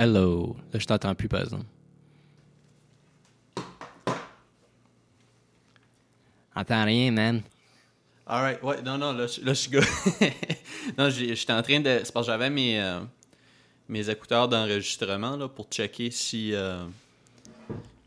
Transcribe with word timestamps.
Hello. 0.00 0.56
Là, 0.72 0.78
je 0.78 0.86
t'entends 0.86 1.14
plus, 1.14 1.28
par 1.28 1.42
exemple. 1.42 1.66
Entends 6.56 6.84
rien, 6.86 7.10
man. 7.12 7.42
Alright, 8.26 8.62
ouais, 8.62 8.80
non, 8.80 8.96
non, 8.96 9.12
là, 9.12 9.26
je- 9.26 9.42
là 9.44 9.52
je 9.52 9.60
suis 9.60 9.70
good. 9.70 9.84
non, 10.98 11.10
j'étais 11.10 11.52
en 11.52 11.60
train 11.62 11.80
de. 11.80 12.00
C'est 12.02 12.12
parce 12.12 12.26
que 12.26 12.32
j'avais 12.32 12.48
mes, 12.48 12.80
euh, 12.80 13.00
mes 13.90 14.08
écouteurs 14.08 14.48
d'enregistrement 14.48 15.36
là, 15.36 15.48
pour 15.48 15.66
checker 15.68 16.10
si. 16.10 16.54
euh, 16.54 16.86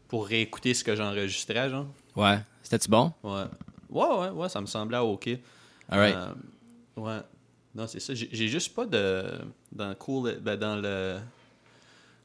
pour 0.08 0.26
réécouter 0.26 0.74
ce 0.74 0.84
que 0.84 0.96
j'enregistrais, 0.96 1.70
genre. 1.70 1.86
Ouais. 2.16 2.40
C'était-tu 2.64 2.90
bon? 2.90 3.14
Ouais. 3.24 3.44
Ouais, 3.92 4.08
ouais, 4.18 4.30
ouais, 4.30 4.50
ça 4.50 4.62
me 4.62 4.66
semblait 4.66 4.98
ok. 4.98 5.30
Alright. 5.90 6.16
Euh, 6.16 6.34
ouais. 6.98 7.20
Non, 7.76 7.86
c'est 7.86 8.00
ça. 8.00 8.16
J'ai 8.16 8.30
j'ai 8.32 8.48
juste 8.48 8.74
pas 8.74 8.88
de. 8.88 9.26
Dans, 9.72 9.94
cool, 9.96 10.40
ben, 10.42 10.56
dans 10.58 10.76
le. 10.76 11.20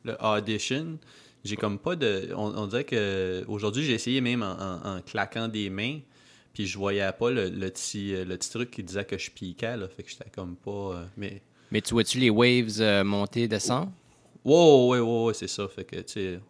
Le 0.09 0.25
audition, 0.25 0.99
j'ai 1.45 1.57
comme 1.57 1.79
pas 1.79 1.97
de. 1.97 2.31
On, 2.37 2.57
on 2.57 2.67
dirait 2.67 2.85
que. 2.85 3.45
Aujourd'hui, 3.49 3.85
j'ai 3.85 3.93
essayé 3.95 4.21
même 4.21 4.43
en, 4.43 4.53
en- 4.53 4.97
en 4.97 5.01
claquant 5.03 5.49
des 5.49 5.71
mains. 5.71 6.01
Puis 6.55 6.67
je 6.67 6.77
voyais 6.79 7.11
pas 7.13 7.31
le, 7.31 7.49
le 7.49 7.71
petit, 7.71 8.13
le 8.25 8.37
petit 8.37 8.51
truc 8.51 8.71
qui 8.71 8.83
disait 8.83 9.05
que 9.05 9.17
je 9.19 9.31
piquais, 9.31 9.77
là. 9.77 9.89
Fait 9.89 10.03
que 10.03 10.11
j'étais 10.11 10.31
comme 10.31 10.57
pas. 10.57 10.71
euh, 10.95 11.05
mais. 11.17 11.43
Mais 11.71 11.81
tu 11.83 11.93
vois-tu 11.95 12.19
les 12.19 12.31
waves 12.31 12.81
euh, 12.81 13.05
monter, 13.05 13.47
descendre? 13.47 13.93
Wow, 14.45 14.89
ouais, 14.91 14.99
ouais, 15.01 15.25
ouais, 15.27 15.35
c'est 15.35 15.47
ça. 15.49 15.69
Fait 15.69 15.85
que, 15.85 15.97
tu 15.97 16.13
sais. 16.13 16.41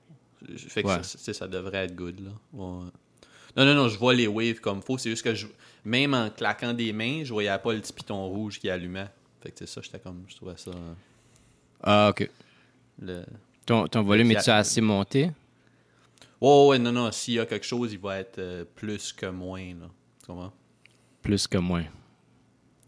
Fait 0.68 0.82
que 0.84 0.88
Ouais. 0.88 1.02
ça, 1.02 1.34
ça 1.34 1.48
devrait 1.48 1.86
être 1.86 1.96
good, 1.96 2.20
là. 2.20 2.30
Ouais. 2.52 2.84
Non, 3.56 3.64
non, 3.64 3.74
non, 3.74 3.88
je 3.88 3.98
vois 3.98 4.14
les 4.14 4.28
waves 4.28 4.60
comme 4.60 4.80
faut. 4.80 4.96
C'est 4.98 5.10
juste 5.10 5.24
que 5.24 5.34
je, 5.34 5.48
même 5.84 6.14
en 6.14 6.30
claquant 6.30 6.72
des 6.72 6.92
mains, 6.92 7.24
je 7.24 7.32
voyais 7.32 7.58
pas 7.58 7.72
le 7.72 7.80
petit 7.80 7.92
piton 7.92 8.28
rouge 8.28 8.60
qui 8.60 8.70
allumait. 8.70 9.08
Fait 9.42 9.50
que 9.50 9.58
c'est 9.58 9.66
ça, 9.66 9.80
j'étais 9.82 9.98
comme. 9.98 10.22
Je 10.28 10.36
trouvais 10.36 10.56
ça. 10.56 10.70
euh, 10.70 10.92
Ah, 11.82 12.08
OK. 12.10 12.30
Le... 13.02 13.24
Ton, 13.68 13.86
ton 13.86 14.02
volume, 14.02 14.30
est-tu 14.30 14.48
assez 14.48 14.80
monté? 14.80 15.30
Ouais, 16.40 16.66
ouais, 16.68 16.78
non, 16.78 16.90
non. 16.90 17.12
S'il 17.12 17.34
y 17.34 17.38
a 17.38 17.44
quelque 17.44 17.66
chose, 17.66 17.92
il 17.92 17.98
va 17.98 18.18
être 18.18 18.38
euh, 18.38 18.64
plus 18.64 19.12
que 19.12 19.26
moins, 19.26 19.60
là. 19.60 19.88
Tu 20.20 20.26
comprends? 20.26 20.52
Plus 21.20 21.46
que 21.46 21.58
moins. 21.58 21.84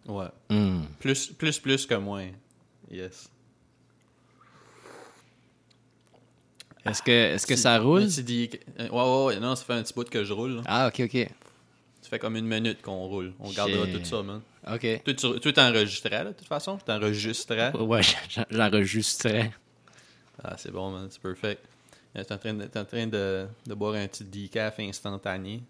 Ouais. 0.07 0.29
Hmm. 0.49 0.85
Plus, 0.99 1.27
plus, 1.27 1.59
plus 1.59 1.85
que 1.85 1.95
moins. 1.97 2.29
Yes. 2.91 3.29
Est-ce 6.87 7.03
que, 7.03 7.11
est-ce 7.11 7.47
que 7.47 7.53
Tu- 7.55 7.61
ça 7.61 7.79
roule? 7.79 8.09
tu 8.11 8.23
dis 8.23 8.49
euh, 8.79 8.89
Ouais, 8.89 9.03
ouais, 9.03 9.25
ouais. 9.35 9.41
Non, 9.41 9.55
ça 9.55 9.65
fait 9.67 9.75
un 9.75 9.83
petit 9.83 9.93
bout 9.93 10.09
que 10.09 10.25
je 10.25 10.33
roule. 10.33 10.57
là. 10.57 10.63
Ah, 10.65 10.89
OK, 10.89 11.01
OK. 11.05 11.29
Ça 12.01 12.09
fait 12.09 12.19
comme 12.19 12.37
une 12.37 12.47
minute 12.47 12.81
qu'on 12.81 13.07
roule. 13.07 13.35
On 13.39 13.51
gardera 13.51 13.87
tout 13.87 14.03
ça, 14.03 14.23
man. 14.23 14.41
OK. 14.73 15.03
Toi, 15.05 15.15
tu 15.15 15.41
tu 15.41 15.53
t'enregistrais, 15.53 16.25
là, 16.25 16.31
de 16.31 16.33
toute 16.33 16.49
façon? 16.49 16.79
Tu 16.79 16.85
t'enregistrais? 16.85 17.77
Ouais, 17.77 18.01
j'en- 18.03 18.45
j'enregistrais. 18.51 19.53
Ah, 20.43 20.57
c'est 20.57 20.71
bon, 20.71 20.91
man. 20.91 21.09
C'est 21.11 21.21
perfect. 21.21 21.65
Euh, 22.17 22.25
T'es 22.25 22.35
en 22.35 22.39
train, 22.39 22.55
de, 22.55 22.65
en 22.65 22.85
train 22.85 23.07
de, 23.07 23.47
de 23.67 23.75
boire 23.75 23.95
un 23.95 24.07
petit 24.09 24.25
decaf 24.25 24.79
instantané. 24.81 25.63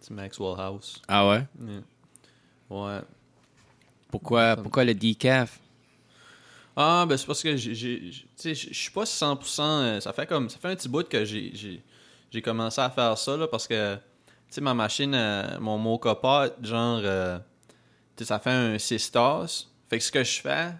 Petit 0.00 0.12
Maxwell 0.12 0.54
House. 0.58 1.00
Ah 1.08 1.28
ouais? 1.28 1.44
Yeah. 1.60 1.80
Ouais. 2.68 3.00
Pourquoi, 4.10 4.56
pourquoi 4.56 4.84
le 4.84 4.94
decaf? 4.94 5.58
Ah, 6.76 7.06
ben 7.08 7.16
c'est 7.16 7.26
parce 7.26 7.42
que 7.42 7.56
tu 7.56 7.74
je 7.74 8.74
suis 8.74 8.90
pas 8.90 9.04
100%. 9.04 9.60
euh, 9.62 10.00
Ça 10.00 10.12
fait 10.12 10.26
comme, 10.26 10.50
ça 10.50 10.58
fait 10.58 10.68
un 10.68 10.76
petit 10.76 10.88
bout 10.90 11.08
que 11.08 11.24
j'ai, 11.24 11.82
commencé 12.42 12.80
à 12.82 12.90
faire 12.90 13.16
ça 13.16 13.34
là, 13.36 13.48
parce 13.48 13.66
que, 13.66 13.94
tu 13.96 14.00
sais, 14.50 14.60
ma 14.60 14.74
machine, 14.74 15.14
euh, 15.14 15.58
mon 15.58 15.78
Mocha 15.78 16.14
Pot, 16.14 16.52
genre, 16.62 17.00
euh, 17.02 17.38
tu 18.14 18.24
sais, 18.24 18.24
ça 18.26 18.38
fait 18.38 18.50
un 18.50 18.78
6 18.78 19.10
tasses. 19.10 19.70
Fait 19.88 19.98
que 19.98 20.04
ce 20.04 20.12
que 20.12 20.22
je 20.22 20.40
fais, 20.40 20.72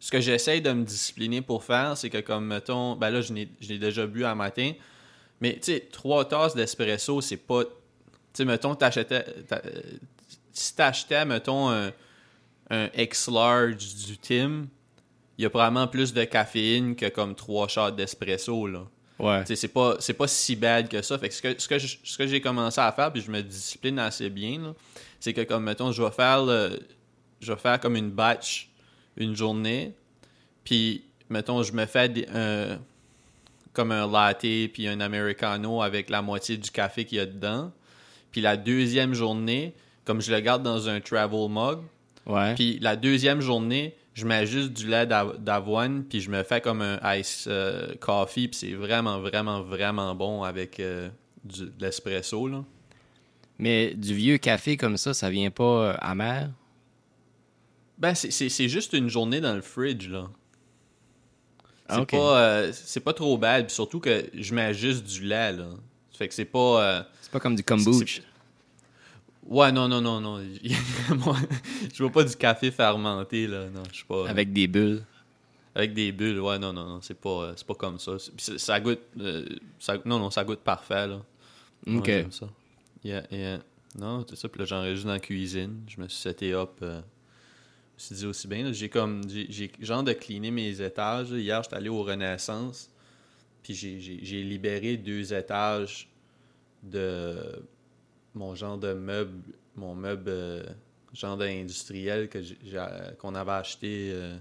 ce 0.00 0.10
que 0.10 0.20
j'essaye 0.20 0.60
de 0.62 0.72
me 0.72 0.82
discipliner 0.84 1.42
pour 1.42 1.62
faire, 1.62 1.96
c'est 1.96 2.10
que 2.10 2.18
comme 2.18 2.46
mettons, 2.46 2.96
ben 2.96 3.10
là, 3.10 3.20
je 3.20 3.32
l'ai, 3.34 3.78
déjà 3.78 4.06
bu 4.06 4.24
à 4.24 4.34
matin, 4.34 4.72
mais 5.40 5.54
tu 5.54 5.72
sais, 5.72 5.88
3 5.92 6.26
tasses 6.28 6.54
d'espresso, 6.56 7.20
c'est 7.20 7.36
pas, 7.36 7.64
tu 7.64 7.70
sais, 8.32 8.44
mettons, 8.44 8.74
t'achetais, 8.74 9.22
t'a- 9.46 9.62
si 10.52 10.74
t'achetais, 10.74 11.24
mettons, 11.24 11.68
un, 11.70 11.92
un 12.70 12.88
X-Large 12.96 13.76
du 14.06 14.18
Tim, 14.18 14.66
il 15.38 15.42
y 15.42 15.46
a 15.46 15.50
probablement 15.50 15.86
plus 15.88 16.12
de 16.12 16.24
caféine 16.24 16.94
que 16.96 17.08
comme 17.08 17.34
trois 17.34 17.66
shots 17.68 17.90
d'espresso 17.92 18.66
là. 18.66 18.86
Ouais. 19.18 19.40
Tu 19.42 19.48
sais, 19.48 19.56
c'est 19.56 19.68
pas 19.68 19.96
c'est 20.00 20.14
pas 20.14 20.26
si 20.28 20.56
bad 20.56 20.88
que 20.88 21.02
ça. 21.02 21.18
Fait 21.18 21.28
que 21.28 21.34
ce 21.34 21.42
que, 21.42 21.58
ce 21.58 21.68
que, 21.68 21.78
je- 21.78 21.96
ce 22.04 22.16
que 22.18 22.26
j'ai 22.26 22.40
commencé 22.40 22.80
à 22.80 22.90
faire 22.92 23.12
puis 23.12 23.20
je 23.22 23.30
me 23.30 23.42
discipline 23.42 23.98
assez 23.98 24.30
bien 24.30 24.60
là, 24.60 24.74
c'est 25.18 25.32
que 25.34 25.42
comme 25.42 25.64
mettons 25.64 25.92
je 25.92 26.02
vais 26.02 26.10
faire 26.10 26.44
le, 26.44 26.78
je 27.40 27.52
vais 27.52 27.58
faire 27.58 27.80
comme 27.80 27.96
une 27.96 28.10
batch 28.10 28.69
une 29.20 29.36
journée 29.36 29.92
puis 30.64 31.04
mettons 31.28 31.62
je 31.62 31.72
me 31.72 31.86
fais 31.86 32.12
un 32.34 32.78
comme 33.72 33.92
un 33.92 34.10
latte 34.10 34.40
puis 34.72 34.88
un 34.88 35.00
americano 35.00 35.80
avec 35.82 36.10
la 36.10 36.22
moitié 36.22 36.56
du 36.56 36.70
café 36.70 37.04
qu'il 37.04 37.18
y 37.18 37.20
a 37.20 37.26
dedans. 37.26 37.70
Puis 38.32 38.40
la 38.40 38.56
deuxième 38.56 39.14
journée, 39.14 39.74
comme 40.04 40.20
je 40.20 40.32
le 40.32 40.40
garde 40.40 40.62
dans 40.64 40.88
un 40.88 41.00
travel 41.00 41.48
mug, 41.48 41.78
Ouais. 42.26 42.54
puis 42.54 42.78
la 42.80 42.96
deuxième 42.96 43.40
journée, 43.40 43.94
je 44.14 44.26
mets 44.26 44.44
juste 44.46 44.72
du 44.72 44.88
lait 44.88 45.06
d'av- 45.06 45.38
d'avoine, 45.38 46.02
puis 46.04 46.20
je 46.20 46.30
me 46.30 46.42
fais 46.42 46.60
comme 46.60 46.82
un 46.82 46.98
ice 47.16 47.46
euh, 47.48 47.94
coffee, 48.00 48.48
puis 48.48 48.58
c'est 48.58 48.72
vraiment, 48.74 49.20
vraiment, 49.20 49.62
vraiment 49.62 50.14
bon 50.16 50.42
avec 50.42 50.80
euh, 50.80 51.08
du, 51.44 51.62
de 51.66 51.72
l'espresso, 51.80 52.46
là. 52.48 52.64
Mais 53.58 53.94
du 53.94 54.14
vieux 54.14 54.38
café 54.38 54.76
comme 54.76 54.96
ça, 54.96 55.14
ça 55.14 55.30
vient 55.30 55.50
pas 55.50 55.64
euh, 55.64 55.94
amer? 56.00 56.50
Ben, 58.00 58.14
c'est- 58.14 58.68
juste 58.68 58.92
une 58.94 59.08
journée 59.08 59.40
dans 59.40 59.54
le 59.54 59.60
fridge, 59.60 60.08
là. 60.08 60.28
C'est 61.88 61.96
Ah, 61.96 62.06
pas, 62.06 62.40
euh, 62.40 62.72
c'est 62.72 63.00
pas 63.00 63.12
trop 63.12 63.36
bad, 63.36 63.66
puis 63.66 63.74
surtout 63.74 64.00
que 64.00 64.24
je 64.32 64.54
mets 64.54 64.72
juste 64.72 65.04
du 65.04 65.22
lait, 65.24 65.52
là. 65.52 65.68
Fait 66.12 66.28
que 66.28 66.34
c'est 66.34 66.44
pas... 66.44 66.82
euh, 66.82 67.02
C'est 67.20 67.30
pas 67.32 67.40
comme 67.40 67.56
du 67.56 67.62
kombucha. 67.64 68.22
Ouais, 69.46 69.72
non, 69.72 69.88
non, 69.88 70.00
non, 70.00 70.20
non. 70.20 70.38
Moi, 71.24 71.36
je 71.92 72.02
veux 72.02 72.10
pas 72.10 72.22
du 72.24 72.36
café 72.36 72.70
fermenté, 72.70 73.46
là. 73.46 73.68
Non, 73.70 73.82
je 73.92 74.04
pas... 74.04 74.28
Avec 74.28 74.52
des 74.52 74.66
bulles. 74.68 75.02
Avec 75.74 75.92
des 75.94 76.12
bulles, 76.12 76.40
ouais, 76.40 76.58
non, 76.58 76.72
non, 76.72 76.84
non, 76.86 77.00
c'est 77.00 77.18
pas, 77.18 77.28
euh, 77.44 77.52
c'est 77.56 77.66
pas 77.66 77.74
comme 77.74 77.98
ça. 77.98 78.12
Ça 78.38 78.78
goûte, 78.80 79.00
euh, 79.18 79.44
ça- 79.78 79.98
non, 80.04 80.18
non, 80.18 80.30
ça 80.30 80.44
goûte 80.44 80.60
parfait, 80.60 81.06
là. 81.08 81.20
OK. 81.88 82.10
ça. 82.30 82.48
Yeah, 83.02 83.22
yeah. 83.30 83.58
Non, 83.98 84.24
c'est 84.28 84.36
ça, 84.36 84.48
puis 84.48 84.60
là, 84.60 84.64
j'enregistre 84.66 85.06
dans 85.06 85.12
la 85.14 85.20
cuisine. 85.20 85.80
Je 85.88 86.00
me 86.00 86.06
suis 86.08 86.20
seté 86.20 86.52
up, 86.52 86.70
euh, 86.82 87.00
je 88.00 88.04
me 88.04 88.06
suis 88.06 88.14
dit 88.14 88.26
aussi 88.26 88.48
bien, 88.48 88.72
j'ai 88.72 88.88
comme, 88.88 89.20
j'ai 89.28 89.70
genre 89.80 90.02
de 90.02 90.14
cleaner 90.14 90.50
mes 90.50 90.80
étages. 90.80 91.30
Hier, 91.32 91.62
j'étais 91.62 91.76
allé 91.76 91.90
au 91.90 92.02
Renaissance, 92.02 92.90
puis 93.62 93.74
j'ai- 93.74 94.42
libéré 94.42 94.96
deux 94.96 95.34
étages 95.34 96.08
de 96.82 97.62
mon 98.34 98.54
genre 98.54 98.78
de 98.78 98.94
meuble, 98.94 99.52
mon 99.76 99.94
meuble 99.94 100.24
euh, 100.28 100.62
genre 101.12 101.36
d'industriel 101.36 102.28
que 102.30 102.40
j'ai- 102.42 102.56
qu'on 103.18 103.34
avait 103.34 103.50
acheté 103.52 104.12
euh, 104.14 104.38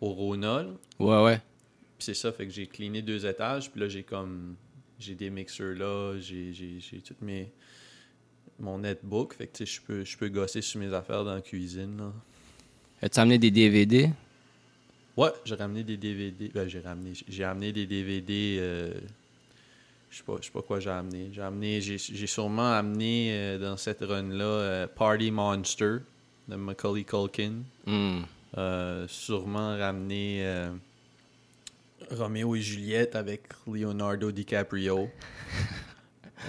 au 0.00 0.08
Rona. 0.10 0.64
là. 0.64 0.70
Ouais, 0.98 1.22
ouais. 1.22 1.38
Puis 1.98 2.06
c'est 2.06 2.14
ça, 2.14 2.32
fait 2.32 2.46
que 2.46 2.52
j'ai 2.52 2.66
cleané 2.66 3.00
deux 3.00 3.26
étages, 3.26 3.70
puis 3.70 3.80
là 3.80 3.88
j'ai 3.88 4.02
comme 4.02 4.56
j'ai 4.98 5.14
des 5.14 5.30
mixeurs 5.30 5.76
là, 5.76 6.18
j'ai 6.18 6.82
toutes 7.04 7.22
mes 7.22 7.52
mon 8.60 8.78
netbook, 8.78 9.34
fait 9.34 9.46
que 9.46 9.56
tu 9.56 9.66
sais 9.66 9.72
je 9.72 9.80
peux 9.82 10.04
je 10.04 10.16
peux 10.16 10.28
gosser 10.28 10.62
sur 10.62 10.80
mes 10.80 10.92
affaires 10.92 11.24
dans 11.24 11.34
la 11.34 11.40
cuisine 11.40 11.96
là. 11.96 12.12
As-tu 13.02 13.20
amené 13.20 13.38
des 13.38 13.50
DVD? 13.50 14.10
Ouais, 15.16 15.30
j'ai 15.44 15.54
ramené 15.54 15.84
des 15.84 15.96
DVD, 15.96 16.50
ben 16.54 16.68
j'ai 16.68 16.80
ramené 16.80 17.12
j'ai 17.28 17.44
amené 17.44 17.72
des 17.72 17.86
DVD 17.86 18.56
euh, 18.60 18.94
je 20.10 20.18
sais 20.18 20.24
pas 20.24 20.36
je 20.40 20.46
sais 20.46 20.52
pas 20.52 20.62
quoi 20.62 20.80
j'ai 20.80 20.90
amené. 20.90 21.30
J'ai 21.32 21.42
amené 21.42 21.80
j'ai 21.80 22.26
sûrement 22.26 22.72
amené 22.72 23.30
euh, 23.32 23.58
dans 23.58 23.76
cette 23.76 24.00
run 24.00 24.28
là 24.28 24.86
Party 24.88 25.30
Monster 25.30 25.98
de 26.48 26.56
Macaulay 26.56 27.04
Culkin. 27.04 27.62
Euh, 28.56 29.08
sûrement 29.08 29.76
ramener 29.76 30.46
euh, 30.46 30.70
Roméo 32.12 32.54
et 32.54 32.60
Juliette 32.60 33.16
avec 33.16 33.42
Leonardo 33.66 34.30
DiCaprio. 34.30 35.10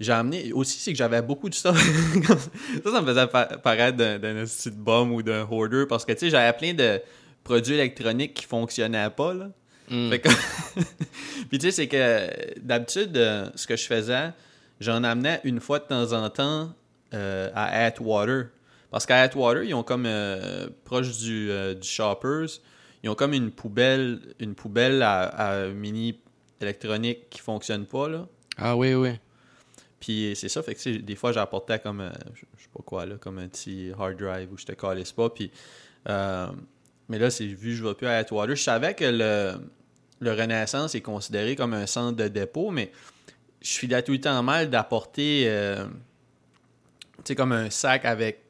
J'ai 0.00 0.12
amené 0.12 0.52
aussi, 0.54 0.78
c'est 0.78 0.92
que 0.92 0.98
j'avais 0.98 1.20
beaucoup 1.22 1.48
de 1.50 1.54
stuff. 1.54 1.76
ça, 2.84 2.90
ça 2.90 3.00
me 3.02 3.06
faisait 3.06 3.26
pa- 3.26 3.58
paraître 3.58 3.98
d'un, 3.98 4.18
de 4.18 4.70
bum 4.70 5.12
ou 5.12 5.22
d'un 5.22 5.46
hoarder 5.48 5.84
parce 5.88 6.04
que 6.06 6.12
tu 6.12 6.20
sais, 6.20 6.30
j'avais 6.30 6.56
plein 6.56 6.72
de 6.74 7.00
produits 7.44 7.74
électroniques 7.74 8.32
qui 8.34 8.44
fonctionnaient 8.46 9.10
pas. 9.10 9.34
Là. 9.34 9.50
Hmm. 9.90 10.08
Fait 10.10 10.20
que- 10.20 10.28
Puis 11.50 11.58
tu 11.58 11.66
sais, 11.66 11.70
c'est 11.70 11.88
que 11.88 12.58
d'habitude, 12.60 13.16
euh, 13.16 13.50
ce 13.54 13.66
que 13.66 13.76
je 13.76 13.84
faisais, 13.84 14.30
j'en 14.80 15.04
amenais 15.04 15.40
une 15.44 15.60
fois 15.60 15.78
de 15.80 15.84
temps 15.84 16.12
en 16.12 16.30
temps 16.30 16.72
euh, 17.12 17.50
à 17.54 17.84
Atwater. 17.84 18.46
Parce 18.90 19.04
qu'à 19.04 19.20
Atwater, 19.20 19.64
ils 19.64 19.74
ont 19.74 19.82
comme 19.82 20.06
euh, 20.06 20.66
proche 20.84 21.18
du, 21.18 21.50
euh, 21.50 21.74
du 21.74 21.86
Shoppers, 21.86 22.48
ils 23.02 23.10
ont 23.10 23.14
comme 23.14 23.34
une 23.34 23.50
poubelle, 23.50 24.18
une 24.40 24.54
poubelle 24.54 25.02
à, 25.02 25.22
à 25.24 25.66
mini 25.68 26.18
électronique 26.60 27.28
qui 27.30 27.40
fonctionne 27.40 27.84
pas 27.86 28.08
là. 28.08 28.26
Ah 28.56 28.76
oui, 28.76 28.94
oui. 28.94 29.10
Puis 30.00 30.32
c'est 30.34 30.48
ça, 30.48 30.62
fait 30.62 30.74
que 30.74 30.96
des 30.96 31.14
fois 31.14 31.32
j'apportais 31.32 31.78
comme, 31.78 32.00
euh, 32.00 32.10
je 32.34 32.40
sais 32.40 32.70
pas 32.74 32.82
quoi 32.82 33.04
là, 33.06 33.16
comme 33.16 33.38
un 33.38 33.48
petit 33.48 33.92
hard 33.98 34.16
drive 34.16 34.50
où 34.52 34.56
je 34.56 34.64
te 34.64 34.72
calisse 34.72 35.12
pas. 35.12 35.28
Euh, 36.08 36.46
mais 37.08 37.18
là, 37.18 37.30
c'est 37.30 37.44
vu 37.46 37.70
que 37.70 37.76
je 37.76 37.84
vais 37.84 37.94
plus 37.94 38.06
à 38.06 38.16
Atwater. 38.16 38.56
Je 38.56 38.62
savais 38.62 38.94
que 38.94 39.04
le, 39.04 39.60
le 40.20 40.32
Renaissance 40.32 40.94
est 40.94 41.00
considéré 41.02 41.54
comme 41.56 41.74
un 41.74 41.86
centre 41.86 42.16
de 42.16 42.28
dépôt, 42.28 42.70
mais 42.70 42.92
je 43.60 43.68
suis 43.68 43.88
tout 43.88 44.12
le 44.12 44.20
temps 44.20 44.42
mal 44.42 44.70
d'apporter, 44.70 45.44
euh, 45.46 45.86
comme 47.36 47.52
un 47.52 47.68
sac 47.68 48.04
avec 48.06 48.42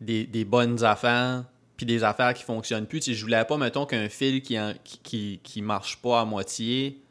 des, 0.00 0.24
des 0.24 0.44
bonnes 0.44 0.82
affaires, 0.84 1.44
puis 1.76 1.86
des 1.86 2.02
affaires 2.02 2.32
qui 2.34 2.44
fonctionnent 2.44 2.86
plus. 2.86 3.00
Tu 3.00 3.14
je 3.14 3.22
voulais 3.22 3.44
pas, 3.44 3.58
mettons, 3.58 3.84
qu'un 3.84 4.08
fil 4.08 4.40
qui, 4.42 4.58
en- 4.58 4.74
qui, 4.84 5.40
qui, 5.42 5.60
marche 5.60 5.98
pas 6.00 6.20
à 6.20 6.24
moitié 6.24 7.02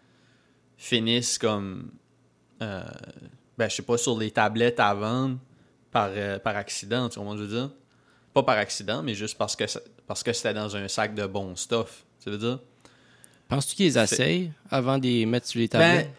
finisse 0.77 1.37
comme, 1.37 1.91
ben, 3.57 3.69
je 3.69 3.75
sais 3.75 3.81
pas, 3.83 3.97
sur 3.97 4.17
les 4.17 4.31
tablettes 4.31 4.79
à 4.79 4.93
vendre 4.93 5.37
par, 5.91 6.09
euh, 6.11 6.39
par 6.39 6.55
accident, 6.55 7.09
tu 7.09 7.19
vois 7.19 7.33
ce 7.33 7.37
que 7.37 7.43
je 7.43 7.49
veux 7.49 7.59
dire? 7.61 7.69
Pas 8.33 8.43
par 8.43 8.57
accident, 8.57 9.03
mais 9.03 9.13
juste 9.13 9.37
parce 9.37 9.55
que, 9.55 9.65
parce 10.07 10.23
que 10.23 10.33
c'était 10.33 10.53
dans 10.53 10.75
un 10.75 10.87
sac 10.87 11.13
de 11.13 11.25
bon 11.25 11.55
stuff, 11.55 12.03
tu 12.23 12.29
veux 12.31 12.37
dire? 12.37 12.59
Penses-tu 13.47 13.75
qu'ils 13.75 13.97
essayent 13.97 14.51
avant 14.71 14.97
de 14.97 15.03
les 15.03 15.25
mettre 15.25 15.47
sur 15.47 15.59
les 15.59 15.67
Ben, 15.67 15.79
tablettes? 15.79 16.09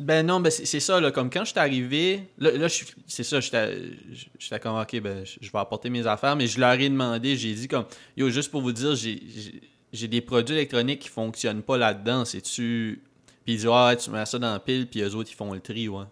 ben 0.00 0.26
non, 0.26 0.40
ben 0.40 0.50
c'est 0.50 0.80
ça, 0.80 0.98
là, 1.00 1.12
comme 1.12 1.30
quand 1.30 1.44
je 1.44 1.50
suis 1.50 1.58
arrivé, 1.58 2.22
là, 2.38 2.50
là 2.52 2.66
c'est 3.06 3.22
ça, 3.22 3.38
j'étais 3.38 4.58
comme, 4.60 4.78
ok, 4.78 5.00
ben, 5.00 5.24
je 5.24 5.50
vais 5.50 5.58
apporter 5.58 5.90
mes 5.90 6.06
affaires, 6.06 6.34
mais 6.34 6.46
je 6.46 6.58
leur 6.58 6.72
ai 6.72 6.88
demandé, 6.88 7.36
j'ai 7.36 7.54
dit 7.54 7.68
comme, 7.68 7.84
yo, 8.16 8.30
juste 8.30 8.50
pour 8.50 8.62
vous 8.62 8.72
dire, 8.72 8.94
j'ai 8.96 10.08
des 10.08 10.20
produits 10.22 10.56
électroniques 10.56 11.00
qui 11.00 11.08
fonctionnent 11.08 11.62
pas 11.62 11.76
là-dedans, 11.76 12.24
c'est-tu... 12.24 13.02
Puis 13.44 13.54
ils 13.54 13.56
disent, 13.58 13.68
ah, 13.72 13.94
tu 13.96 14.10
mets 14.10 14.26
ça 14.26 14.38
dans 14.38 14.52
la 14.52 14.58
pile, 14.58 14.86
puis 14.86 15.00
eux 15.02 15.14
autres, 15.14 15.30
ils 15.30 15.36
font 15.36 15.52
le 15.52 15.60
tri, 15.60 15.88
ouais. 15.88 16.04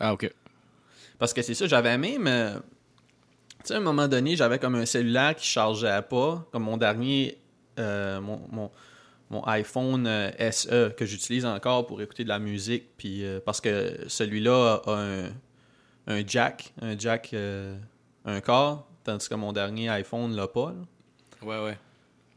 Ah, 0.00 0.12
OK. 0.12 0.30
Parce 1.18 1.32
que 1.32 1.42
c'est 1.42 1.54
ça, 1.54 1.66
j'avais 1.66 1.96
même. 1.98 2.26
euh, 2.26 2.54
tu 3.60 3.68
sais, 3.68 3.74
à 3.74 3.76
un 3.78 3.80
moment 3.80 4.06
donné, 4.08 4.36
j'avais 4.36 4.58
comme 4.58 4.74
un 4.74 4.86
cellulaire 4.86 5.34
qui 5.34 5.46
chargeait 5.46 6.02
pas. 6.02 6.46
Comme 6.52 6.64
mon 6.64 6.76
dernier. 6.76 7.38
euh, 7.78 8.20
mon, 8.20 8.40
mon, 8.50 8.70
mon 9.30 9.42
iPhone 9.44 10.06
euh, 10.06 10.30
SE 10.52 10.90
que 10.96 11.04
j'utilise 11.04 11.44
encore 11.46 11.86
pour 11.86 12.00
écouter 12.02 12.22
de 12.24 12.28
la 12.28 12.38
musique. 12.38 12.96
Puis, 12.96 13.24
euh, 13.24 13.40
parce 13.44 13.60
que 13.60 13.96
celui-là 14.06 14.82
a 14.86 14.92
un, 14.92 15.24
un 16.06 16.26
jack. 16.26 16.72
Un 16.80 16.98
jack. 16.98 17.30
euh, 17.32 17.76
un 18.24 18.40
corps. 18.40 18.88
Tandis 19.04 19.28
que 19.28 19.34
mon 19.34 19.52
dernier 19.52 19.88
iPhone 19.88 20.34
l'a 20.34 20.48
pas. 20.48 20.72
là. 20.72 21.46
Ouais, 21.46 21.64
ouais. 21.64 21.78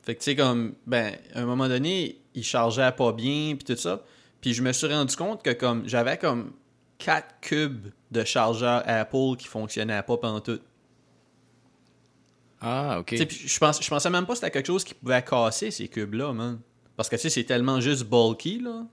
Fait 0.03 0.13
que 0.15 0.19
tu 0.19 0.25
sais, 0.25 0.35
comme, 0.35 0.75
ben, 0.87 1.13
à 1.33 1.41
un 1.41 1.45
moment 1.45 1.67
donné, 1.67 2.19
il 2.35 2.43
chargeait 2.43 2.91
pas 2.91 3.11
bien, 3.11 3.55
puis 3.55 3.63
tout 3.65 3.75
ça. 3.79 4.03
Puis 4.41 4.53
je 4.53 4.61
me 4.63 4.71
suis 4.71 4.87
rendu 4.87 5.15
compte 5.15 5.43
que, 5.43 5.49
comme, 5.51 5.87
j'avais 5.87 6.17
comme 6.17 6.53
4 6.99 7.39
cubes 7.41 7.87
de 8.11 8.23
chargeur 8.23 8.83
Apple 8.85 9.35
qui 9.37 9.47
fonctionnaient 9.47 10.03
pas 10.03 10.17
pendant 10.17 10.39
tout. 10.41 10.59
Ah, 12.61 12.97
OK. 12.99 13.15
Je, 13.15 13.57
pense, 13.59 13.81
je 13.81 13.89
pensais 13.89 14.09
même 14.09 14.25
pas 14.25 14.33
que 14.33 14.39
c'était 14.39 14.51
quelque 14.51 14.67
chose 14.67 14.83
qui 14.83 14.93
pouvait 14.93 15.23
casser 15.23 15.71
ces 15.71 15.87
cubes-là, 15.87 16.33
man. 16.33 16.59
Parce 16.97 17.07
que, 17.07 17.15
tu 17.15 17.21
sais, 17.23 17.29
c'est 17.29 17.45
tellement 17.45 17.79
juste 17.79 18.03
bulky, 18.03 18.59
là. 18.59 18.85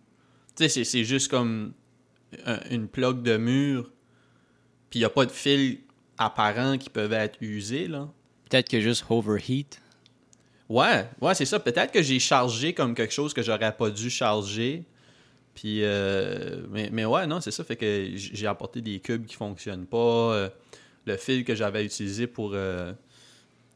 Tu 0.57 0.69
sais, 0.69 0.85
c'est- 0.85 1.05
juste 1.05 1.29
comme 1.29 1.73
un- 2.47 2.61
une 2.71 2.87
plug 2.89 3.23
de 3.23 3.37
mur, 3.37 3.91
puis 4.89 5.01
il 5.01 5.05
a 5.05 5.11
pas 5.11 5.27
de 5.27 5.33
fil 5.33 5.81
apparent 6.17 6.79
qui 6.79 6.89
peuvent 6.91 7.13
être 7.13 7.37
usés, 7.41 7.89
là. 7.89 8.09
Peut-être 8.49 8.69
que 8.69 8.81
juste 8.81 9.05
overheat. 9.11 9.81
Ouais, 10.69 11.09
ouais, 11.21 11.35
c'est 11.35 11.45
ça. 11.45 11.59
Peut-être 11.59 11.93
que 11.93 12.03
j'ai 12.03 12.21
chargé 12.21 12.73
comme 12.73 12.95
quelque 12.95 13.13
chose 13.13 13.35
que 13.35 13.43
j'aurais 13.43 13.77
pas 13.77 13.91
dû 13.91 14.09
charger. 14.11 14.85
Puis, 15.57 15.81
euh, 15.83 16.67
mais, 16.69 16.91
mais 16.93 17.07
ouais, 17.07 17.27
non, 17.27 17.41
c'est 17.41 17.51
ça. 17.51 17.65
Fait 17.65 17.77
que 17.77 18.11
j'ai 18.15 18.47
apporté 18.47 18.83
des 18.83 19.01
cubes 19.01 19.25
qui 19.25 19.35
fonctionnent 19.35 19.87
pas. 19.87 19.97
Euh, 19.97 20.51
le 21.07 21.17
fil 21.17 21.45
que 21.45 21.55
j'avais 21.55 21.83
utilisé 21.83 22.27
pour 22.27 22.51
euh, 22.53 22.93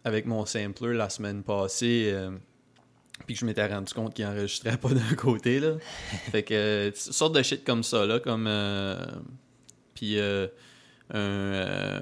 avec 0.05 0.27
mon 0.27 0.45
sampler 0.45 0.93
la 0.93 1.09
semaine 1.09 1.43
passée, 1.43 2.11
euh, 2.13 2.33
puis 3.25 3.35
que 3.35 3.41
je 3.41 3.47
m'étais 3.47 3.67
rendu 3.67 3.95
compte 3.95 4.13
qu'il 4.13 4.27
enregistrait 4.27 4.77
pas 4.77 4.89
d'un 4.95 5.15
côté 5.17 5.59
là. 5.59 5.77
fait 6.31 6.43
que 6.43 6.93
sortes 6.95 7.35
de 7.35 7.43
shit 7.43 7.65
comme 7.65 7.83
ça 7.83 8.05
là, 8.05 8.21
comme 8.21 8.49
puis 9.95 10.21
un 10.21 12.01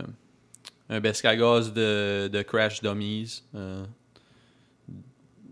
un 0.91 1.01
Bescagaz 1.01 1.73
de, 1.73 2.29
de 2.33 2.43
Crash 2.43 2.81
Dummies. 2.81 3.45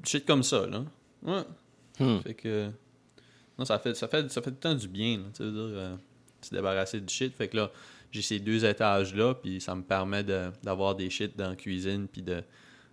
shit 0.05 0.27
comme 0.27 0.43
ça, 0.43 0.67
là. 0.67 0.85
Ouais. 1.23 1.43
Hmm. 2.01 2.21
Fait 2.21 2.35
que. 2.35 2.71
Non, 3.59 3.65
ça 3.65 3.79
fait, 3.79 3.95
ça 3.95 4.07
fait, 4.09 4.31
ça 4.31 4.43
fait 4.43 4.51
tout 4.51 4.57
le 4.57 4.61
temps 4.61 4.75
du 4.75 4.89
bien, 4.89 5.21
tu 5.35 5.43
veux 5.43 5.51
dire, 5.51 5.79
euh, 5.79 5.97
se 6.43 6.55
débarrasser 6.55 7.01
du 7.01 7.13
shit. 7.13 7.35
Fait 7.35 7.49
que 7.49 7.57
là, 7.57 7.71
j'ai 8.13 8.23
ces 8.23 8.39
deux 8.39 8.65
étages-là, 8.65 9.35
puis 9.35 9.61
ça 9.61 9.75
me 9.75 9.83
permet 9.83 10.23
de- 10.23 10.51
d'avoir 10.63 10.95
des 10.95 11.09
shit 11.11 11.37
dans 11.37 11.51
la 11.51 11.57
cuisine, 11.57 12.07
puis 12.07 12.23
de, 12.23 12.43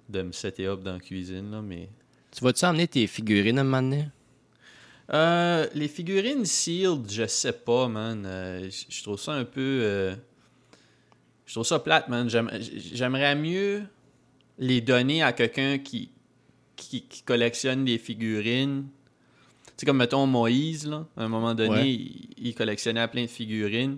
de 0.09 0.21
me 0.21 0.31
setter 0.31 0.67
up 0.67 0.81
dans 0.81 0.93
la 0.93 0.99
cuisine, 0.99 1.51
là, 1.51 1.61
mais. 1.61 1.89
Tu 2.31 2.43
vas-tu 2.43 2.65
emmener 2.65 2.87
tes 2.87 3.05
figurines 3.07 3.57
à 3.57 3.61
un 3.61 3.63
moment 3.65 3.81
donné? 3.83 4.07
Euh, 5.13 5.67
les 5.75 5.87
figurines 5.89 6.45
sealed, 6.45 7.11
je 7.11 7.27
sais 7.27 7.51
pas, 7.53 7.87
man. 7.89 8.23
Euh, 8.25 8.69
je 8.89 9.03
trouve 9.03 9.19
ça 9.19 9.33
un 9.33 9.43
peu. 9.45 9.59
euh, 9.83 10.15
je 11.45 11.53
trouve 11.53 11.65
ça 11.65 11.77
plate, 11.79 12.07
man. 12.07 12.29
J'aime- 12.29 12.49
J'aimerais 12.93 13.35
mieux 13.35 13.83
les 14.57 14.79
donner 14.81 15.21
à 15.21 15.33
quelqu'un 15.33 15.77
qui, 15.77 16.09
qui, 16.75 17.03
qui 17.03 17.21
collectionne 17.23 17.83
des 17.85 17.97
figurines. 17.97 18.87
Sais, 19.77 19.85
comme 19.85 19.97
mettons 19.97 20.25
Moïse, 20.27 20.87
là. 20.87 21.05
À 21.17 21.23
un 21.23 21.27
moment 21.27 21.55
donné, 21.55 21.69
Ouais. 21.71 21.89
il, 21.89 22.29
il 22.37 22.55
collectionnait 22.55 23.07
plein 23.07 23.23
de 23.23 23.27
figurines. 23.29 23.97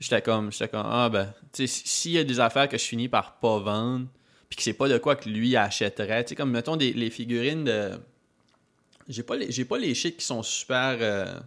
J'étais 0.00 0.20
comme, 0.20 0.52
j'étais 0.52 0.68
comme, 0.68 0.84
ah 0.84 1.08
ben, 1.08 1.32
tu 1.52 1.66
sais, 1.66 1.82
s'il 1.86 2.12
y 2.12 2.18
a 2.18 2.24
des 2.24 2.38
affaires 2.40 2.68
que 2.68 2.76
je 2.76 2.84
finis 2.84 3.08
par 3.08 3.38
pas 3.38 3.58
vendre, 3.60 4.06
puis 4.50 4.56
que 4.56 4.62
c'est 4.62 4.74
pas 4.74 4.88
de 4.88 4.98
quoi 4.98 5.16
que 5.16 5.28
lui 5.28 5.56
achèterait, 5.56 6.24
tu 6.24 6.30
sais, 6.30 6.34
comme 6.34 6.50
mettons 6.50 6.76
des, 6.76 6.92
les 6.92 7.10
figurines 7.10 7.64
de. 7.64 7.92
J'ai 9.08 9.22
pas 9.22 9.36
les, 9.36 9.50
j'ai 9.52 9.64
pas 9.64 9.78
les 9.78 9.94
shit 9.94 10.16
qui 10.16 10.24
sont 10.24 10.42
super 10.42 10.98
euh, 11.00 11.38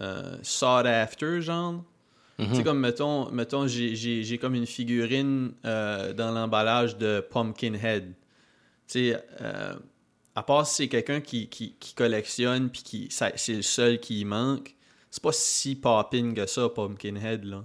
euh, 0.00 0.36
sought 0.42 0.86
after, 0.86 1.40
genre. 1.42 1.84
Mhm. 2.38 2.48
Tu 2.48 2.54
sais, 2.56 2.64
comme 2.64 2.80
mettons, 2.80 3.30
mettons 3.30 3.66
j'ai, 3.68 4.38
comme 4.40 4.54
une 4.56 4.66
figurine 4.66 5.52
euh, 5.64 6.12
dans 6.14 6.32
l'emballage 6.32 6.96
de 6.96 7.20
Pumpkinhead. 7.30 8.06
Tu 8.88 9.10
sais, 9.12 9.24
euh, 9.40 9.74
à 10.34 10.42
part 10.42 10.66
si 10.66 10.74
c'est 10.74 10.88
quelqu'un 10.88 11.20
qui, 11.20 11.48
qui, 11.48 11.74
qui 11.78 11.94
collectionne 11.94 12.68
puis 12.70 12.82
qui 12.82 13.08
c'est 13.10 13.54
le 13.54 13.62
seul 13.62 14.00
qui 14.00 14.20
y 14.20 14.24
manque, 14.24 14.74
c'est 15.10 15.22
pas 15.22 15.32
si 15.32 15.76
popping 15.76 16.34
que 16.34 16.46
ça, 16.46 16.68
Pumpkinhead, 16.68 17.44
là. 17.44 17.64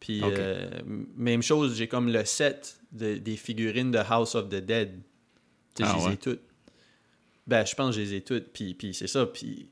Puis, 0.00 0.20
euh, 0.22 0.68
même 1.16 1.42
chose, 1.42 1.74
j'ai 1.76 1.88
comme 1.88 2.08
le 2.12 2.24
set 2.24 2.78
de- 2.92 3.16
des 3.16 3.36
figurines 3.36 3.90
de 3.90 3.98
House 3.98 4.34
of 4.34 4.48
the 4.48 4.56
Dead. 4.56 5.00
Tu 5.74 5.82
Ah 5.82 5.92
je 5.94 5.98
les 6.00 6.06
ouais. 6.06 6.12
ai 6.14 6.16
toutes. 6.16 6.40
Ben, 7.46 7.64
je 7.66 7.74
pense 7.74 7.94
que 7.96 8.00
je 8.02 8.06
les 8.06 8.14
ai 8.14 8.20
toutes. 8.22 8.48
Puis, 8.52 8.74
puis 8.74 8.94
c'est 8.94 9.06
ça. 9.06 9.26
Puis 9.26 9.68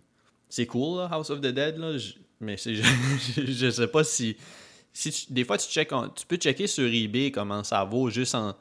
c'est 0.48 0.66
cool, 0.66 0.98
là, 0.98 1.08
House 1.10 1.30
of 1.30 1.40
the 1.40 1.46
Dead, 1.48 1.76
là. 1.78 1.96
je- 1.98 2.14
mais 2.40 2.56
c'est, 2.56 2.74
je, 2.74 2.82
je 3.46 3.70
sais 3.70 3.86
pas 3.86 4.02
si. 4.04 4.36
si 4.92 5.10
tu- 5.10 5.32
des 5.32 5.44
fois, 5.44 5.56
tu, 5.58 5.68
check 5.68 5.92
en- 5.92 6.08
tu 6.08 6.26
peux 6.26 6.36
checker 6.36 6.66
sur 6.66 6.84
eBay 6.92 7.30
comment 7.30 7.62
ça 7.64 7.84
vaut 7.84 8.10
juste 8.10 8.34
en. 8.34 8.54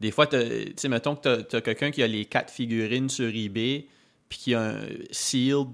Des 0.00 0.10
fois, 0.10 0.26
tu 0.26 0.36
sais, 0.76 0.88
mettons 0.88 1.16
que 1.16 1.22
t'as, 1.22 1.42
t'as 1.42 1.60
quelqu'un 1.60 1.90
qui 1.90 2.02
a 2.02 2.06
les 2.06 2.24
quatre 2.24 2.52
figurines 2.52 3.08
sur 3.08 3.28
eBay, 3.28 3.86
puis 4.28 4.38
qui 4.38 4.54
a 4.54 4.62
un 4.62 4.80
sealed, 5.10 5.68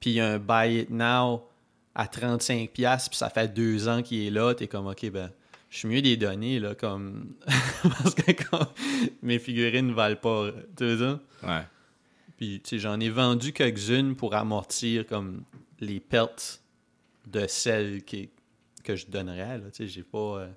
puis 0.00 0.12
il 0.12 0.20
a 0.20 0.34
un 0.34 0.38
buy 0.38 0.80
it 0.80 0.90
now 0.90 1.46
à 1.94 2.06
35$, 2.06 3.08
puis 3.08 3.16
ça 3.16 3.30
fait 3.30 3.52
deux 3.52 3.88
ans 3.88 4.02
qu'il 4.02 4.26
est 4.26 4.30
là, 4.30 4.54
t'es 4.54 4.66
comme, 4.66 4.86
ok, 4.86 5.10
ben, 5.10 5.30
je 5.70 5.78
suis 5.78 5.88
mieux 5.88 6.02
des 6.02 6.16
données, 6.16 6.58
là, 6.58 6.74
comme. 6.74 7.34
Parce 7.82 8.14
que 8.14 8.32
comme 8.48 8.66
mes 9.22 9.38
figurines 9.38 9.92
valent 9.92 10.16
pas. 10.16 10.50
Tu 10.76 10.84
veux 10.84 10.96
dire? 10.96 11.20
Ouais. 11.42 11.62
Puis, 12.36 12.60
tu 12.62 12.70
sais, 12.70 12.78
j'en 12.78 13.00
ai 13.00 13.08
vendu 13.08 13.52
quelques-unes 13.52 14.14
pour 14.14 14.34
amortir 14.34 15.06
comme 15.06 15.42
les 15.80 16.00
pertes 16.00 16.62
de 17.26 17.46
celles 17.46 18.04
qui, 18.04 18.30
que 18.84 18.94
je 18.94 19.06
donnerais. 19.06 19.58
Là. 19.58 19.64
Tu 19.70 19.84
sais, 19.84 19.88
j'ai 19.88 20.02
pas, 20.02 20.18
euh, 20.18 20.48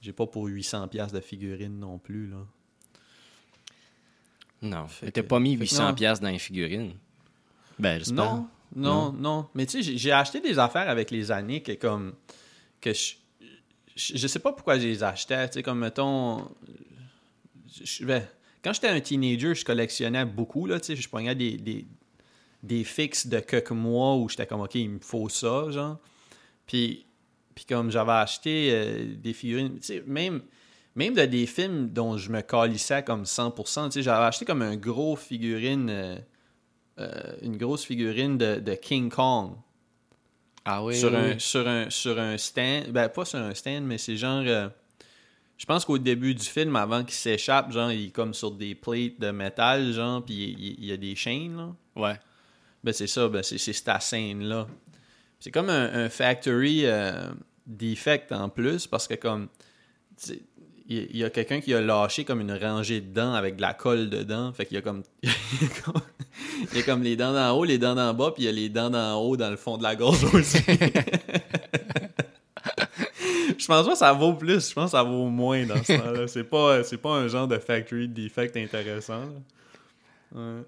j'ai 0.00 0.12
pas 0.12 0.26
pour 0.26 0.46
800$ 0.48 0.88
piastres 0.88 1.14
de 1.14 1.20
figurines 1.20 1.78
non 1.78 1.98
plus. 1.98 2.28
Là. 2.28 2.36
Non. 4.62 4.86
Fait 4.88 5.10
T'as 5.10 5.22
que- 5.22 5.26
pas 5.26 5.40
mis 5.40 5.56
fait 5.56 5.64
que 5.66 5.70
800$ 5.70 5.88
non. 5.88 5.94
piastres 5.94 6.22
dans 6.24 6.30
les 6.30 6.38
figurines. 6.38 6.94
Ben, 7.78 7.98
j'espère. 7.98 8.16
Non, 8.16 8.48
non, 8.74 9.12
non? 9.12 9.48
Mais 9.54 9.66
tu 9.66 9.82
sais, 9.82 9.96
j'ai- 9.96 10.12
acheté 10.12 10.40
des 10.40 10.58
affaires 10.58 10.88
avec 10.88 11.10
les 11.10 11.30
années 11.30 11.62
que 11.62 11.72
comme. 11.72 12.14
que 12.80 12.92
je. 12.92 13.14
Je, 13.96 14.16
je 14.16 14.26
sais 14.28 14.38
pas 14.38 14.52
pourquoi 14.52 14.78
je 14.78 14.86
les 14.86 15.02
achetais. 15.02 15.48
Tu 15.48 15.54
sais, 15.54 15.62
comme 15.62 15.78
mettons. 15.80 16.48
je- 17.82 18.04
ben, 18.04 18.26
quand 18.62 18.72
j'étais 18.72 18.88
un 18.88 19.00
teenager, 19.00 19.54
je 19.54 19.64
collectionnais 19.64 20.24
beaucoup. 20.24 20.66
Là, 20.66 20.80
tu 20.80 20.86
sais, 20.86 20.96
je 20.96 21.08
prenais 21.08 21.34
des, 21.34 21.56
des, 21.56 21.86
des 22.62 22.84
fixes 22.84 23.26
de 23.28 23.38
quelques 23.40 23.70
mois 23.70 24.16
où 24.16 24.28
j'étais 24.28 24.46
comme, 24.46 24.60
OK, 24.60 24.74
il 24.74 24.90
me 24.90 24.98
faut 25.00 25.28
ça, 25.28 25.70
genre. 25.70 25.98
Puis, 26.66 27.06
puis 27.58 27.64
comme 27.66 27.90
j'avais 27.90 28.12
acheté 28.12 28.70
euh, 28.70 29.16
des 29.16 29.32
figurines, 29.32 29.80
tu 29.80 29.86
sais, 29.86 30.04
même, 30.06 30.42
même 30.94 31.12
de 31.12 31.24
des 31.24 31.44
films 31.44 31.88
dont 31.88 32.16
je 32.16 32.30
me 32.30 32.40
calissais 32.40 33.02
comme 33.02 33.24
100%, 33.24 33.86
tu 33.86 33.94
sais, 33.94 34.02
j'avais 34.02 34.26
acheté 34.26 34.44
comme 34.44 34.62
un 34.62 34.76
gros 34.76 35.16
figurine, 35.16 35.90
euh, 35.90 36.18
euh, 37.00 37.32
une 37.42 37.56
grosse 37.56 37.84
figurine 37.84 38.38
de, 38.38 38.60
de 38.60 38.74
King 38.76 39.10
Kong 39.10 39.56
Ah 40.64 40.84
oui. 40.84 40.94
sur, 40.96 41.12
un, 41.12 41.36
sur, 41.40 41.66
un, 41.66 41.90
sur 41.90 42.20
un 42.20 42.38
stand, 42.38 42.92
ben 42.92 43.08
pas 43.08 43.24
sur 43.24 43.40
un 43.40 43.52
stand, 43.54 43.82
mais 43.82 43.98
c'est 43.98 44.16
genre, 44.16 44.44
euh, 44.46 44.68
Je 45.56 45.66
pense 45.66 45.84
qu'au 45.84 45.98
début 45.98 46.36
du 46.36 46.44
film, 46.44 46.76
avant 46.76 47.02
qu'il 47.02 47.14
s'échappe, 47.14 47.72
genre, 47.72 47.90
il 47.90 48.06
est 48.06 48.10
comme 48.10 48.34
sur 48.34 48.52
des 48.52 48.76
plates 48.76 49.18
de 49.18 49.32
métal, 49.32 49.92
genre, 49.92 50.24
puis 50.24 50.54
il, 50.78 50.84
y 50.84 50.92
a 50.92 50.96
des 50.96 51.16
chaînes, 51.16 51.56
là. 51.56 51.74
Ouais. 51.96 52.20
Ben, 52.84 52.92
c'est 52.92 53.08
ça, 53.08 53.26
ben, 53.26 53.42
c'est 53.42 53.58
c'est 53.58 53.72
cette 53.72 54.00
scène-là. 54.00 54.68
C'est 55.40 55.52
comme 55.52 55.70
un, 55.70 56.04
un 56.04 56.08
factory 56.08 56.82
euh, 56.84 57.30
defect 57.68 58.32
en 58.32 58.48
plus, 58.48 58.86
parce 58.88 59.06
que 59.06 59.14
comme. 59.14 59.46
Il 60.90 61.14
y 61.18 61.22
a 61.22 61.28
quelqu'un 61.28 61.60
qui 61.60 61.74
a 61.74 61.82
lâché 61.82 62.24
comme 62.24 62.40
une 62.40 62.52
rangée 62.52 63.02
de 63.02 63.12
dents 63.12 63.34
avec 63.34 63.56
de 63.56 63.60
la 63.60 63.74
colle 63.74 64.08
dedans. 64.08 64.52
Fait 64.54 64.64
qu'il 64.64 64.76
y 64.76 64.78
a 64.78 64.82
comme. 64.82 65.02
il 65.22 65.28
y 65.28 65.64
a 65.64 65.82
comme- 65.84 66.02
il 66.72 66.78
y 66.78 66.80
a 66.80 66.82
comme 66.82 67.02
les 67.02 67.14
dents 67.14 67.32
d'en 67.34 67.50
haut, 67.52 67.64
les 67.64 67.76
dents 67.78 67.94
d'en 67.94 68.14
bas, 68.14 68.32
puis 68.34 68.44
il 68.44 68.46
y 68.46 68.48
a 68.48 68.52
les 68.52 68.68
dents 68.70 68.88
d'en 68.90 69.16
haut 69.20 69.36
dans 69.36 69.50
le 69.50 69.56
fond 69.56 69.76
de 69.76 69.82
la 69.82 69.94
gorge 69.96 70.24
aussi. 70.34 70.58
Je 73.58 73.66
pense 73.66 73.86
pas 73.86 73.92
que 73.92 73.98
ça 73.98 74.12
vaut 74.12 74.34
plus, 74.34 74.68
je 74.68 74.74
pense 74.74 74.86
que 74.92 74.96
ça 74.96 75.02
vaut 75.02 75.26
moins 75.28 75.66
dans 75.66 75.82
ce 75.82 75.92
temps-là. 75.96 76.28
C'est 76.28 76.44
pas, 76.44 76.82
c'est 76.84 76.96
pas 76.98 77.10
un 77.16 77.28
genre 77.28 77.48
de 77.48 77.58
factory 77.58 78.06
defect 78.08 78.56
intéressant. 78.56 79.24
Ouais. 80.32 80.62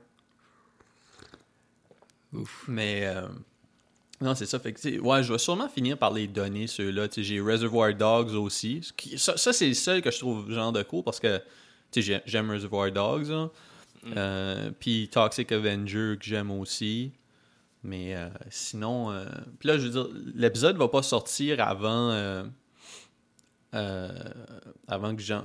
Ouf. 2.32 2.64
Mais 2.68 3.02
euh, 3.04 3.28
non, 4.20 4.34
c'est 4.34 4.46
ça. 4.46 4.58
Fait 4.58 4.72
que, 4.72 4.98
ouais, 5.00 5.22
je 5.22 5.32
vais 5.32 5.38
sûrement 5.38 5.68
finir 5.68 5.96
par 5.96 6.12
les 6.12 6.26
donner, 6.26 6.66
ceux-là. 6.66 7.08
J'ai 7.16 7.40
Reservoir 7.40 7.94
Dogs 7.94 8.34
aussi. 8.34 8.80
Ça, 9.16 9.36
ça, 9.36 9.52
c'est 9.52 9.68
le 9.68 9.74
seul 9.74 10.02
que 10.02 10.10
je 10.10 10.18
trouve 10.18 10.50
genre 10.52 10.72
de 10.72 10.82
cool 10.82 11.02
parce 11.02 11.18
que 11.20 11.40
j'aime 11.94 12.50
Reservoir 12.50 12.90
Dogs. 12.92 13.28
là. 13.28 13.48
Euh, 14.16 14.70
Puis 14.78 15.08
Toxic 15.12 15.50
Avenger 15.52 16.16
que 16.18 16.24
j'aime 16.24 16.50
aussi. 16.50 17.12
Mais 17.82 18.14
euh, 18.14 18.28
sinon, 18.50 19.10
euh, 19.10 19.24
puis 19.58 19.68
là, 19.68 19.78
je 19.78 19.86
veux 19.88 19.90
dire, 20.04 20.08
l'épisode 20.34 20.76
va 20.76 20.88
pas 20.88 21.02
sortir 21.02 21.60
avant, 21.66 22.44
avant 23.72 25.16
que, 25.16 25.22
j'en- 25.22 25.42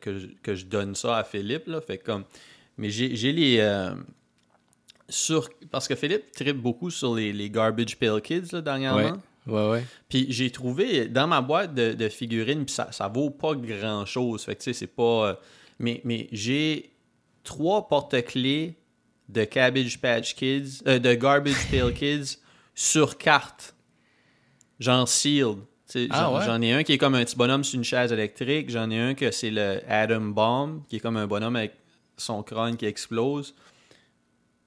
que, 0.00 0.18
je, 0.18 0.26
que 0.42 0.54
je 0.54 0.66
donne 0.66 0.94
ça 0.94 1.18
à 1.18 1.24
Philippe. 1.24 1.66
Là, 1.68 1.80
fait 1.80 1.98
que 1.98 2.04
comme, 2.06 2.24
mais 2.76 2.90
j'ai 2.90 3.14
j'ai 3.14 3.32
les 3.32 3.60
sur 5.10 5.48
parce 5.70 5.86
que 5.88 5.94
Philippe 5.94 6.32
tripe 6.32 6.56
beaucoup 6.56 6.90
sur 6.90 7.14
les, 7.14 7.32
les 7.32 7.50
Garbage 7.50 7.96
Pail 7.96 8.20
Kids 8.22 8.52
là, 8.52 8.60
dernièrement. 8.62 8.98
Ouais. 8.98 9.12
Ouais, 9.46 9.70
ouais. 9.70 9.84
Puis 10.08 10.26
j'ai 10.30 10.50
trouvé 10.50 11.08
dans 11.08 11.26
ma 11.26 11.40
boîte 11.40 11.74
de, 11.74 11.94
de 11.94 12.08
figurines, 12.08 12.64
puis 12.64 12.74
ça, 12.74 12.92
ça 12.92 13.08
vaut 13.08 13.30
pas 13.30 13.54
grand 13.54 14.04
chose. 14.06 14.44
Fait 14.44 14.54
que 14.54 14.60
tu 14.60 14.64
sais, 14.64 14.72
c'est 14.72 14.86
pas. 14.86 15.28
euh, 15.28 15.34
mais 15.78 16.00
mais 16.04 16.28
j'ai 16.30 16.90
trois 17.42 17.88
porte-clés 17.88 18.76
de 19.28 19.44
Cabbage 19.44 20.00
Patch 20.00 20.34
Kids, 20.34 20.82
euh, 20.86 20.98
de 20.98 21.14
Garbage 21.14 21.68
Pail 21.70 21.92
Kids 21.98 22.38
sur 22.74 23.16
carte. 23.18 23.74
Genre 24.78 25.08
sealed. 25.08 25.58
Ah 26.10 26.22
j'en, 26.22 26.38
ouais? 26.38 26.44
j'en 26.46 26.62
ai 26.62 26.72
un 26.72 26.82
qui 26.84 26.92
est 26.92 26.98
comme 26.98 27.14
un 27.16 27.24
petit 27.24 27.34
bonhomme 27.36 27.64
sur 27.64 27.76
une 27.76 27.84
chaise 27.84 28.12
électrique. 28.12 28.70
J'en 28.70 28.90
ai 28.90 28.98
un 29.00 29.14
que 29.14 29.30
c'est 29.32 29.50
le 29.50 29.80
Adam 29.88 30.20
Bomb, 30.20 30.82
qui 30.88 30.96
est 30.96 31.00
comme 31.00 31.16
un 31.16 31.26
bonhomme 31.26 31.56
avec 31.56 31.72
son 32.16 32.42
crâne 32.42 32.76
qui 32.76 32.86
explose. 32.86 33.54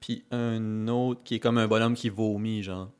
Puis 0.04 0.22
un 0.30 0.86
autre 0.88 1.22
qui 1.24 1.36
est 1.36 1.38
comme 1.38 1.56
un 1.56 1.66
bonhomme 1.66 1.94
qui 1.94 2.10
vomit, 2.10 2.62
genre. 2.62 2.90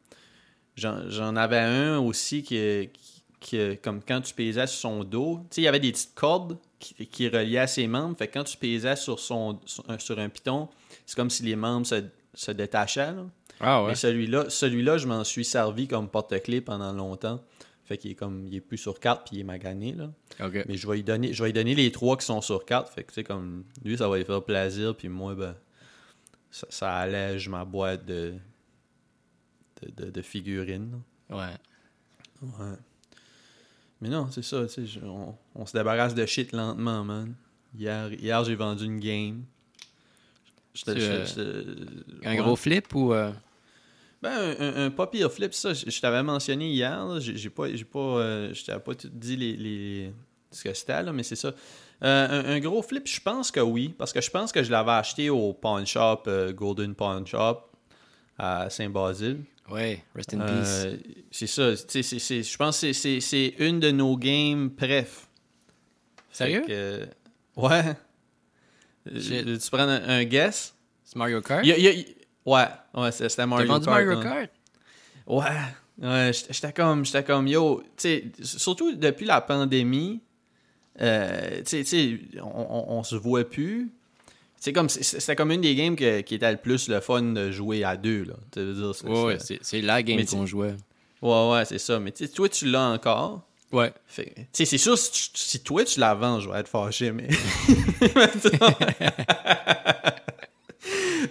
J'en, 0.75 1.37
avais 1.37 1.59
un 1.59 1.99
aussi 1.99 2.43
qui, 2.43 2.89
qui, 2.95 3.23
qui- 3.41 3.79
comme 3.83 4.01
quand 4.03 4.23
tu 4.23 4.33
pesais 4.33 4.67
sur 4.67 4.79
son 4.81 5.05
dos, 5.05 5.41
tu 5.51 5.57
sais, 5.57 5.61
il 5.61 5.65
y 5.65 5.69
avait 5.69 5.81
des 5.81 5.93
petites 5.93 6.15
cordes 6.15 6.57
qui, 6.79 6.95
qui 7.07 7.29
reliaient 7.29 7.59
à 7.59 7.67
ses 7.67 7.87
membres. 7.87 8.17
Fait 8.17 8.27
que 8.27 8.33
quand 8.33 8.45
tu 8.45 8.57
pesais 8.57 8.97
sur, 8.97 9.21
son, 9.21 9.61
sur, 9.67 9.85
un, 9.89 9.99
sur 9.99 10.19
un 10.19 10.31
piton, 10.31 10.69
c'est 11.05 11.15
comme 11.15 11.29
si 11.29 11.43
les 11.43 11.57
membres 11.57 11.87
se, 11.87 12.05
se 12.33 12.51
détachaient. 12.53 13.13
là. 13.13 13.27
Ah 13.61 13.83
ouais. 13.83 13.91
Mais 13.91 13.95
celui-là, 13.97 14.47
celui-là, 14.49 14.97
je 14.97 15.07
m'en 15.07 15.25
suis 15.25 15.45
servi 15.45 15.87
comme 15.87 16.09
porte-clés 16.09 16.63
pendant 16.63 16.93
longtemps. 16.95 17.41
Fait 17.85 17.99
qu'il 17.99 18.13
est 18.13 18.15
comme 18.15 18.47
il 18.47 18.55
est 18.55 18.61
plus 18.63 18.79
sur 18.79 18.99
carte 18.99 19.27
puis 19.29 19.37
il 19.37 19.41
est 19.41 19.45
magané 19.45 19.93
là. 19.93 20.11
Mais 20.67 20.79
je 20.79 20.89
vais 20.89 20.95
lui 20.97 21.03
donner 21.05 21.35
je 21.35 21.43
vais 21.43 21.51
lui 21.51 21.53
donner 21.53 21.75
les 21.75 21.93
trois 21.93 22.17
qui 22.17 22.25
sont 22.25 22.41
sur 22.41 22.65
carte. 22.65 22.89
Fait 22.89 23.03
que 23.05 23.09
tu 23.09 23.17
sais 23.17 23.25
comme 23.25 23.65
lui 23.85 23.99
ça 23.99 24.09
va 24.09 24.17
lui 24.17 24.25
faire 24.25 24.43
plaisir 24.43 24.97
puis 24.97 25.11
moi 25.11 25.35
ben 25.35 25.55
ça, 26.55 26.67
ça 26.71 26.95
allège 26.97 27.49
ma 27.49 27.65
boîte 27.65 28.07
de 28.07 28.35
de, 29.83 30.05
de- 30.05 30.11
de 30.11 30.23
figurines. 30.23 31.01
Ouais. 31.29 31.57
Ouais. 32.43 32.77
Mais 34.01 34.09
non, 34.09 34.31
c'est 34.31 34.43
ça, 34.45 34.65
tu 34.67 34.87
sais, 34.87 35.01
on, 35.03 35.35
on 35.57 35.67
se 35.67 35.73
débarrasse 35.77 36.15
de 36.15 36.25
shit 36.27 36.53
lentement, 36.53 37.03
man. 37.05 37.35
Hier, 37.77 38.13
hier 38.13 38.45
j'ai 38.45 38.55
vendu 38.55 38.85
une 38.85 39.01
game. 39.01 39.45
Euh, 40.89 41.27
Un 42.25 42.31
ouais. 42.31 42.37
gros 42.37 42.57
flip 42.57 42.95
ou. 42.95 43.13
euh, 43.13 43.33
Ben, 44.23 44.55
un, 44.59 44.87
un, 44.87 44.91
pas 44.91 45.07
pire 45.07 45.31
flip, 45.31 45.53
ça, 45.55 45.75
je, 45.75 45.89
je 45.91 46.01
t'avais 46.01 46.23
mentionné 46.23 46.71
hier, 46.71 47.21
j'ai 47.21 47.51
pas, 47.51 47.73
j'ai 47.75 47.85
pas, 47.85 47.99
euh, 47.99 48.55
je 48.55 48.65
t'avais 48.65 48.81
pas 48.83 48.95
tout 48.95 49.09
dit 49.13 49.37
les, 49.37 49.57
les- 49.57 50.13
ce 50.51 50.63
que 50.65 50.73
c'était, 50.75 51.03
là, 51.03 51.13
mais 51.13 51.23
c'est 51.25 51.37
ça. 51.37 51.53
Euh, 52.03 52.43
un, 52.43 52.57
un 52.57 52.61
gros 52.61 52.83
flip, 52.83 53.07
je 53.07 53.21
pense 53.21 53.51
que 53.51 53.61
oui, 53.61 53.95
parce 53.97 54.13
que 54.13 54.21
je 54.21 54.31
pense 54.31 54.53
que 54.53 54.63
je 54.63 54.71
l'avais 54.71 54.91
acheté 54.93 55.31
au 55.31 55.53
pawn 55.53 55.87
shop, 55.87 56.25
euh, 56.27 56.53
Golden 56.53 56.95
Pawn 56.95 57.27
Shop, 57.27 57.61
à 58.39 58.69
Saint-Basile. 58.69 59.43
Ouais, 59.71 60.03
rest 60.15 60.35
in 60.35 60.39
peace. 60.41 60.85
Euh, 60.85 60.97
c'est 61.31 61.47
ça, 61.47 61.73
tu 61.75 61.83
sais, 61.89 62.03
c'est- 62.03 62.19
c'est- 62.19 62.43
je 62.43 62.57
pense 62.59 62.81
que 62.81 62.93
c'est- 62.93 63.55
une 63.59 63.81
de 63.81 63.91
nos 63.91 64.17
games 64.19 64.71
préf. 64.71 65.27
Sérieux? 66.31 66.65
Que, 66.67 67.07
ouais. 67.57 67.97
Tu 69.07 69.71
prends 69.71 69.81
un, 69.89 70.03
un 70.09 70.25
guess? 70.25 70.75
C'est 71.05 71.17
Mario 71.17 71.41
Kart? 71.41 71.65
Il 71.65 71.69
y 71.69 71.73
a- 71.73 71.79
il 71.79 71.85
y 71.85 71.89
a- 71.89 72.51
ouais, 72.51 72.67
ouais, 72.95 73.13
c'est- 73.13 73.29
c'était 73.29 73.43
T'as 73.43 73.47
Mario 73.47 73.69
vendu 73.69 73.87
Kart. 73.87 73.97
Mario 74.07 74.19
hein. 74.19 74.23
Kart? 74.23 74.51
Ouais, 75.27 76.07
ouais, 76.09 76.31
j'étais 76.33 76.53
j'étais 76.53 76.73
comme, 76.73 77.05
j'étais 77.05 77.25
comme, 77.25 77.47
yo, 77.47 77.83
tu 77.83 77.89
sais, 77.97 78.25
surtout 78.43 78.95
depuis 78.95 79.25
la 79.27 79.41
pandémie, 79.41 80.21
euh, 81.01 81.59
tu 81.59 81.63
sais, 81.65 81.85
tu 81.85 81.87
sais, 81.87 82.19
on, 82.41 82.67
on, 82.71 82.99
on 82.99 83.03
se 83.03 83.17
voit 83.17 83.45
plus. 83.49 83.91
C'est 84.57 84.73
comme, 84.73 84.89
c'était 84.89 85.37
comme 85.37 85.51
une 85.51 85.61
des 85.61 85.75
games 85.75 85.95
que- 85.97 86.23
qui 86.23 86.37
était 86.37 86.51
le 86.51 86.57
plus 86.57 86.89
le 86.89 87.01
fun 87.01 87.21
de 87.23 87.51
jouer 87.51 87.85
à 87.85 87.97
deux, 87.99 88.25
là. 88.25 88.35
Dire, 88.57 88.95
c'est- 88.95 89.07
Ouais, 89.07 89.37
c'est- 89.39 89.83
la 89.83 90.03
game 90.03 90.25
qu'on 90.25 90.47
jouait. 90.47 90.75
ouais, 91.21 91.51
ouais, 91.53 91.65
c'est 91.67 91.79
ça. 91.79 92.01
Mais 92.01 92.13
toi, 92.13 92.49
tu 92.49 92.67
l'as 92.67 92.89
encore. 92.91 93.43
Ouais. 93.73 93.93
Fait 94.07 94.33
c'est 94.53 94.79
sûr, 94.79 94.97
si, 94.97 95.11
tu- 95.11 95.31
si 95.35 95.61
toi, 95.61 95.85
tu 95.85 95.99
la 96.01 96.15
vends, 96.15 96.41
je 96.41 96.49
vais 96.49 96.59
être 96.61 96.69
fâché, 96.69 97.13
mais... 97.13 97.29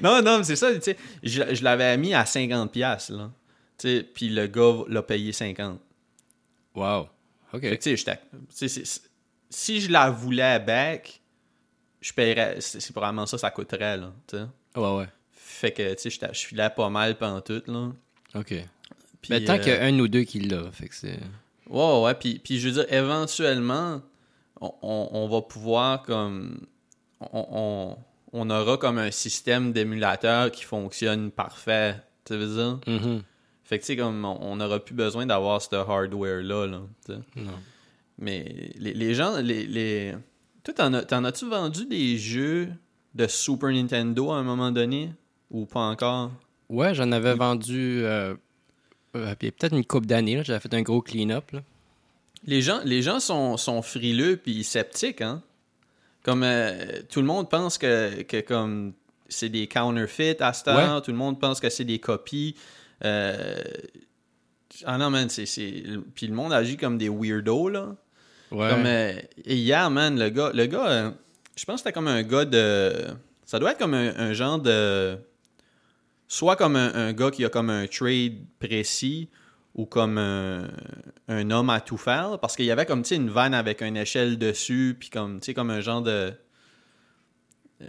non, 0.01 0.22
non, 0.22 0.39
mais 0.39 0.43
c'est 0.43 0.55
ça, 0.55 0.70
je, 0.74 0.91
je 1.24 1.63
l'avais 1.63 1.98
mis 1.98 2.13
à 2.13 2.24
50$, 2.24 2.67
piastres, 2.70 3.13
là. 3.13 3.32
Puis 4.13 4.29
le 4.29 4.48
gars 4.48 4.84
l'a 4.88 5.01
payé 5.03 5.32
50$. 5.32 5.77
Wow. 6.75 7.08
OK. 7.53 7.62
Fait 7.62 7.77
que, 7.77 7.96
si 9.53 9.81
je 9.81 9.91
la 9.91 10.10
voulais 10.10 10.60
back, 10.60 11.22
je 12.01 12.12
paierais, 12.13 12.57
c'est 12.60 12.91
probablement 12.91 13.25
ça, 13.25 13.38
ça 13.38 13.51
coûterait, 13.51 13.98
là, 13.98 14.12
tu 14.27 14.38
sais. 14.38 14.43
Ouais, 14.75 14.98
ouais. 14.98 15.07
Fait 15.31 15.72
que, 15.72 15.93
tu 15.93 16.10
sais, 16.10 16.29
je 16.33 16.39
filais 16.48 16.69
pas 16.69 16.89
mal 16.89 17.17
pendant 17.17 17.41
tout, 17.41 17.62
là. 17.67 17.91
OK. 18.36 18.53
Mais 19.29 19.43
tant 19.45 19.53
euh, 19.53 19.57
qu'il 19.60 19.72
y 19.72 19.75
a 19.75 19.83
un 19.83 20.00
ou 20.00 20.07
deux 20.07 20.24
qui 20.24 20.39
l'a, 20.41 20.72
fait 20.72 20.89
que 20.89 20.95
c'est... 20.95 21.19
Ouais, 21.69 22.01
ouais, 22.01 22.13
puis, 22.15 22.39
puis 22.39 22.60
je 22.60 22.67
veux 22.67 22.74
dire, 22.83 22.93
éventuellement, 22.93 24.01
on, 24.60 24.74
on- 24.81 25.10
on 25.13 25.27
va 25.29 25.41
pouvoir 25.41 26.03
comme... 26.03 26.65
On, 27.31 27.95
on, 28.33 28.50
aura 28.50 28.77
comme 28.77 28.98
un 28.98 29.12
système 29.12 29.72
d'émulateur 29.72 30.51
qui 30.51 30.63
fonctionne 30.63 31.31
parfait, 31.31 31.95
tu 32.25 32.36
veux 32.36 32.53
dire? 32.55 32.79
Mhm. 32.86 33.24
Fait 33.63 33.77
que, 33.79 33.83
tu 33.83 33.88
sais, 33.88 33.95
comme, 33.95 34.25
on 34.25 34.57
n'aura 34.57 34.83
plus 34.83 34.93
besoin 34.95 35.25
d'avoir 35.25 35.62
ce 35.62 35.74
hardware-là, 35.74 36.67
là, 36.67 36.81
sais. 37.07 37.13
Non. 37.38 37.53
Mais 38.20 38.72
les, 38.77 38.93
les 38.93 39.13
gens, 39.15 39.38
les... 39.39 39.65
les... 39.65 40.13
Toi, 40.63 40.74
t'en 40.74 40.93
as- 40.93 41.03
t'en 41.03 41.24
as-tu 41.25 41.48
vendu 41.50 41.86
des 41.86 42.17
jeux 42.17 42.70
de 43.15 43.27
Super 43.27 43.70
Nintendo 43.72 44.32
à 44.32 44.38
un 44.38 44.43
moment 44.43 44.72
donné? 44.72 45.12
Ou 45.51 45.65
pas 45.65 45.82
encore? 45.82 46.32
Ouais, 46.70 46.93
j'en 46.96 47.12
avais 47.12 47.34
vendu 47.36 48.01
euh, 48.03 48.34
euh, 49.15 49.36
puis 49.38 49.51
peut-être 49.51 49.74
une 49.75 49.86
coupe 49.86 50.05
d'années. 50.05 50.38
là. 50.38 50.43
J'avais 50.43 50.60
fait 50.60 50.74
un 50.74 50.82
gros 50.82 51.01
clean-up. 51.01 51.51
là. 51.51 51.62
Les 52.46 52.62
gens, 52.62 52.79
les 52.86 53.01
gens 53.01 53.20
sont, 53.20 53.58
sont 53.58 53.82
frileux 53.82 54.38
puis 54.38 54.63
sceptiques, 54.63 55.22
hein? 55.22 55.41
Comme 56.24 56.43
euh, 56.43 57.01
tout 57.10 57.20
le 57.20 57.27
monde 57.27 57.50
pense 57.50 57.77
que, 57.77 58.22
que 58.24 58.39
comme 58.39 58.93
c'est 59.27 59.50
des 59.50 59.67
counterfeits 59.67 60.41
à 60.41 60.53
tout 61.01 61.12
le 61.12 61.17
monde 61.17 61.39
pense 61.39 61.60
que 61.60 61.70
c'est 61.70 61.84
des 61.86 62.00
copies. 62.00 62.55
Euh, 63.03 63.62
Ah 64.86 64.98
non, 64.98 65.10
man, 65.10 65.29
c'est. 65.29 65.46
c'est- 65.46 65.84
Puis 66.15 66.27
le 66.27 66.34
monde 66.34 66.53
agit 66.53 66.77
comme 66.77 66.98
des 66.98 67.10
weirdos, 67.10 67.70
là. 67.70 67.96
Ouais. 68.53 68.69
Comme 68.69 68.86
euh, 68.86 69.13
et 69.45 69.55
hier, 69.55 69.89
man, 69.89 70.17
le 70.17 70.29
gars, 70.29 70.51
le 70.53 70.65
gars, 70.67 70.88
euh, 70.88 71.12
je 71.57 71.65
pense 71.65 71.75
que 71.75 71.79
c'était 71.79 71.93
comme 71.93 72.07
un 72.07 72.24
gars 72.24 72.45
de. 72.45 72.93
Ça 73.45 73.60
doit 73.60 73.72
être 73.72 73.79
comme 73.79 73.93
un, 73.93 74.15
un 74.15 74.33
genre 74.33 74.60
de. 74.60 75.17
Soit 76.27 76.55
comme 76.55 76.75
un, 76.75 76.93
un 76.93 77.13
gars 77.13 77.31
qui 77.31 77.43
a 77.45 77.50
comme 77.50 77.69
un 77.69 77.86
trade 77.88 78.38
précis 78.60 79.29
ou 79.75 79.86
comme 79.86 80.17
un, 80.17 80.67
un 81.27 81.51
homme 81.51 81.69
à 81.69 81.81
tout 81.81 81.98
faire. 81.98 82.39
Parce 82.39 82.55
qu'il 82.55 82.65
y 82.65 82.72
avait 82.72 82.86
comme, 82.86 83.01
tu 83.01 83.10
sais, 83.10 83.15
une 83.15 83.29
vanne 83.29 83.53
avec 83.53 83.81
une 83.81 83.98
échelle 83.98 84.38
dessus, 84.38 84.95
puis 85.00 85.10
comme, 85.10 85.39
tu 85.39 85.48
sais, 85.48 85.53
comme 85.53 85.69
un 85.69 85.81
genre 85.81 86.01
de. 86.01 86.31
euh, 87.81 87.86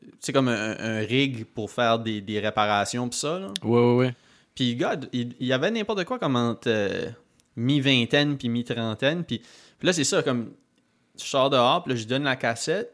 tu 0.00 0.08
sais, 0.20 0.32
comme 0.32 0.48
un, 0.48 0.76
un 0.78 0.98
rig 1.00 1.44
pour 1.44 1.70
faire 1.70 1.98
des, 1.98 2.20
des 2.20 2.40
réparations, 2.40 3.08
pis 3.08 3.18
ça, 3.18 3.38
là. 3.38 3.48
Ouais, 3.62 3.80
ouais, 3.80 3.94
ouais. 3.96 4.14
Puis, 4.54 4.72
le 4.74 4.78
gars, 4.78 4.96
il, 5.12 5.34
il 5.40 5.46
y 5.46 5.52
avait 5.52 5.70
n'importe 5.70 6.04
quoi 6.04 6.18
comme 6.18 6.36
entre 6.36 6.68
euh, 6.68 7.10
mi-vingtaine 7.56 8.36
puis 8.38 8.48
mi-trentaine. 8.48 9.24
Puis, 9.24 9.42
puis 9.84 9.86
là, 9.88 9.92
c'est 9.92 10.04
ça, 10.04 10.22
comme. 10.22 10.52
je 11.18 11.24
sors 11.24 11.50
dehors, 11.50 11.82
puis 11.84 11.90
là, 11.92 11.96
je 11.96 12.00
lui 12.04 12.08
donne 12.08 12.24
la 12.24 12.36
cassette. 12.36 12.90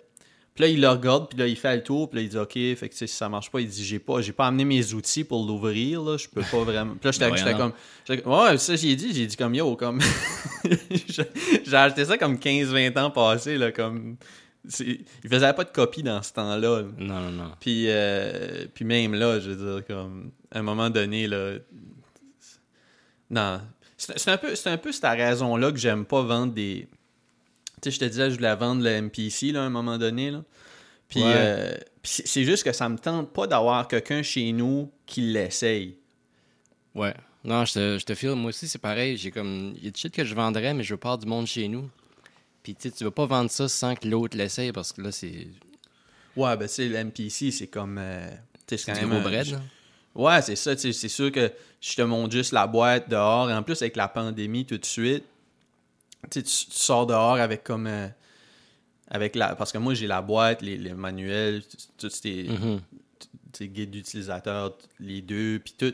Puis 0.52 0.64
là, 0.64 0.68
il 0.68 0.80
le 0.80 0.88
regarde, 0.88 1.28
puis 1.28 1.38
là, 1.38 1.46
il 1.46 1.54
fait 1.56 1.76
le 1.76 1.82
tour, 1.84 2.10
puis 2.10 2.18
là, 2.18 2.22
il 2.24 2.28
dit 2.28 2.36
OK, 2.36 2.52
fait 2.76 2.88
que 2.88 2.94
si 2.96 3.06
ça 3.06 3.28
marche 3.28 3.50
pas, 3.52 3.60
il 3.60 3.68
dit 3.68 3.84
J'ai 3.84 4.00
pas, 4.00 4.20
j'ai 4.20 4.32
pas 4.32 4.48
amené 4.48 4.64
mes 4.64 4.92
outils 4.94 5.22
pour 5.22 5.46
l'ouvrir, 5.46 6.02
là, 6.02 6.16
je 6.16 6.26
peux 6.28 6.42
pas 6.42 6.64
vraiment. 6.64 6.94
Puis 6.96 7.04
là, 7.04 7.12
j'étais 7.12 7.26
Ouais, 7.30 7.36
j'étais 7.38 7.54
comme. 7.54 7.72
j'étais 8.06 8.26
Ouais, 8.26 8.58
ça, 8.58 8.74
j'ai 8.74 8.96
dit, 8.96 9.14
j'ai 9.14 9.26
dit 9.26 9.36
comme 9.36 9.54
Yo, 9.54 9.76
comme. 9.76 10.00
j'ai 11.64 11.74
acheté 11.74 12.04
ça 12.04 12.18
comme 12.18 12.34
15-20 12.36 12.98
ans 12.98 13.10
passés, 13.12 13.56
là, 13.58 13.70
comme. 13.70 14.16
c'est- 14.68 14.98
Il 15.22 15.30
faisait 15.30 15.52
pas 15.52 15.62
de 15.64 15.70
copie 15.70 16.02
dans 16.02 16.20
ce 16.22 16.32
temps-là. 16.32 16.80
là. 16.82 16.88
Non, 16.98 17.20
non, 17.20 17.30
non. 17.30 17.52
Puis, 17.60 17.84
euh, 17.88 18.66
puis 18.74 18.84
même 18.84 19.14
là, 19.14 19.38
je 19.38 19.50
veux 19.52 19.74
dire, 19.80 19.86
comme, 19.86 20.32
à 20.50 20.58
un 20.58 20.62
moment 20.62 20.90
donné, 20.90 21.28
là. 21.28 21.52
Non. 23.30 23.60
C'est 24.02 24.28
un 24.30 24.38
peu, 24.38 24.54
c'est 24.54 24.70
un 24.70 24.78
peu 24.78 24.92
cette 24.92 25.04
raison-là 25.04 25.70
que 25.72 25.78
j'aime 25.78 26.04
pas 26.06 26.22
vendre 26.22 26.52
des. 26.54 26.88
Tu 27.82 27.90
sais, 27.90 27.90
je 27.90 27.98
te 28.00 28.04
disais, 28.06 28.30
je 28.30 28.36
voulais 28.36 28.54
vendre 28.56 28.82
le 28.82 28.90
MPC, 29.02 29.52
là, 29.52 29.62
à 29.62 29.66
un 29.66 29.70
moment 29.70 29.98
donné, 29.98 30.30
là. 30.30 30.42
Puis, 31.08 31.22
Ouais. 31.22 31.32
euh, 31.34 31.76
c'est 32.02 32.44
juste 32.44 32.62
que 32.64 32.72
ça 32.72 32.88
me 32.88 32.96
tente 32.96 33.32
pas 33.32 33.46
d'avoir 33.46 33.86
quelqu'un 33.88 34.22
chez 34.22 34.52
nous 34.52 34.90
qui 35.06 35.20
l'essaye. 35.22 35.96
Ouais. 36.94 37.14
Non, 37.44 37.64
je 37.64 37.72
te, 37.74 37.98
je 37.98 38.04
te 38.04 38.14
file. 38.14 38.30
Moi 38.36 38.50
aussi, 38.50 38.68
c'est 38.68 38.78
pareil. 38.78 39.16
J'ai 39.16 39.30
comme. 39.30 39.74
Il 39.76 39.84
y 39.84 39.88
a 39.88 39.90
des 39.90 39.98
shit 39.98 40.12
que 40.14 40.24
je 40.24 40.34
vendrais, 40.34 40.72
mais 40.74 40.82
je 40.82 40.94
veux 40.94 40.98
pas 40.98 41.08
avoir 41.10 41.18
du 41.18 41.26
monde 41.26 41.46
chez 41.46 41.68
nous. 41.68 41.88
Puis, 42.62 42.74
tu 42.74 42.88
sais, 42.88 42.94
tu 42.94 43.04
veux 43.04 43.10
pas 43.10 43.26
vendre 43.26 43.50
ça 43.50 43.68
sans 43.68 43.94
que 43.94 44.06
l'autre 44.08 44.36
l'essaye 44.36 44.72
parce 44.72 44.92
que 44.92 45.00
là, 45.02 45.10
c'est 45.12 45.46
Ouais, 46.36 46.56
ben, 46.56 46.68
tu 46.68 46.74
sais, 46.74 46.88
le 46.88 46.96
MPC, 47.04 47.50
c'est 47.50 47.66
comme. 47.66 47.96
euh, 47.98 48.30
c'est 48.68 48.76
quand 48.86 48.94
même. 48.94 49.08
gros 49.08 49.18
un- 49.18 49.22
bread. 49.22 49.60
Ouais, 50.14 50.42
c'est 50.42 50.56
ça. 50.56 50.76
C'est 50.76 50.92
sûr 51.08 51.30
que 51.30 51.50
je 51.80 51.94
te 51.94 52.02
montre 52.02 52.32
juste 52.32 52.52
la 52.52 52.66
boîte 52.66 53.08
dehors. 53.08 53.48
Et 53.50 53.54
en 53.54 53.62
plus, 53.62 53.80
avec 53.82 53.96
la 53.96 54.08
pandémie, 54.08 54.64
tout 54.66 54.78
de 54.78 54.84
suite, 54.84 55.24
tu, 56.30 56.42
tu 56.42 56.50
sors 56.70 57.06
dehors 57.06 57.36
avec 57.36 57.62
comme. 57.64 57.86
euh, 57.86 58.08
avec 59.08 59.34
la, 59.34 59.54
parce 59.56 59.72
que 59.72 59.78
moi, 59.78 59.94
j'ai 59.94 60.06
la 60.06 60.22
boîte, 60.22 60.62
les, 60.62 60.76
les 60.76 60.94
manuels, 60.94 61.62
tous 61.98 62.22
Mhm. 62.24 62.80
ces 63.52 63.68
guides 63.68 63.90
d'utilisateurs, 63.90 64.76
les 65.00 65.20
deux, 65.22 65.58
puis 65.64 65.74
tout. 65.76 65.92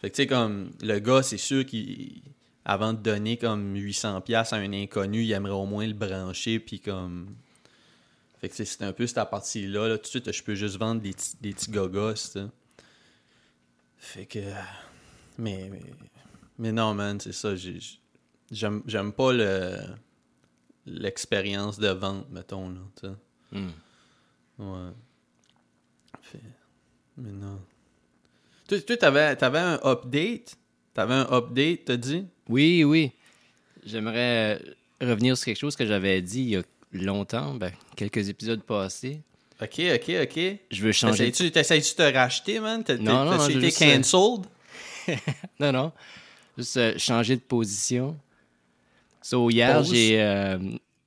Fait 0.00 0.10
que, 0.10 0.16
tu 0.16 0.22
sais, 0.22 0.26
comme, 0.26 0.70
le 0.82 0.98
gars, 0.98 1.22
c'est 1.22 1.38
sûr 1.38 1.64
qu'il. 1.66 2.20
Avant 2.64 2.92
de 2.92 2.98
donner 2.98 3.36
comme 3.38 3.74
800$ 3.74 4.54
à 4.54 4.56
un 4.56 4.72
inconnu, 4.72 5.24
il 5.24 5.32
aimerait 5.32 5.52
au 5.52 5.66
moins 5.66 5.84
le 5.86 5.94
brancher, 5.94 6.60
puis 6.60 6.78
comme. 6.78 7.34
Fait 8.40 8.48
que, 8.48 8.54
c'est 8.64 8.82
un 8.82 8.92
peu 8.92 9.06
cette 9.06 9.28
partie-là. 9.30 9.88
Là. 9.88 9.96
Tout 9.98 10.02
de 10.02 10.06
suite, 10.08 10.32
je 10.32 10.42
peux 10.44 10.54
juste 10.54 10.76
vendre 10.78 11.00
des, 11.00 11.10
petits- 11.12 11.36
des 11.40 11.52
petits 11.52 11.70
gogos, 11.72 12.12
tu 12.14 12.18
sais. 12.20 12.42
Fait 14.02 14.26
que. 14.26 14.40
Mais, 15.38 15.68
mais, 15.70 15.80
mais 16.58 16.72
non, 16.72 16.92
man, 16.92 17.18
c'est 17.20 17.32
ça. 17.32 17.54
j'ai- 17.56 17.78
J'aime 18.50 18.82
j'aime 18.86 19.12
pas 19.12 19.32
le 19.32 19.76
l'expérience 20.84 21.78
de 21.78 21.88
vente, 21.88 22.28
mettons, 22.30 22.68
là, 22.68 22.80
tu 23.00 23.06
sais. 23.06 23.12
Mm. 23.58 23.70
Ouais. 24.58 24.90
Fait- 26.20 26.38
Mais 27.16 27.30
non. 27.30 27.60
Toi 28.68 28.96
t'avais, 28.98 29.36
t'avais 29.36 29.58
un 29.60 29.80
update? 29.84 30.56
T'avais 30.92 31.14
un 31.14 31.28
update, 31.32 31.84
t'as 31.86 31.96
dit? 31.96 32.26
Oui, 32.48 32.84
oui. 32.84 33.12
J'aimerais 33.84 34.60
euh, 34.60 35.08
revenir 35.08 35.36
sur 35.38 35.46
quelque 35.46 35.58
chose 35.60 35.76
que 35.76 35.86
j'avais 35.86 36.20
dit 36.20 36.40
il 36.42 36.48
y 36.50 36.56
a 36.56 36.62
longtemps, 36.92 37.54
ben, 37.54 37.72
quelques 37.96 38.28
épisodes 38.28 38.62
passés. 38.62 39.22
Ok, 39.62 39.80
ok, 39.94 40.10
ok. 40.24 40.58
Je 40.72 40.82
veux 40.82 40.90
changer. 40.92 41.30
T'essayes-tu, 41.30 41.94
de 41.94 42.10
te 42.10 42.14
racheter, 42.16 42.58
man? 42.58 42.82
T'as, 42.82 42.96
Non, 42.96 43.24
non, 43.24 43.36
non, 43.36 43.48
été 43.48 43.66
euh, 43.68 43.96
cancelled? 43.96 44.46
Non, 45.60 45.70
non. 45.72 45.92
Juste 46.58 46.76
euh, 46.78 46.98
changer 46.98 47.36
de 47.36 47.42
position. 47.42 48.16
So, 49.22 49.50
hier, 49.50 49.76
Pause? 49.78 49.90
j'ai. 49.90 50.20
euh, 50.20 50.58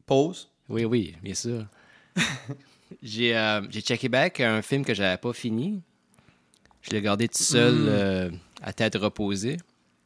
Pause? 0.06 0.48
Oui, 0.70 0.86
oui, 0.86 1.16
bien 1.22 1.34
sûr. 1.34 1.66
j'ai 3.04 3.36
euh, 3.36 3.62
j'ai 3.70 3.82
checké 3.82 4.08
back 4.08 4.40
un 4.40 4.62
film 4.62 4.86
que 4.86 4.94
j'avais 4.94 5.18
pas 5.18 5.34
fini. 5.34 5.82
Je 6.82 6.92
l'ai 6.92 7.02
gardé 7.02 7.28
tout 7.28 7.44
seul 7.44 7.74
Mm. 7.74 7.88
euh, 7.90 8.30
à 8.62 8.72
tête 8.72 8.96
reposée. 8.96 9.58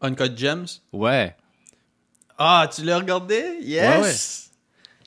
Uncut 0.02 0.36
Gems? 0.36 0.66
Ouais. 0.92 1.36
Ah, 2.38 2.68
tu 2.74 2.84
l'as 2.84 2.98
regardé? 2.98 3.58
Yes! 3.62 4.50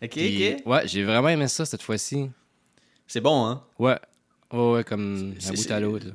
Ok, 0.03 0.11
Puis, 0.11 0.55
ok. 0.55 0.67
Ouais, 0.67 0.87
j'ai 0.87 1.03
vraiment 1.03 1.29
aimé 1.31 1.49
ça 1.49 1.65
cette 1.65 1.83
fois-ci. 1.83 2.31
C'est 3.13 3.21
bon, 3.21 3.45
hein? 3.45 3.63
Ouais. 3.79 3.99
Ouais, 4.51 4.73
ouais, 4.73 4.85
comme 4.85 5.35
un 5.47 5.53
bout 5.53 5.71
à 5.71 5.81
l'autre. 5.81 6.07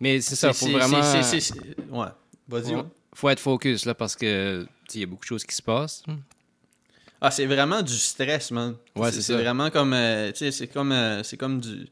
Mais 0.00 0.20
c'est 0.20 0.34
ça, 0.34 0.52
faut 0.52 0.66
vraiment. 0.66 0.98
Ouais. 0.98 2.08
Vas-y. 2.48 2.74
Ouais. 2.74 2.82
Faut 3.14 3.28
être 3.28 3.38
focus 3.38 3.84
là 3.84 3.94
parce 3.94 4.16
que 4.16 4.62
tu 4.62 4.68
sais, 4.88 4.98
il 4.98 5.00
y 5.02 5.04
a 5.04 5.06
beaucoup 5.06 5.22
de 5.22 5.28
choses 5.28 5.44
qui 5.44 5.54
se 5.54 5.62
passent. 5.62 6.02
Ah, 7.20 7.30
c'est 7.30 7.46
vraiment 7.46 7.82
du 7.82 7.94
stress, 7.94 8.50
man. 8.50 8.74
Ouais, 8.96 9.12
c'est 9.12 9.32
vraiment 9.32 9.70
comme. 9.70 9.92
euh, 9.92 10.32
tu 10.32 10.38
sais, 10.38 10.50
c'est 10.50 10.66
comme, 10.66 10.90
euh, 10.90 11.22
c'est 11.22 11.36
comme 11.36 11.60
du. 11.60 11.86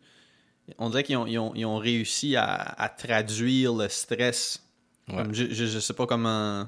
On 0.76 0.90
dirait 0.90 1.04
qu'ils 1.04 1.18
ont, 1.18 1.26
ils 1.28 1.38
ont, 1.38 1.52
ils 1.54 1.64
ont 1.64 1.78
réussi 1.78 2.34
à, 2.34 2.46
à 2.46 2.88
traduire 2.88 3.74
le 3.74 3.88
stress. 3.88 4.60
Ouais. 5.08 5.18
Comme 5.18 5.32
je, 5.34 5.44
je, 5.54 5.66
je 5.66 5.78
sais 5.78 5.94
pas 5.94 6.06
comment. 6.08 6.66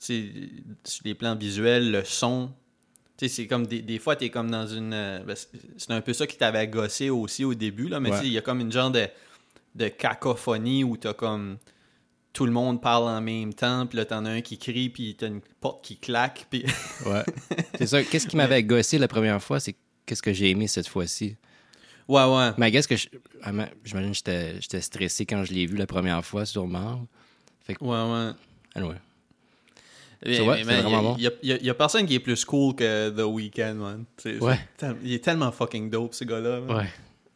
Tu 0.00 0.06
sais, 0.06 0.32
sur 0.82 1.02
les 1.04 1.14
plans 1.14 1.36
visuels, 1.36 1.90
le 1.90 2.04
son. 2.06 2.50
Tu 3.16 3.28
sais, 3.28 3.34
c'est 3.34 3.46
comme 3.46 3.66
des, 3.66 3.80
des 3.82 3.98
fois, 3.98 4.16
t'es 4.16 4.28
comme 4.30 4.50
dans 4.50 4.66
une. 4.66 4.92
euh, 4.92 5.20
ben, 5.24 5.36
c'est- 5.36 5.90
un 5.92 6.00
peu 6.00 6.12
ça 6.12 6.26
qui 6.26 6.36
t'avait 6.36 6.66
gossé 6.66 7.10
aussi 7.10 7.44
au 7.44 7.54
début, 7.54 7.88
là. 7.88 8.00
Mais 8.00 8.10
Ouais. 8.10 8.16
tu 8.16 8.22
sais, 8.22 8.28
il 8.28 8.32
y 8.32 8.38
a 8.38 8.42
comme 8.42 8.60
une 8.60 8.72
genre 8.72 8.90
de, 8.90 9.06
de 9.76 9.88
cacophonie 9.88 10.84
où 10.84 10.96
t'as 10.96 11.14
comme. 11.14 11.58
Tout 12.32 12.46
le 12.46 12.50
monde 12.52 12.82
parle 12.82 13.04
en 13.04 13.20
même 13.20 13.54
temps, 13.54 13.86
puis 13.86 13.96
là, 13.96 14.04
t'en 14.04 14.24
as 14.24 14.30
un 14.30 14.40
qui 14.40 14.58
crie, 14.58 14.88
puis 14.88 15.14
t'as 15.16 15.28
une 15.28 15.40
porte 15.60 15.84
qui 15.84 15.96
claque, 15.98 16.46
puis. 16.50 16.64
Ouais. 17.06 17.22
c'est 17.78 17.86
ça. 17.86 18.02
Qu'est-ce 18.02 18.26
qui 18.26 18.36
m'avait 18.36 18.64
gossé 18.64 18.98
la 18.98 19.06
première 19.06 19.40
fois, 19.40 19.60
c'est 19.60 19.76
qu'est-ce 20.04 20.22
que 20.22 20.32
j'ai 20.32 20.50
aimé 20.50 20.66
cette 20.66 20.88
fois-ci? 20.88 21.36
Ouais, 22.08 22.24
ouais. 22.24 22.50
Mais 22.58 22.72
qu'est-ce 22.72 22.88
que 22.88 22.96
je... 22.96 23.06
ah, 23.44 23.52
j'imagine 23.84 24.10
que 24.10 24.16
j'étais 24.16 24.60
j'étais 24.60 24.80
stressé 24.80 25.24
quand 25.24 25.44
je 25.44 25.52
l'ai 25.54 25.64
vu 25.66 25.76
la 25.76 25.86
première 25.86 26.24
fois, 26.24 26.44
sûrement. 26.44 27.06
Ouais, 27.68 27.76
ouais. 27.80 28.30
Anyway. 28.74 28.96
C'est 30.24 30.44
il 30.44 31.30
y 31.42 31.48
y, 31.52 31.64
y 31.66 31.70
a 31.70 31.74
personne 31.74 32.06
qui 32.06 32.14
est 32.14 32.20
plus 32.20 32.44
cool 32.44 32.74
que 32.74 33.10
The 33.10 33.22
Weeknd, 33.24 33.74
man. 33.74 34.04
Ouais. 34.40 34.58
il 35.02 35.12
est 35.14 35.22
tellement 35.24 35.52
fucking 35.52 35.90
dope, 35.90 36.14
ce 36.14 36.24
gars-là. 36.24 36.60
Ouais. 36.60 36.86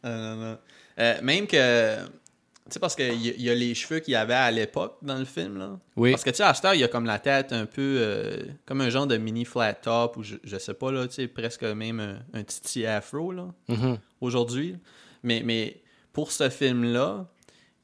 Euh. 0.05 0.55
Euh, 0.99 1.15
même 1.21 1.45
que. 1.47 1.97
Tu 1.97 2.73
sais, 2.73 2.79
parce 2.79 2.95
qu'il 2.95 3.15
y, 3.25 3.41
y 3.43 3.49
a 3.49 3.55
les 3.55 3.73
cheveux 3.73 3.99
qu'il 3.99 4.11
y 4.13 4.15
avait 4.15 4.33
à 4.35 4.51
l'époque 4.51 4.97
dans 5.01 5.17
le 5.17 5.25
film, 5.25 5.57
là. 5.57 5.79
Oui. 5.95 6.11
Parce 6.11 6.23
que, 6.23 6.29
tu 6.29 6.35
sais, 6.37 6.43
heure, 6.43 6.73
il 6.75 6.79
y 6.79 6.83
a 6.83 6.87
comme 6.87 7.05
la 7.05 7.17
tête 7.19 7.51
un 7.51 7.65
peu. 7.65 7.97
euh, 7.99 8.37
comme 8.65 8.81
un 8.81 8.89
genre 8.89 9.07
de 9.07 9.17
mini 9.17 9.43
flat 9.45 9.73
top, 9.73 10.17
ou 10.17 10.23
je, 10.23 10.35
je 10.43 10.57
sais 10.57 10.73
pas, 10.75 10.91
là, 10.91 11.07
tu 11.07 11.15
sais, 11.15 11.27
presque 11.27 11.63
même 11.63 11.99
un, 11.99 12.19
un 12.39 12.43
titi 12.43 12.85
afro, 12.85 13.31
là, 13.31 13.47
Mhm. 13.69 13.97
aujourd'hui. 14.21 14.75
Mais, 15.23 15.41
mais 15.43 15.81
pour 16.13 16.31
ce 16.31 16.49
film-là, 16.49 17.27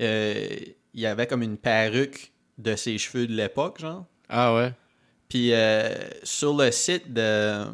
euh, 0.01 0.45
il 0.93 1.01
y 1.01 1.05
avait 1.05 1.27
comme 1.27 1.41
une 1.41 1.57
perruque 1.57 2.31
de 2.57 2.75
ses 2.75 2.97
cheveux 2.97 3.27
de 3.27 3.33
l'époque, 3.33 3.79
genre. 3.81 4.05
Ah 4.29 4.53
ouais. 4.55 4.71
Puis 5.29 5.53
euh, 5.53 5.93
sur 6.23 6.55
le 6.55 6.71
site 6.71 7.11
de. 7.13 7.65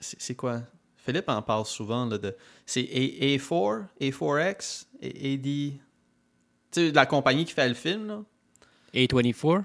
C'est 0.00 0.34
quoi? 0.34 0.62
Philippe 1.04 1.28
en 1.28 1.42
parle 1.42 1.66
souvent. 1.66 2.06
Là, 2.06 2.18
de, 2.18 2.34
c'est 2.66 2.80
A- 2.92 3.36
A4, 3.36 3.84
A4X, 4.00 4.86
A- 5.02 5.06
AD. 5.06 5.42
Tu 5.42 5.80
sais, 6.70 6.90
de 6.90 6.96
la 6.96 7.06
compagnie 7.06 7.44
qui 7.44 7.52
fait 7.52 7.68
le 7.68 7.74
film, 7.74 8.06
là. 8.08 8.22
A24? 8.94 9.64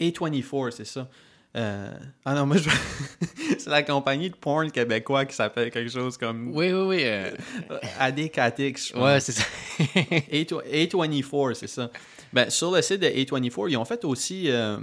A24, 0.00 0.70
c'est 0.70 0.84
ça. 0.86 1.08
Euh, 1.56 1.92
ah 2.24 2.34
non, 2.34 2.46
moi, 2.46 2.56
je... 2.58 2.70
c'est 3.58 3.68
la 3.70 3.82
compagnie 3.82 4.30
de 4.30 4.36
porn 4.36 4.70
québécois 4.70 5.24
qui 5.24 5.34
s'appelle 5.34 5.70
quelque 5.70 5.90
chose 5.90 6.16
comme 6.16 6.54
Oui, 6.54 6.72
oui, 6.72 6.82
oui. 6.86 7.00
euh, 7.04 7.30
AD4X, 8.00 8.88
je 8.88 8.92
pense. 8.92 9.02
Ouais, 9.02 9.20
c'est 9.20 9.32
ça. 9.32 9.44
A- 9.80 10.84
A24, 10.84 11.54
c'est 11.54 11.66
ça. 11.66 11.90
Ben, 12.32 12.48
sur 12.48 12.70
le 12.70 12.80
site 12.82 13.00
de 13.00 13.08
A24, 13.08 13.68
ils 13.70 13.76
ont 13.76 13.84
fait 13.84 14.04
aussi. 14.04 14.44
euh, 14.50 14.78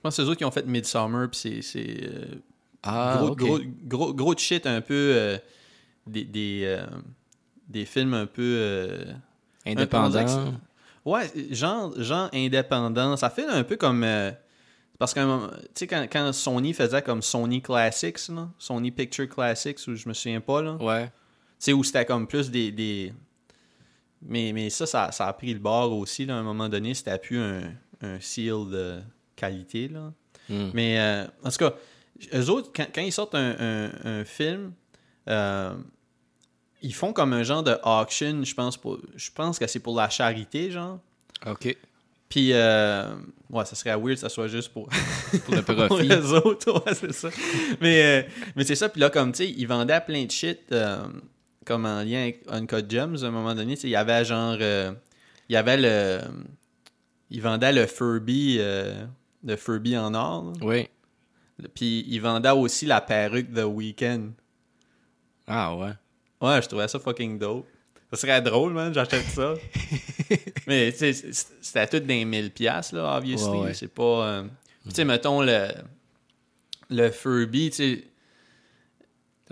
je 0.00 0.02
pense 0.02 0.16
que 0.16 0.24
c'est 0.24 0.30
eux 0.30 0.34
qui 0.34 0.44
ont 0.46 0.50
fait 0.50 0.66
Midsummer, 0.66 1.28
puis 1.30 1.62
c'est- 1.62 2.08
euh, 2.08 2.24
ah, 2.82 3.16
gros, 3.18 3.28
ok. 3.58 3.62
gros, 3.84 4.14
gros, 4.14 4.36
shit 4.36 4.66
un 4.66 4.80
peu. 4.80 4.94
euh, 5.14 5.38
des, 6.06 6.24
des, 6.24 6.62
euh, 6.64 6.86
des 7.68 7.84
films 7.84 8.14
un 8.14 8.26
peu. 8.26 8.42
euh, 8.42 9.04
Indépendant. 9.66 10.54
ouais, 11.04 11.30
genre, 11.50 11.92
genre 12.00 12.30
indépendant. 12.32 13.16
Ça 13.16 13.28
fait 13.30 13.44
un 13.46 13.62
peu 13.62 13.76
comme. 13.76 14.06
parce 14.98 15.12
que, 15.12 15.20
tu 15.50 15.54
sais, 15.74 15.86
quand, 15.86 16.06
quand 16.10 16.32
Sony 16.32 16.72
faisait 16.72 17.02
comme 17.02 17.20
Sony 17.20 17.60
Classics, 17.60 18.28
là, 18.30 18.48
Sony 18.58 18.90
Picture 18.90 19.28
Classics, 19.28 19.78
où 19.86 19.94
je 19.94 20.08
me 20.08 20.14
souviens 20.14 20.40
pas, 20.40 20.62
là. 20.62 20.76
Ouais. 20.76 21.04
Tu 21.06 21.12
sais, 21.58 21.72
où 21.74 21.84
c'était 21.84 22.06
comme 22.06 22.26
plus 22.26 22.50
des. 22.50 22.72
des... 22.72 23.12
Mais, 24.22 24.52
mais 24.54 24.70
ça, 24.70 24.86
ça, 24.86 25.12
ça 25.12 25.26
a 25.28 25.32
pris 25.34 25.52
le 25.52 25.60
bord 25.60 25.92
aussi, 25.92 26.24
là, 26.26 26.36
à 26.36 26.38
un 26.38 26.42
moment 26.42 26.68
donné. 26.70 26.94
C'était 26.94 27.18
plus 27.18 27.38
un, 27.38 27.72
un 28.00 28.18
seal 28.20 28.68
de 28.70 29.00
qualité, 29.40 29.88
là. 29.88 30.12
Hmm. 30.48 30.70
Mais 30.74 30.98
euh, 31.00 31.24
en 31.44 31.50
tout 31.50 31.58
cas, 31.58 31.74
eux 32.34 32.48
autres, 32.50 32.70
quand, 32.74 32.86
quand 32.94 33.00
ils 33.02 33.12
sortent 33.12 33.34
un, 33.34 33.54
un- 33.58 33.90
un 34.04 34.24
film, 34.24 34.72
euh, 35.28 35.72
ils 36.82 36.94
font 36.94 37.12
comme 37.12 37.32
un 37.32 37.42
genre 37.42 37.62
de 37.62 37.76
auction, 37.84 38.42
je 38.44 38.54
pense, 38.54 38.76
pour, 38.76 38.98
je 39.16 39.30
pense 39.30 39.58
que 39.58 39.66
c'est 39.66 39.80
pour 39.80 39.96
la 39.96 40.08
charité, 40.10 40.70
genre. 40.70 40.98
OK. 41.46 41.76
Puis, 42.28 42.52
euh, 42.52 43.12
ouais, 43.50 43.64
ça 43.64 43.74
serait 43.74 43.90
weird 43.96 44.14
que 44.14 44.20
ça 44.20 44.28
soit 44.28 44.46
juste 44.48 44.68
pour, 44.72 44.88
Pour 45.46 45.54
le 45.54 45.62
pour 45.66 45.74
profit. 45.86 46.06
les 46.08 46.32
autres, 46.32 46.72
ouais, 46.86 46.94
c'est 46.94 47.12
ça. 47.12 47.28
Mais, 47.80 48.02
euh, 48.02 48.28
mais 48.56 48.64
c'est 48.64 48.76
ça, 48.76 48.88
puis 48.88 49.00
là, 49.00 49.10
comme, 49.10 49.32
tu 49.32 49.38
sais, 49.44 49.50
ils 49.50 49.66
vendaient 49.66 50.00
plein 50.00 50.24
de 50.24 50.30
shit, 50.30 50.60
euh, 50.72 50.98
comme 51.66 51.84
en 51.86 52.02
lien 52.02 52.22
avec 52.22 52.42
Uncut 52.48 52.84
Gems, 52.88 53.16
à 53.22 53.26
un 53.26 53.30
moment 53.30 53.54
donné, 53.54 53.74
tu 53.74 53.82
sais, 53.82 53.88
il 53.88 53.92
y 53.92 53.96
avait 53.96 54.24
genre, 54.24 54.54
il 54.60 54.94
y 55.52 55.56
avait 55.56 55.76
le, 55.76 56.20
ils 57.30 57.42
vendaient 57.42 57.72
le 57.72 57.86
Furby, 57.86 58.56
euh, 58.60 59.04
le 59.44 59.56
Furby 59.56 59.96
en 59.96 60.14
or, 60.14 60.44
là. 60.44 60.52
Oui. 60.62 60.88
puis 61.74 62.04
ils 62.08 62.20
vendaient 62.20 62.50
aussi 62.50 62.86
la 62.86 63.00
perruque 63.00 63.52
The 63.52 63.64
Weeknd. 63.64 64.30
Ah 65.46 65.74
ouais. 65.76 65.92
Ouais, 66.40 66.62
je 66.62 66.68
trouvais 66.68 66.88
ça 66.88 66.98
fucking 66.98 67.38
dope. 67.38 67.66
Ça 68.12 68.16
serait 68.18 68.42
drôle, 68.42 68.72
man, 68.72 68.92
j'achète 68.92 69.24
ça. 69.26 69.54
Mais, 70.66 70.90
tu 70.92 71.12
sais, 71.12 71.30
c'était 71.60 71.86
tout 71.86 72.00
des 72.00 72.24
1000 72.24 72.50
pièces 72.50 72.92
là, 72.92 73.16
obviously. 73.16 73.48
Ouais, 73.50 73.58
ouais. 73.66 73.74
C'est 73.74 73.88
pas... 73.92 74.02
euh, 74.26 74.42
Tu 74.84 74.94
sais, 74.94 75.04
mettons, 75.04 75.42
le, 75.42 75.68
le 76.90 77.10
Furby, 77.10 77.70
tu 77.70 77.76
sais... 77.76 78.04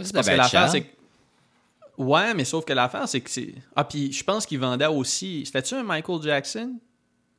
C'est 0.01 0.13
Parce 0.13 0.27
pas 0.27 0.33
que 0.33 0.39
l'affaire, 0.39 0.71
c'est 0.71 0.81
que... 0.83 0.97
Ouais, 1.99 2.33
mais 2.35 2.45
sauf 2.45 2.65
que 2.65 2.73
l'affaire, 2.73 3.09
c'est 3.09 3.21
que 3.21 3.31
c'est... 3.31 3.55
Ah, 3.77 3.85
puis 3.85 4.13
je 4.13 4.23
pense 4.25 4.47
qu'ils 4.47 4.61
vendaient 4.61 4.87
aussi... 4.87 5.45
C'était-tu 5.47 5.75
un 5.75 5.83
Michael 5.83 6.23
Jackson? 6.23 6.79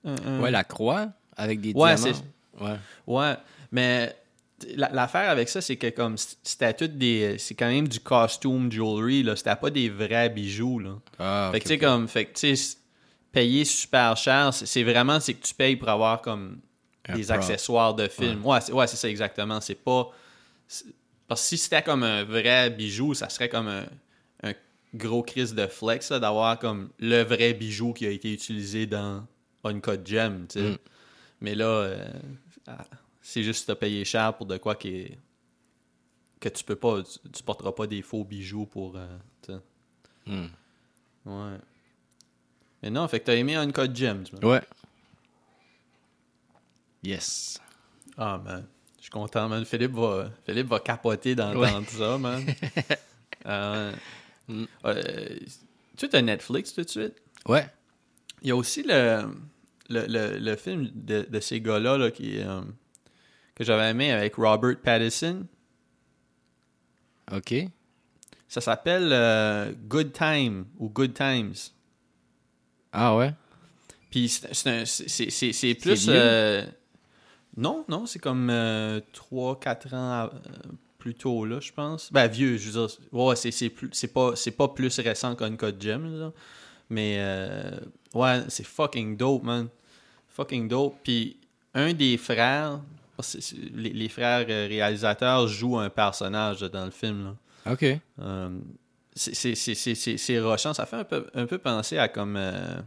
Un- 0.03 0.15
un- 0.25 0.41
Ouais, 0.41 0.51
la 0.51 0.63
croix 0.63 1.09
avec 1.38 1.59
des 1.62 1.71
Ouais, 1.73 1.95
diamants. 1.95 2.17
Ouais. 2.59 2.75
Ouais, 3.07 3.35
mais 3.71 4.15
la- 4.75 4.89
l'affaire 4.89 5.29
avec 5.29 5.47
ça, 5.49 5.61
c'est 5.61 5.77
que 5.77 5.89
comme 5.89 6.15
c'était 6.43 6.73
tout 6.73 6.87
des. 6.87 7.37
C'est 7.37 7.55
quand 7.55 7.69
même 7.69 7.87
du 7.87 7.99
costume 7.99 8.71
jewelry, 8.71 9.23
là. 9.23 9.35
C'était 9.35 9.55
pas 9.55 9.69
des 9.69 9.89
vrais 9.89 10.29
bijoux, 10.29 10.79
là. 10.79 10.95
Ah, 11.19 11.49
fait 11.53 11.59
que 11.59 11.63
tu 11.63 11.69
sais, 11.69 11.77
comme. 11.77 12.07
Fait 12.07 12.25
que 12.25 12.37
tu 12.37 12.55
sais, 12.55 12.77
payer 13.31 13.63
super 13.65 14.17
cher, 14.17 14.53
c'est 14.53 14.83
vraiment 14.83 15.19
c'est 15.19 15.33
que 15.35 15.45
tu 15.45 15.53
payes 15.53 15.75
pour 15.75 15.87
avoir 15.89 16.21
comme 16.21 16.59
Un 17.07 17.15
des 17.15 17.23
prop. 17.23 17.35
accessoires 17.37 17.93
de 17.93 18.07
film. 18.07 18.45
Ouais, 18.45 18.59
c'est 18.61 18.71
ouais, 18.73 18.87
c'est 18.87 18.97
ça 18.97 19.09
exactement. 19.09 19.61
C'est 19.61 19.75
pas. 19.75 20.09
Parce 21.27 21.41
que 21.43 21.47
si 21.47 21.57
c'était 21.57 21.83
comme 21.83 22.03
un 22.03 22.23
vrai 22.23 22.69
bijou, 22.71 23.13
ça 23.13 23.29
serait 23.29 23.49
comme 23.49 23.67
un, 23.67 23.85
un 24.43 24.53
gros 24.95 25.21
crise 25.21 25.53
de 25.53 25.67
flex, 25.67 26.09
là, 26.09 26.19
d'avoir 26.19 26.57
comme 26.57 26.89
le 26.99 27.21
vrai 27.23 27.53
bijou 27.53 27.93
qui 27.93 28.05
a 28.07 28.09
été 28.09 28.33
utilisé 28.33 28.87
dans 28.87 29.25
Uncut 29.63 29.99
Gem, 30.03 30.47
tu 30.51 30.59
sais. 30.59 30.65
Mm. 30.71 30.77
Mais 31.41 31.55
là, 31.55 31.65
euh, 31.65 32.07
c'est 33.21 33.43
juste 33.43 33.65
que 33.65 33.71
t'as 33.71 33.75
payé 33.75 34.03
cher 34.05 34.36
pour 34.36 34.45
de 34.45 34.58
quoi 34.58 34.75
qui 34.75 34.89
est- 34.95 35.19
que 36.39 36.49
tu 36.49 36.63
peux 36.63 36.75
pas, 36.75 37.01
tu, 37.03 37.29
tu 37.29 37.43
porteras 37.43 37.71
pas 37.73 37.86
des 37.88 38.01
faux 38.01 38.23
bijoux 38.23 38.65
pour, 38.65 38.95
euh. 38.95 39.17
Hmm. 40.25 40.47
Ouais. 41.25 41.58
Mais 42.82 42.89
non, 42.89 43.08
fait 43.08 43.19
que 43.19 43.25
t'as 43.25 43.36
aimé 43.36 43.55
Uncut 43.55 43.93
Gems. 43.93 44.25
Ouais. 44.41 44.62
Yes. 47.03 47.60
Ah, 48.17 48.38
man. 48.43 48.65
Je 48.97 49.03
suis 49.03 49.12
content, 49.12 49.47
man. 49.49 49.65
Philippe 49.65 49.93
va, 49.93 50.29
Philippe 50.45 50.67
va 50.67 50.79
capoter 50.79 51.36
d'entendre 51.36 51.79
Ouais. 51.79 51.86
ça, 51.88 52.17
man. 52.17 52.45
Euh, 53.45 53.93
Mm. 54.49 54.65
euh, 54.84 55.39
tu 55.95 56.10
as 56.12 56.21
Netflix 56.21 56.73
tout 56.73 56.82
de 56.84 56.89
suite? 56.89 57.13
Ouais. 57.47 57.65
Il 58.41 58.49
y 58.49 58.51
a 58.51 58.55
aussi 58.55 58.84
le, 58.84 59.23
le, 59.89 60.06
le, 60.08 60.38
le 60.38 60.56
film 60.56 60.89
de, 60.93 61.25
de 61.30 61.39
ces 61.39 61.60
gars-là 61.62 61.97
là, 61.97 62.12
qui, 62.12 62.39
euh, 62.39 62.62
que 63.56 63.63
j'avais 63.63 63.89
aimé 63.89 64.12
avec 64.12 64.36
Robert 64.36 64.78
Pattinson. 64.82 65.45
OK. 67.32 67.54
Ça 68.47 68.62
s'appelle 68.62 69.10
euh, 69.12 69.71
Good 69.88 70.12
Time 70.13 70.65
ou 70.78 70.89
Good 70.89 71.13
Times. 71.13 71.54
Ah 72.91 73.15
ouais? 73.15 73.34
Puis 74.10 74.28
c'est- 74.30 75.75
plus. 75.75 76.06
euh, 76.10 76.65
non, 77.56 77.86
non, 77.88 78.08
c'est 78.08 78.17
comme 78.19 78.49
3-4 78.49 79.93
ans 79.93 80.30
plus 80.97 81.13
tôt, 81.13 81.45
là, 81.45 81.60
je 81.60 81.71
pense. 81.71 82.12
Ben, 82.12 82.28
vieux, 82.28 82.58
je 82.58 82.71
veux 82.71 82.88
dire. 82.88 82.97
Ouais, 83.12 83.36
c'est- 83.36 84.08
pas, 84.08 84.34
pas 84.58 84.67
plus 84.69 84.99
récent 84.99 85.36
qu'Uncut 85.36 85.75
Gems, 85.80 86.19
là. 86.19 86.34
Mais, 86.89 87.17
euh, 87.19 87.80
ouais, 88.15 88.41
c'est 88.47 88.65
fucking 88.65 89.15
dope, 89.15 89.43
man. 89.43 89.67
Fucking 90.39 90.67
dope. 90.69 90.95
Puis, 91.04 91.38
un 91.73 91.93
des 91.93 92.17
frères, 92.17 92.80
les, 93.73 93.89
les 93.89 94.08
frères 94.10 94.45
euh, 94.49 94.67
réalisateurs 94.67 95.47
jouent 95.47 95.78
un 95.78 95.89
personnage 95.89 96.62
dans 96.62 96.86
le 96.86 96.91
film, 96.91 97.25
là. 97.65 97.73
OK. 97.73 97.86
Euh, 98.19 98.49
c'est- 99.13 100.39
rochant. 100.39 100.73
Ça 100.73 100.86
fait 100.86 100.95
un 100.95 101.04
peu, 101.04 101.28
un 101.34 101.45
peu 101.45 101.58
penser 101.58 101.97
à 101.97 102.08
comme. 102.08 102.38
euh, 102.38 102.80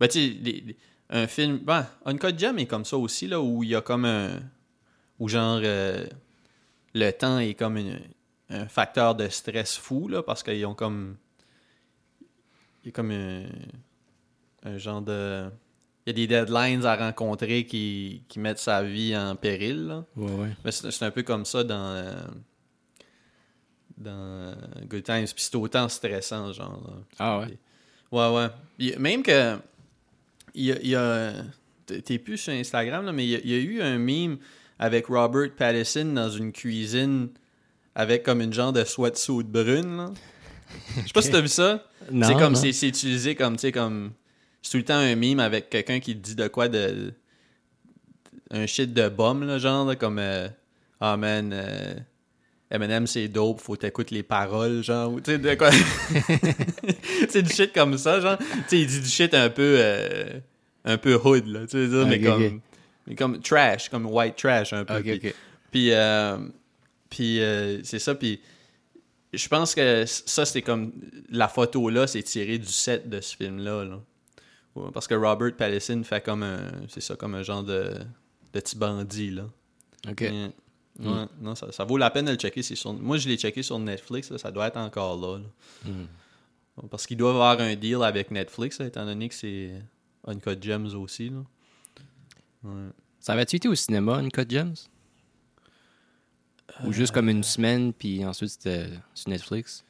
Ben, 0.00 0.08
tu 0.08 0.42
sais, 0.44 0.76
un 1.10 1.26
film. 1.28 1.58
Ben, 1.58 1.86
Uncut 2.04 2.36
Gem 2.36 2.58
est 2.58 2.66
comme 2.66 2.84
ça 2.84 2.96
aussi, 2.96 3.28
là, 3.28 3.40
où 3.40 3.62
il 3.62 3.70
y 3.70 3.76
a 3.76 3.80
comme 3.80 4.04
un. 4.04 4.40
Où 5.20 5.28
genre. 5.28 5.60
euh, 5.62 6.06
le 6.94 7.10
temps 7.12 7.38
est 7.38 7.54
comme 7.54 7.76
une- 7.76 8.00
un 8.50 8.66
facteur 8.66 9.14
de 9.14 9.28
stress 9.28 9.76
fou, 9.76 10.08
là, 10.08 10.22
parce 10.24 10.42
qu'ils 10.42 10.66
ont 10.66 10.74
comme. 10.74 11.16
Il 12.82 12.86
y 12.86 12.88
a 12.88 12.92
comme 12.92 13.12
un. 13.12 13.44
Un 14.64 14.76
genre 14.76 15.02
de. 15.02 15.48
Il 16.08 16.18
y 16.18 16.24
a 16.24 16.26
des 16.26 16.26
deadlines 16.26 16.86
à 16.86 16.96
rencontrer 16.96 17.66
qui, 17.66 18.22
qui 18.28 18.38
mettent 18.38 18.58
sa 18.60 18.82
vie 18.82 19.14
en 19.14 19.36
péril, 19.36 19.86
là. 19.88 20.04
Ouais, 20.16 20.30
ouais. 20.32 20.48
Mais 20.64 20.70
c'est 20.72 21.02
un 21.02 21.10
peu 21.10 21.22
comme 21.22 21.44
ça 21.44 21.62
dans, 21.64 21.74
euh, 21.92 22.12
dans 23.98 24.10
euh, 24.12 24.54
Good 24.88 25.02
Times. 25.02 25.24
Puis 25.26 25.34
c'est 25.44 25.54
autant 25.56 25.88
stressant, 25.88 26.52
genre. 26.52 26.80
là. 26.86 26.94
Ah 27.18 27.38
ouais? 27.40 27.58
Ouais, 28.10 28.50
ouais. 28.80 28.96
Même 28.98 29.22
que. 29.22 29.56
Il 30.54 30.64
y 30.64 30.72
a. 30.72 30.78
il 30.80 30.88
y 30.88 30.94
a- 30.96 31.32
t'es- 31.86 32.18
plus 32.18 32.38
sur 32.38 32.52
Instagram, 32.52 33.04
là, 33.04 33.12
mais 33.12 33.24
il 33.26 33.30
y, 33.30 33.34
a, 33.34 33.38
il 33.44 33.50
y 33.50 33.54
a 33.54 33.58
eu 33.58 33.82
un 33.82 33.98
meme 33.98 34.38
avec 34.78 35.06
Robert 35.06 35.50
Pattinson 35.56 36.06
dans 36.14 36.30
une 36.30 36.52
cuisine 36.52 37.28
avec 37.94 38.22
comme 38.22 38.40
une 38.40 38.52
genre 38.52 38.72
de 38.72 38.84
sweatsuit 38.84 39.44
brune. 39.44 39.96
là. 39.96 40.10
Je 40.96 41.02
sais 41.02 41.12
pas 41.14 41.22
si 41.22 41.30
t'as 41.30 41.40
vu 41.40 41.48
ça. 41.48 41.84
C'est 42.22 42.34
comme 42.38 42.54
c'est 42.54 42.72
c'est 42.72 42.88
utilisé 42.88 43.34
comme 43.34 43.56
tu 43.56 43.60
sais 43.62 43.72
comme 43.72 44.12
c'est 44.62 44.70
tout 44.72 44.76
le 44.78 44.84
temps 44.84 44.94
un 44.98 45.14
meme 45.16 45.40
avec 45.40 45.70
quelqu'un 45.70 46.00
qui 46.00 46.14
dit 46.14 46.34
de 46.34 46.48
quoi 46.48 46.68
de 46.68 47.12
un 48.50 48.66
shit 48.66 48.92
de 48.94 49.08
bum 49.08 49.46
là 49.46 49.58
genre 49.58 49.86
là, 49.86 49.94
comme 49.96 50.18
euh, 50.18 50.48
ah 51.00 51.16
man 51.16 51.50
euh, 51.52 51.94
Eminem 52.70 53.06
c'est 53.06 53.28
dope 53.28 53.60
faut 53.60 53.76
t'écouter 53.76 54.14
les 54.16 54.22
paroles 54.22 54.82
genre 54.82 55.12
ou 55.12 55.20
tu 55.20 55.30
sais 55.32 55.38
de 55.38 55.54
quoi 55.54 55.70
c'est 57.28 57.42
du 57.42 57.50
shit 57.52 57.72
comme 57.72 57.96
ça 57.98 58.20
genre 58.20 58.38
tu 58.38 58.44
sais 58.68 58.80
il 58.80 58.86
dit 58.86 59.00
du 59.00 59.08
shit 59.08 59.34
un 59.34 59.50
peu 59.50 59.76
euh, 59.78 60.40
un 60.84 60.96
peu 60.98 61.14
hood 61.22 61.46
là 61.46 61.60
tu 61.66 61.72
sais 61.78 61.88
dire, 61.88 62.06
mais 62.06 62.20
comme 62.20 62.60
mais 63.06 63.14
comme 63.14 63.40
trash 63.40 63.88
comme 63.88 64.06
white 64.06 64.36
trash 64.36 64.72
un 64.72 64.84
peu 64.84 64.96
OK, 64.98 65.02
Puis- 65.02 65.14
OK. 65.28 65.34
puis, 65.70 65.92
euh, 65.92 66.36
puis 67.10 67.40
euh, 67.40 67.82
c'est 67.84 67.98
ça. 67.98 68.14
Puis 68.14 68.40
je 69.32 69.48
pense 69.48 69.74
que 69.74 70.04
ça, 70.06 70.44
c'est 70.46 70.62
comme. 70.62 70.92
La 71.30 71.48
photo 71.48 71.88
là, 71.90 72.06
c'est 72.06 72.22
tiré 72.22 72.58
du 72.58 72.66
set 72.72 73.08
de 73.08 73.20
ce 73.20 73.36
film-là. 73.36 73.84
là. 73.84 74.00
Parce 74.92 75.06
que 75.06 75.14
Robert 75.14 75.56
Pattinson 75.56 76.02
fait 76.04 76.24
comme 76.24 76.42
un. 76.42 76.70
C'est 76.88 77.00
ça, 77.00 77.16
comme 77.16 77.34
un 77.34 77.42
genre 77.42 77.62
de, 77.62 77.94
de 78.52 78.60
petit 78.60 78.76
bandit, 78.76 79.30
là. 79.30 79.44
OK. 80.08 80.20
Ouais, 81.00 81.26
non, 81.40 81.54
ça, 81.54 81.70
ça 81.70 81.84
vaut 81.84 81.96
la 81.96 82.10
peine 82.10 82.24
de 82.24 82.32
le 82.32 82.36
checker. 82.36 82.62
Sur... 82.62 82.92
Moi, 82.92 83.18
je 83.18 83.28
l'ai 83.28 83.36
checké 83.36 83.62
sur 83.62 83.78
Netflix, 83.78 84.30
là, 84.30 84.38
ça 84.38 84.50
doit 84.50 84.66
être 84.66 84.78
encore 84.78 85.16
là. 85.16 85.38
là. 85.38 85.90
Hmm. 85.90 86.88
Parce 86.90 87.06
qu'ils 87.06 87.16
doivent 87.16 87.36
avoir 87.36 87.60
un 87.60 87.76
deal 87.76 88.02
avec 88.02 88.30
Netflix, 88.30 88.78
là, 88.80 88.86
étant 88.86 89.04
donné 89.04 89.28
que 89.28 89.34
c'est 89.34 89.80
Uncut 90.26 90.60
Gems 90.60 90.94
aussi. 90.94 91.30
Là. 91.30 91.44
Ouais. 92.64 92.88
Ça 93.20 93.32
avait-tu 93.32 93.56
été 93.56 93.68
au 93.68 93.74
cinéma, 93.74 94.16
Uncut 94.16 94.48
Gems? 94.48 94.74
Ou 96.84 96.92
juste 96.92 97.12
comme 97.12 97.28
une 97.28 97.42
semaine, 97.42 97.92
puis 97.92 98.24
ensuite 98.24 98.50
c'était 98.50 98.88
sur 99.14 99.30
Netflix? 99.30 99.84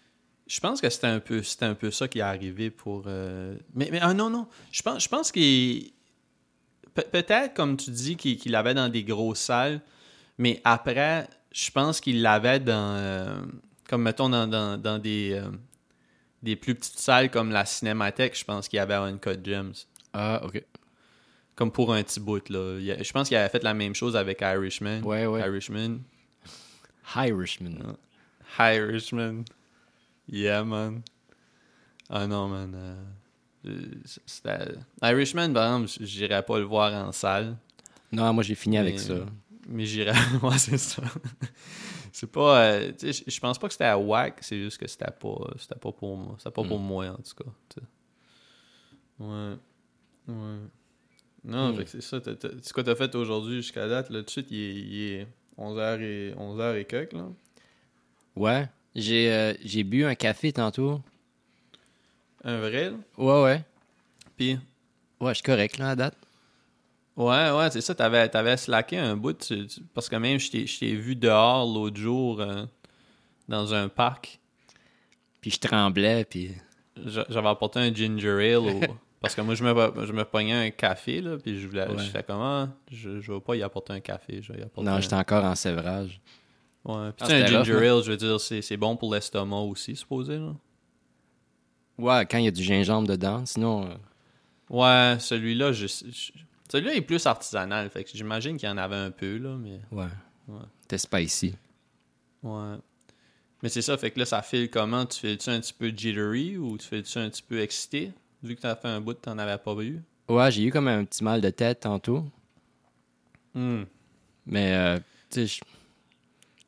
Je 0.48 0.60
pense 0.60 0.80
que 0.80 0.88
c'était 0.88 1.06
un 1.06 1.20
peu 1.20 1.42
c'était 1.42 1.66
un 1.66 1.74
peu 1.74 1.90
ça 1.90 2.08
qui 2.08 2.18
est 2.18 2.22
arrivé 2.22 2.70
pour 2.70 3.04
euh, 3.06 3.54
mais 3.74 3.88
mais 3.92 3.98
ah 4.02 4.14
non 4.14 4.30
non, 4.30 4.48
je 4.72 4.82
pense 4.82 5.04
je 5.04 5.08
pense 5.08 5.30
qu'il 5.30 5.92
Pe- 6.94 7.08
peut-être 7.12 7.54
comme 7.54 7.76
tu 7.76 7.90
dis 7.90 8.16
qu'il 8.16 8.50
l'avait 8.50 8.74
dans 8.74 8.88
des 8.88 9.04
grosses 9.04 9.40
salles, 9.40 9.80
mais 10.38 10.60
après 10.64 11.28
je 11.52 11.70
pense 11.70 12.00
qu'il 12.00 12.22
l'avait 12.22 12.60
dans 12.60 12.94
euh, 12.96 13.40
comme 13.88 14.02
mettons 14.02 14.28
dans, 14.30 14.46
dans, 14.48 14.76
dans 14.80 14.98
des 14.98 15.32
euh, 15.34 15.50
des 16.42 16.56
plus 16.56 16.74
petites 16.74 16.98
salles 16.98 17.30
comme 17.30 17.50
la 17.50 17.64
Cinémathèque, 17.66 18.36
je 18.38 18.44
pense 18.44 18.68
qu'il 18.68 18.78
y 18.78 18.80
avait 18.80 18.94
Uncut 18.94 19.38
Gems. 19.44 19.74
Ah, 20.12 20.40
OK. 20.44 20.64
Comme 21.56 21.72
pour 21.72 21.92
un 21.92 22.02
petit 22.04 22.20
bout 22.20 22.48
là. 22.48 22.78
Il 22.78 23.04
Je 23.04 23.12
pense 23.12 23.28
qu'il 23.28 23.36
avait 23.36 23.48
fait 23.48 23.62
la 23.64 23.74
même 23.74 23.94
chose 23.94 24.16
avec 24.16 24.40
Irishman. 24.40 25.02
Ouais, 25.02 25.26
ouais. 25.26 25.40
Irishman. 25.40 25.98
Irishman. 27.16 27.96
Irishman. 28.58 29.44
Yeah, 30.30 30.64
man. 30.64 31.02
Ah 32.10 32.26
non, 32.26 32.48
man. 32.48 32.72
euh, 33.64 33.74
c'était- 34.26 34.74
Irishman, 35.02 35.52
par 35.52 35.66
exemple, 35.82 36.06
j'irais 36.06 36.42
pas 36.42 36.58
le 36.58 36.64
voir 36.64 36.92
en 37.08 37.12
salle. 37.12 37.56
Non, 38.12 38.32
moi 38.32 38.42
j'ai 38.42 38.54
fini 38.54 38.78
avec 38.78 38.98
ça. 39.00 39.14
Mais 39.68 39.84
j'irais. 39.84 40.12
ouais, 40.42 40.58
c'est 40.58 40.78
ça. 40.78 41.02
c'est 42.12 42.30
pas. 42.30 42.62
euh, 42.62 42.92
je- 43.02 43.40
pense 43.40 43.58
pas 43.58 43.66
que 43.66 43.72
c'était 43.74 43.84
à 43.84 43.98
whack, 43.98 44.38
c'est 44.40 44.58
juste 44.58 44.78
que 44.78 44.88
c'était 44.88 45.10
pas, 45.10 45.50
c'était 45.58 45.78
pas 45.78 45.92
pour 45.92 46.16
moi. 46.16 46.34
C'était 46.38 46.50
pas 46.50 46.62
pour 46.64 46.78
moi, 46.78 47.06
en 47.08 47.16
tout 47.16 47.44
cas. 47.44 47.50
Ouais. 49.18 49.54
Ouais. 50.28 50.58
Non, 51.44 51.74
fait 51.76 51.84
que 51.84 51.90
c'est 51.90 52.00
ça. 52.02 52.20
t'as- 52.20 52.34
t'as- 52.34 52.48
C'est 52.62 52.72
quoi 52.72 52.82
t'as 52.84 52.94
fait 52.96 53.14
aujourd'hui 53.14 53.56
jusqu'à 53.56 53.86
date? 53.88 54.10
Là, 54.10 54.20
tout 54.20 54.24
de 54.26 54.30
suite, 54.30 54.50
il 54.50 54.58
est, 54.60 54.74
il 54.74 55.02
est 55.12 55.26
11h 55.58 56.00
et, 56.02 56.34
11h 56.36 56.76
et 56.76 56.84
quelques, 56.84 57.12
là. 57.12 57.28
Ouais. 58.36 58.68
J'ai 59.00 59.32
euh, 59.32 59.54
j'ai 59.64 59.84
bu 59.84 60.04
un 60.04 60.14
café 60.14 60.52
tantôt. 60.52 61.00
Un 62.44 62.58
vrai. 62.60 62.92
Ouais, 63.16 63.42
ouais. 63.42 63.64
Puis, 64.36 64.58
Ouais, 65.20 65.30
je 65.30 65.34
suis 65.34 65.42
correct, 65.42 65.78
là, 65.78 65.90
à 65.90 65.96
date. 65.96 66.14
ouais, 67.16 67.50
ouais, 67.50 67.70
c'est 67.70 67.80
ça. 67.80 67.94
T'avais, 67.94 68.28
t'avais 68.28 68.56
slacké 68.56 68.96
un 68.98 69.16
bout. 69.16 69.32
tu- 69.34 69.66
tu- 69.66 69.80
parce 69.94 70.08
que 70.08 70.16
même, 70.16 70.38
je 70.38 70.50
t'ai, 70.50 70.66
je 70.66 70.78
t'ai 70.78 70.94
vu 70.94 71.16
dehors 71.16 71.66
l'autre 71.66 71.96
jour 71.96 72.40
euh, 72.40 72.64
dans 73.48 73.74
un 73.74 73.88
parc. 73.88 74.38
Puis 75.40 75.50
je 75.50 75.58
tremblais, 75.60 76.24
puis... 76.24 76.52
J'a- 77.04 77.26
J'avais 77.28 77.48
apporté 77.48 77.78
un 77.80 77.92
ginger 77.94 78.54
ale 78.54 78.56
au- 78.58 78.80
parce 79.20 79.34
que 79.36 79.40
moi 79.40 79.54
je 79.56 79.62
me 79.64 80.06
je 80.06 80.12
me 80.12 80.24
pognais 80.24 80.66
un 80.66 80.70
café 80.70 81.20
là 81.20 81.36
puis 81.38 81.60
je 81.60 81.66
voulais 81.68 81.86
Ouais. 81.88 81.98
je 81.98 82.10
fais 82.10 82.24
comment? 82.24 82.68
Je 82.90 83.20
je 83.20 83.32
vais 83.32 83.40
pas 83.40 83.54
y 83.56 83.62
apporter 83.62 83.92
un 83.92 84.00
café 84.00 84.40
je 84.42 84.52
vais 84.52 84.58
y 84.60 84.62
apporter 84.62 84.88
Non, 84.90 84.96
un... 84.96 85.00
j'étais 85.00 85.14
encore 85.14 85.44
en 85.44 85.54
sévrage. 85.54 86.20
Ouais 86.88 87.12
puis 87.12 87.20
Ah, 87.20 87.26
tu 87.26 87.30
sais, 87.32 87.42
un 87.42 87.58
rough, 87.58 87.66
ginger 87.66 87.88
ale 87.88 88.02
je 88.02 88.10
veux 88.10 88.16
dire 88.16 88.40
c'est 88.40 88.60
c'est 88.62 88.76
bon 88.76 88.96
pour 88.96 89.14
l'estomac 89.14 89.60
aussi 89.60 89.94
supposé 89.96 90.38
là 90.38 90.54
Ouais, 91.98 92.24
quand 92.30 92.38
il 92.38 92.44
y 92.44 92.48
a 92.48 92.52
du 92.52 92.62
gingembre 92.62 93.08
dedans, 93.08 93.44
sinon... 93.44 93.86
euh, 93.88 93.94
ouais 94.70 95.16
celui-là 95.20 95.72
je, 95.72 95.86
je- 95.86 96.32
celui-là 96.70 96.94
est 96.94 97.00
plus 97.00 97.24
artisanal 97.26 97.88
fait 97.90 98.04
que 98.04 98.10
j'imagine 98.14 98.56
qu'il 98.56 98.68
y 98.68 98.72
en 98.72 98.76
avait 98.78 98.96
un 98.96 99.10
peu 99.10 99.36
là 99.38 99.56
mais 99.56 99.80
ouais. 99.92 100.06
Ouais. 100.48 100.60
C'était 100.82 100.98
spicy. 100.98 101.54
ouais 102.42 102.76
mais 103.62 103.68
c'est 103.68 103.82
ça 103.82 103.96
fait 103.98 104.12
que 104.12 104.20
là 104.20 104.24
ça 104.24 104.40
file 104.42 104.70
comment? 104.70 105.04
Tu 105.04 105.18
fais-tu 105.18 105.50
un 105.50 105.58
petit 105.60 105.72
peu 105.72 105.88
jittery 105.88 106.56
ou 106.56 106.78
tu 106.78 106.86
fais-tu 106.86 107.18
un 107.18 107.28
petit 107.28 107.42
peu 107.42 107.58
excité? 107.60 108.12
Vu 108.40 108.54
que 108.54 108.60
t'as 108.60 108.76
fait 108.76 108.86
un 108.86 109.00
bout 109.00 109.14
que 109.14 109.20
t'en 109.22 109.36
avais 109.36 109.58
pas 109.58 109.74
eu 109.82 110.00
Ouais, 110.28 110.48
j'ai 110.52 110.62
eu 110.62 110.70
comme 110.70 110.86
un 110.86 111.04
petit 111.04 111.24
mal 111.24 111.40
de 111.40 111.50
tête 111.50 111.80
tantôt. 111.80 112.24
Hmm. 113.54 113.82
Mais, 114.46 114.74
euh, 114.76 114.98
tu 115.30 115.48
sais, 115.48 115.60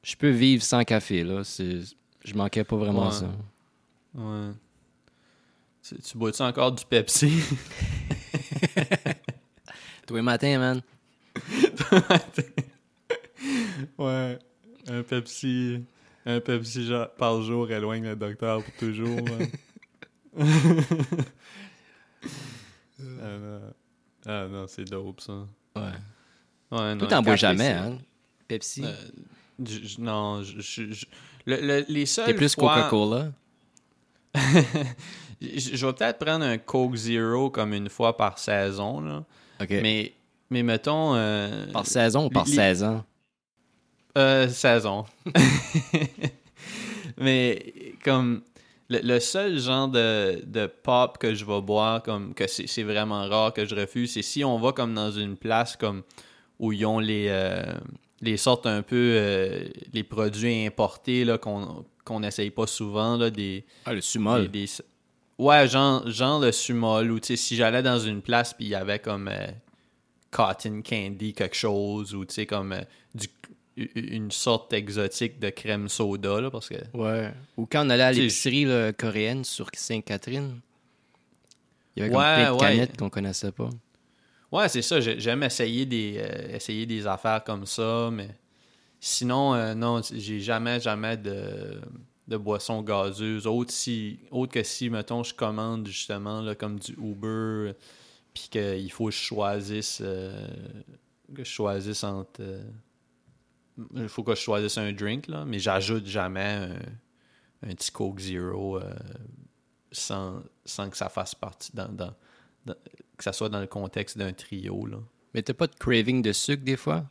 je- 0.02 0.16
peux 0.16 0.30
vivre 0.30 0.62
sans 0.62 0.84
café, 0.84 1.24
là. 1.24 1.42
Je 2.24 2.34
manquais 2.34 2.64
pas 2.64 2.76
vraiment 2.76 3.06
Ouais. 3.06 3.12
ça. 3.12 3.30
Ouais. 4.14 4.50
Tu, 5.82 5.96
tu 5.96 6.18
bois-tu 6.18 6.42
encore 6.42 6.72
du 6.72 6.84
Pepsi? 6.84 7.32
Tous 10.06 10.14
les 10.16 10.22
matins, 10.22 10.58
man. 10.58 10.82
ouais. 13.98 14.38
Un 14.88 15.02
Pepsi. 15.02 15.84
Un 16.26 16.40
Pepsi 16.40 16.90
par 17.16 17.40
jour 17.42 17.70
éloigne 17.70 18.04
le 18.04 18.16
docteur 18.16 18.62
pour 18.62 18.74
toujours. 18.74 19.20
ah 20.38 20.44
non, 23.38 23.60
Ah 24.26 24.46
non, 24.50 24.66
c'est 24.66 24.84
dope 24.84 25.20
ça. 25.20 25.46
Ouais. 25.76 25.82
Ouais, 26.70 26.94
non, 26.94 26.98
Toi, 26.98 27.08
t'en 27.08 27.22
bois 27.22 27.36
jamais, 27.36 27.68
hein? 27.72 27.98
Pepsi? 28.48 28.84
Euh, 28.84 28.94
non, 29.98 30.42
je, 30.42 30.60
je- 30.60 30.92
je- 30.92 31.06
le- 31.46 31.60
le- 31.60 31.84
les 31.88 32.06
seuls. 32.06 32.26
T'es 32.26 32.34
plus 32.34 32.54
fois- 32.54 32.74
Coca-Cola? 32.74 33.32
je, 35.40 35.86
vais 35.86 35.92
peut-être 35.92 36.18
prendre 36.18 36.44
un 36.44 36.58
Coke 36.58 36.96
Zero 36.96 37.50
comme 37.50 37.72
une 37.74 37.88
fois 37.88 38.16
par 38.16 38.38
saison, 38.38 39.00
là. 39.00 39.24
Mais, 39.82 40.12
mais 40.50 40.62
mettons. 40.62 41.14
euh, 41.14 41.66
par 41.72 41.86
saison 41.86 42.26
ou 42.26 42.30
par 42.30 42.44
les- 42.46 42.52
16 42.54 42.82
ans? 42.84 43.04
Euh, 44.18 44.48
saison. 44.48 45.04
Mais 47.18 47.94
comme 48.04 48.42
le, 48.88 49.00
le 49.02 49.20
seul 49.20 49.58
genre 49.58 49.88
de, 49.88 50.42
de 50.46 50.66
pop 50.66 51.18
que 51.18 51.34
je 51.34 51.44
vais 51.44 51.60
boire, 51.60 52.02
comme 52.02 52.34
que 52.34 52.46
c'est 52.46 52.66
c'est 52.66 52.82
vraiment 52.82 53.28
rare 53.28 53.52
que 53.52 53.64
je 53.66 53.74
refuse, 53.74 54.12
c'est 54.12 54.22
si 54.22 54.44
on 54.44 54.58
va 54.58 54.72
comme 54.72 54.94
dans 54.94 55.10
une 55.12 55.36
place 55.36 55.76
comme 55.76 56.02
où 56.58 56.72
ils 56.72 56.84
ont 56.86 56.98
les, 56.98 57.26
euh, 57.28 57.62
les 58.22 58.36
sortes 58.36 58.66
un 58.66 58.82
peu 58.82 58.96
euh, 59.16 59.64
les 59.92 60.02
produits 60.04 60.66
importés 60.66 61.24
là, 61.24 61.38
qu'on 61.38 61.84
qu'on 62.04 62.20
n'essaye 62.20 62.50
pas 62.50 62.66
souvent, 62.66 63.16
là, 63.16 63.30
des, 63.30 63.64
Ah, 63.84 63.92
le 63.94 64.00
sumol. 64.00 64.48
des- 64.50 64.66
Ouais, 65.38 65.68
genre, 65.68 66.08
genre 66.10 66.40
le 66.40 66.50
sumol, 66.52 67.10
ou 67.12 67.20
tu 67.20 67.28
sais, 67.28 67.36
si 67.36 67.56
j'allais 67.56 67.82
dans 67.82 67.98
une 68.00 68.20
place 68.20 68.52
puis 68.52 68.64
il 68.66 68.68
y 68.70 68.74
avait 68.74 68.98
comme 68.98 69.28
euh, 69.28 69.46
cotton 70.30 70.82
candy, 70.82 71.32
quelque 71.32 71.54
chose, 71.56 72.14
ou 72.14 72.24
tu 72.24 72.34
sais, 72.34 72.46
comme 72.46 72.72
euh, 72.72 72.82
du, 73.14 73.28
une 73.94 74.30
sorte 74.30 74.72
exotique 74.72 75.38
de 75.38 75.50
crème 75.50 75.88
soda, 75.88 76.40
là, 76.40 76.50
parce 76.50 76.68
que. 76.68 76.74
Ouais. 76.94 77.32
Ou 77.56 77.66
quand 77.66 77.86
on 77.86 77.90
allait 77.90 78.02
à 78.02 78.12
l'épicerie 78.12 78.66
coréenne 78.98 79.44
sur 79.44 79.70
Sainte-Catherine, 79.72 80.60
il 81.96 82.00
y 82.00 82.02
avait 82.02 82.12
comme 82.12 82.20
Ouais, 82.22 82.34
plein 82.34 82.46
de 82.48 82.52
ouais. 82.54 82.58
canettes 82.58 82.96
qu'on 82.96 83.08
connaissait 83.10 83.52
pas. 83.52 83.70
Ouais, 84.52 84.68
c'est 84.68 84.82
ça, 84.82 85.00
j'ai- 85.00 85.20
j'aime 85.20 85.42
essayer 85.44 85.86
des, 85.86 86.16
euh, 86.18 86.56
essayer 86.56 86.84
des 86.86 87.06
affaires 87.06 87.44
comme 87.44 87.66
ça, 87.66 88.10
mais 88.12 88.28
sinon, 89.00 89.54
euh, 89.54 89.74
non, 89.74 90.02
j'ai 90.02 90.40
jamais, 90.40 90.80
jamais 90.80 91.16
de, 91.18 91.80
de 92.28 92.36
boissons 92.38 92.82
gazeuses, 92.82 93.46
autre, 93.46 93.72
si, 93.72 94.20
autre 94.30 94.52
que 94.52 94.62
si, 94.64 94.90
mettons, 94.90 95.22
je 95.24 95.34
commande 95.34 95.86
justement 95.88 96.42
là, 96.42 96.54
comme 96.56 96.78
du 96.80 96.92
Uber, 96.94 97.74
puis 98.34 98.48
qu'il 98.50 98.92
faut 98.92 99.06
que 99.06 99.12
je 99.12 99.18
choisisse, 99.18 100.00
euh, 100.04 100.48
que 101.34 101.44
je 101.44 101.50
choisisse 101.50 102.04
entre... 102.04 102.42
euh, 102.42 104.08
faut 104.08 104.22
que 104.22 104.34
je 104.34 104.40
choisisse 104.40 104.78
un 104.78 104.92
drink, 104.92 105.26
là, 105.28 105.44
mais 105.44 105.58
j'ajoute 105.58 106.06
jamais 106.06 106.78
un, 107.64 107.68
un 107.70 107.74
petit 107.74 107.90
Coke 107.92 108.20
Zero 108.20 108.80
sans, 109.92 110.42
sans 110.64 110.88
que 110.90 110.96
ça 110.96 111.08
fasse 111.08 111.34
partie 111.34 111.72
dans- 111.74 111.88
que 113.20 113.24
ça 113.24 113.32
soit 113.32 113.48
dans 113.48 113.60
le 113.60 113.66
contexte 113.66 114.18
d'un 114.18 114.32
trio, 114.32 114.86
là. 114.86 114.98
Mais 115.34 115.42
t'as 115.42 115.54
pas 115.54 115.66
de 115.68 115.74
craving 115.76 116.22
de 116.22 116.32
sucre 116.32 116.64
des 116.64 116.76
fois? 116.76 117.04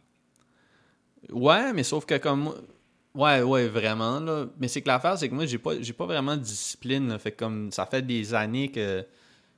Ouais, 1.32 1.74
mais 1.74 1.84
sauf 1.84 2.06
que 2.06 2.18
comme 2.18 2.42
moi- 2.44 2.56
Ouais, 3.16 3.42
ouais, 3.42 3.68
vraiment, 3.68 4.20
là. 4.20 4.46
Mais 4.60 4.68
c'est 4.68 4.82
que 4.82 4.88
l'affaire, 4.88 5.18
c'est 5.18 5.28
que 5.30 5.34
moi, 5.34 5.46
j'ai 5.48 5.58
pas, 5.58 5.82
j'ai 5.82 5.94
pas 5.94 6.06
vraiment 6.06 6.38
de 6.38 6.42
discipline, 6.44 7.08
là. 7.10 7.18
Fait 7.20 7.32
que 7.32 7.38
comme 7.38 7.72
ça 7.72 7.86
fait 7.88 8.04
des 8.04 8.34
années 8.36 8.70
que 8.72 9.04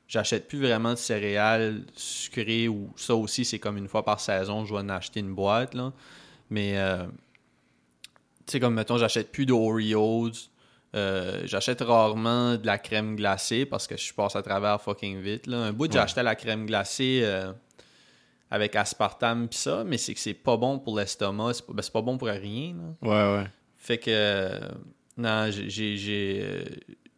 j'achète 0.07 0.47
plus 0.47 0.59
vraiment 0.59 0.91
de 0.91 0.97
céréales 0.97 1.83
sucrées 1.95 2.67
ou 2.69 2.91
ça 2.95 3.13
aussi, 3.15 3.43
c'est 3.45 3.59
comme 3.59 3.77
une 3.77 3.87
fois 3.89 4.03
par 4.05 4.19
saison, 4.21 4.65
je 4.65 4.73
vais 4.73 4.79
en 4.79 4.89
acheter 4.89 5.19
une 5.19 5.33
boîte, 5.35 5.73
là. 5.75 5.91
Mais, 6.49 6.77
euh, 6.77 7.05
tu 8.45 8.53
sais, 8.53 8.59
comme, 8.59 8.73
mettons, 8.75 8.97
j'achète 8.97 9.31
plus 9.31 9.45
d'Oreos. 9.45 10.31
Euh, 10.93 11.41
j'achète 11.45 11.81
rarement 11.81 12.55
de 12.57 12.65
la 12.65 12.77
crème 12.77 13.15
glacée 13.15 13.65
parce 13.65 13.87
que 13.87 13.95
je 13.97 14.13
passe 14.13 14.35
à 14.35 14.41
travers 14.41 14.81
fucking 14.81 15.21
vite, 15.21 15.47
là. 15.47 15.57
Un 15.65 15.71
bout, 15.73 15.85
Ouais. 15.85 15.93
j'achetais 15.93 16.23
la 16.23 16.35
crème 16.35 16.65
glacée... 16.65 17.21
euh, 17.23 17.53
avec 18.53 18.75
aspartame 18.75 19.47
pis 19.47 19.57
ça, 19.57 19.85
mais 19.85 19.97
c'est 19.97 20.13
que 20.13 20.19
c'est 20.19 20.33
pas 20.33 20.57
bon 20.57 20.77
pour 20.77 20.97
l'estomac, 20.99 21.53
c'est 21.53 21.65
pas, 21.65 21.71
ben, 21.71 21.83
pas 21.93 22.01
bon 22.01 22.17
pour 22.17 22.27
rien. 22.27 22.75
là. 23.01 23.07
Ouais, 23.09 23.37
ouais. 23.43 23.47
Fait 23.77 23.97
que 23.97 24.11
euh, 24.11 24.59
non, 25.15 25.49
j'ai 25.49 25.95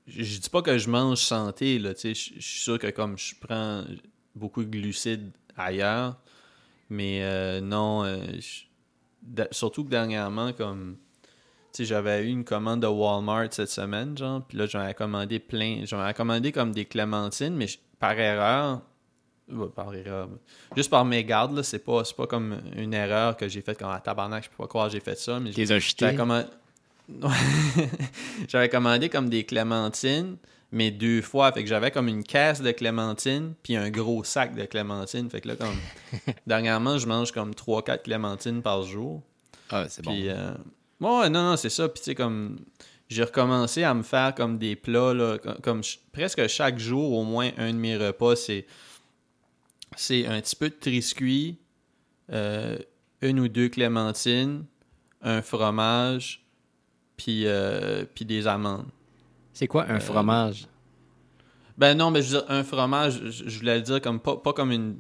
je 0.06 0.40
dis 0.40 0.50
pas 0.52 0.62
que 0.62 0.78
je 0.78 0.88
mange 0.90 1.18
santé 1.18 1.80
là, 1.80 1.96
tu 1.96 2.02
sais, 2.02 2.14
je 2.14 2.40
suis 2.40 2.60
sûr 2.60 2.78
que 2.78 2.86
comme 2.92 3.18
je 3.18 3.34
prends 3.42 3.84
beaucoup 4.36 4.64
de 4.64 4.70
glucides 4.70 5.32
ailleurs, 5.58 6.18
mais 6.92 7.60
non 7.62 8.04
surtout 9.52 9.86
que 9.86 9.90
dernièrement 9.90 10.54
comme 10.54 10.98
j'avais 11.80 12.24
eu 12.24 12.28
une 12.28 12.44
commande 12.44 12.82
de 12.82 12.88
Walmart 12.88 13.48
cette 13.52 13.70
semaine, 13.70 14.18
genre, 14.18 14.44
puis 14.48 14.58
là, 14.58 14.66
j'en 14.66 14.80
avais 14.80 14.94
commandé 14.94 15.40
plein. 15.40 15.82
J'en 15.86 16.00
avais 16.00 16.14
commandé 16.14 16.52
comme 16.52 16.72
des 16.72 16.86
clémentines, 16.86 17.56
mais 17.56 17.68
par 18.00 18.20
erreur, 18.20 18.82
par 19.76 19.94
erreur. 19.94 20.30
Juste 20.76 20.90
par 20.90 21.06
mégarde, 21.06 21.56
là, 21.56 21.64
c'est 21.64 21.80
pas, 21.80 22.04
c'est 22.06 22.16
pas 22.16 22.28
comme 22.28 22.60
une 22.76 22.94
erreur 22.94 23.36
que 23.36 23.48
j'ai 23.48 23.62
faite 23.62 23.78
comme 23.78 23.90
à 23.90 24.00
tabarnak, 24.00 24.44
je 24.44 24.50
peux 24.50 24.58
pas 24.58 24.68
croire 24.68 24.88
que 24.88 24.94
j'ai 24.94 25.00
fait 25.00 25.18
ça, 25.18 25.40
mais 25.40 25.52
j'avais 25.52 26.16
commandé... 26.16 26.46
j'avais 28.48 28.70
commandé 28.70 29.10
comme 29.10 29.30
des 29.30 29.44
clémentines, 29.44 30.38
mais 30.72 30.90
deux 30.90 31.22
fois, 31.22 31.52
fait 31.52 31.64
que 31.64 31.70
j'avais 31.70 31.92
comme 31.92 32.08
une 32.08 32.24
caisse 32.24 32.62
de 32.62 32.72
clémentines 32.72 33.54
puis 33.62 33.76
un 33.76 33.90
gros 33.90 34.24
sac 34.24 34.56
de 34.56 34.64
clémentines, 34.66 35.30
fait 35.30 35.42
que 35.42 35.50
là 35.50 35.56
comme 35.56 35.76
dernièrement, 36.48 36.98
je 36.98 37.08
mange 37.08 37.32
comme 37.32 37.54
3 37.54 37.84
4 37.84 38.04
clémentines 38.04 38.62
par 38.62 38.84
jour. 38.84 39.22
Ah, 39.70 39.86
c'est 39.90 40.04
bon. 40.04 40.12
Puis, 40.12 40.30
euh, 40.30 40.54
ouais, 41.08 41.30
non, 41.30 41.44
non, 41.44 41.58
c'est 41.58 41.70
ça. 41.70 41.88
Puis, 41.90 42.00
tu 42.00 42.06
sais, 42.06 42.16
comme, 42.16 42.60
j'ai 43.10 43.24
recommencé 43.24 43.84
à 43.84 43.94
me 43.94 44.04
faire 44.04 44.34
comme 44.36 44.58
des 44.58 44.76
plats, 44.76 45.14
là, 45.14 45.38
comme, 45.38 45.58
comme 45.62 45.84
ch- 45.84 46.00
presque 46.12 46.48
chaque 46.48 46.80
jour, 46.80 47.12
au 47.14 47.24
moins 47.24 47.52
un 47.58 47.72
de 47.72 47.78
mes 47.78 47.98
repas, 47.98 48.36
c'est, 48.36 48.66
c'est 49.96 50.26
un 50.26 50.40
petit 50.42 50.56
peu 50.56 50.70
de 50.70 50.76
triscuit, 50.76 51.58
euh, 52.32 52.78
une 53.22 53.40
ou 53.40 53.48
deux 53.48 53.70
clémentines, 53.70 54.66
un 55.22 55.42
fromage, 55.42 56.46
puis, 57.18 57.44
euh, 57.46 58.06
puis 58.14 58.26
des 58.26 58.48
amandes. 58.48 58.88
C'est 59.54 59.68
quoi 59.68 59.86
un 59.88 59.96
euh, 59.98 60.00
fromage? 60.00 60.68
Ben 61.78 61.96
non, 61.98 62.12
mais 62.12 62.22
je 62.22 62.36
veux 62.36 62.42
dire, 62.42 62.52
un 62.52 62.64
fromage, 62.64 63.20
je, 63.24 63.50
je 63.50 63.60
voulais 63.60 63.76
le 63.78 63.82
dire 63.82 64.02
comme 64.02 64.20
pas, 64.20 64.38
pas 64.38 64.54
comme 64.54 64.72
une. 64.72 64.98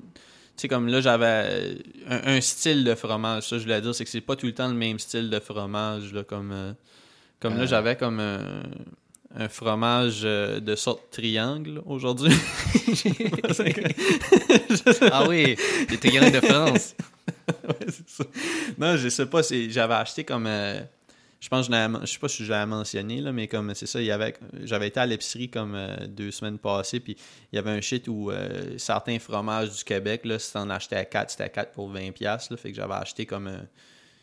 Tu 0.55 0.61
sais, 0.61 0.67
comme 0.67 0.87
là, 0.87 1.01
j'avais 1.01 1.77
un, 2.07 2.35
un 2.35 2.41
style 2.41 2.83
de 2.83 2.93
fromage. 2.95 3.47
Ça, 3.49 3.57
je 3.57 3.63
voulais 3.63 3.81
dire, 3.81 3.93
c'est 3.95 4.03
que 4.05 4.09
c'est 4.09 4.21
pas 4.21 4.35
tout 4.35 4.45
le 4.45 4.53
temps 4.53 4.67
le 4.67 4.75
même 4.75 4.99
style 4.99 5.29
de 5.29 5.39
fromage. 5.39 6.13
Là, 6.13 6.23
comme 6.23 6.51
euh, 6.51 6.73
comme 7.39 7.55
là, 7.57 7.63
Euh. 7.63 7.67
j'avais 7.67 7.95
comme 7.95 8.19
un, 8.19 8.61
un 9.35 9.49
fromage 9.49 10.21
euh, 10.23 10.59
de 10.59 10.75
sorte 10.75 11.09
triangle 11.11 11.81
aujourd'hui. 11.87 12.33
ah 15.11 15.27
oui, 15.27 15.55
des 15.89 15.97
triangles 15.97 16.31
de 16.31 16.41
France. 16.45 16.95
Ouais, 17.67 17.75
c'est 17.87 18.09
ça. 18.09 18.23
Non, 18.77 18.95
je 18.97 19.07
sais 19.09 19.25
pas. 19.25 19.41
J'avais 19.41 19.93
acheté 19.93 20.23
comme. 20.25 20.47
Je 21.43 21.49
pense 21.49 21.67
que 21.67 21.73
je 21.73 21.99
je 22.06 22.12
sais 22.13 22.19
pas 22.19 22.29
si 22.29 22.45
je 22.45 22.51
l'avais 22.51 22.65
mentionné, 22.65 23.19
là, 23.19 23.34
mais 23.34 23.49
comme 23.49 23.75
c'est 23.75 23.86
ça, 23.86 23.99
il 23.99 24.06
y 24.06 24.12
avait, 24.12 24.34
j'avais 24.63 24.88
été 24.88 24.99
à 25.01 25.06
l'épicerie 25.06 25.49
comme 25.49 25.75
euh, 25.75 26.08
deux 26.08 26.32
semaines 26.32 26.58
passées, 26.58 27.01
puis 27.01 27.17
il 27.51 27.56
y 27.58 27.60
avait 27.60 27.71
un 27.71 27.82
shit 27.82 28.08
où 28.08 28.32
euh, 28.32 28.77
certains 28.77 29.19
fromages 29.19 29.71
du 29.75 29.84
Québec, 29.84 30.21
là, 30.23 30.39
si 30.39 30.53
t'en 30.53 30.69
achetais 30.69 30.95
à 30.95 31.03
4, 31.03 31.32
c'était 31.32 31.43
à 31.43 31.49
4 31.49 31.71
pour 31.73 31.91
20$. 31.93 32.13
piastres, 32.13 32.53
Là, 32.53 32.58
fait 32.58 32.69
que 32.71 32.75
j'avais 32.77 32.93
acheté 32.93 33.25
comme 33.25 33.47
un. 33.47 33.67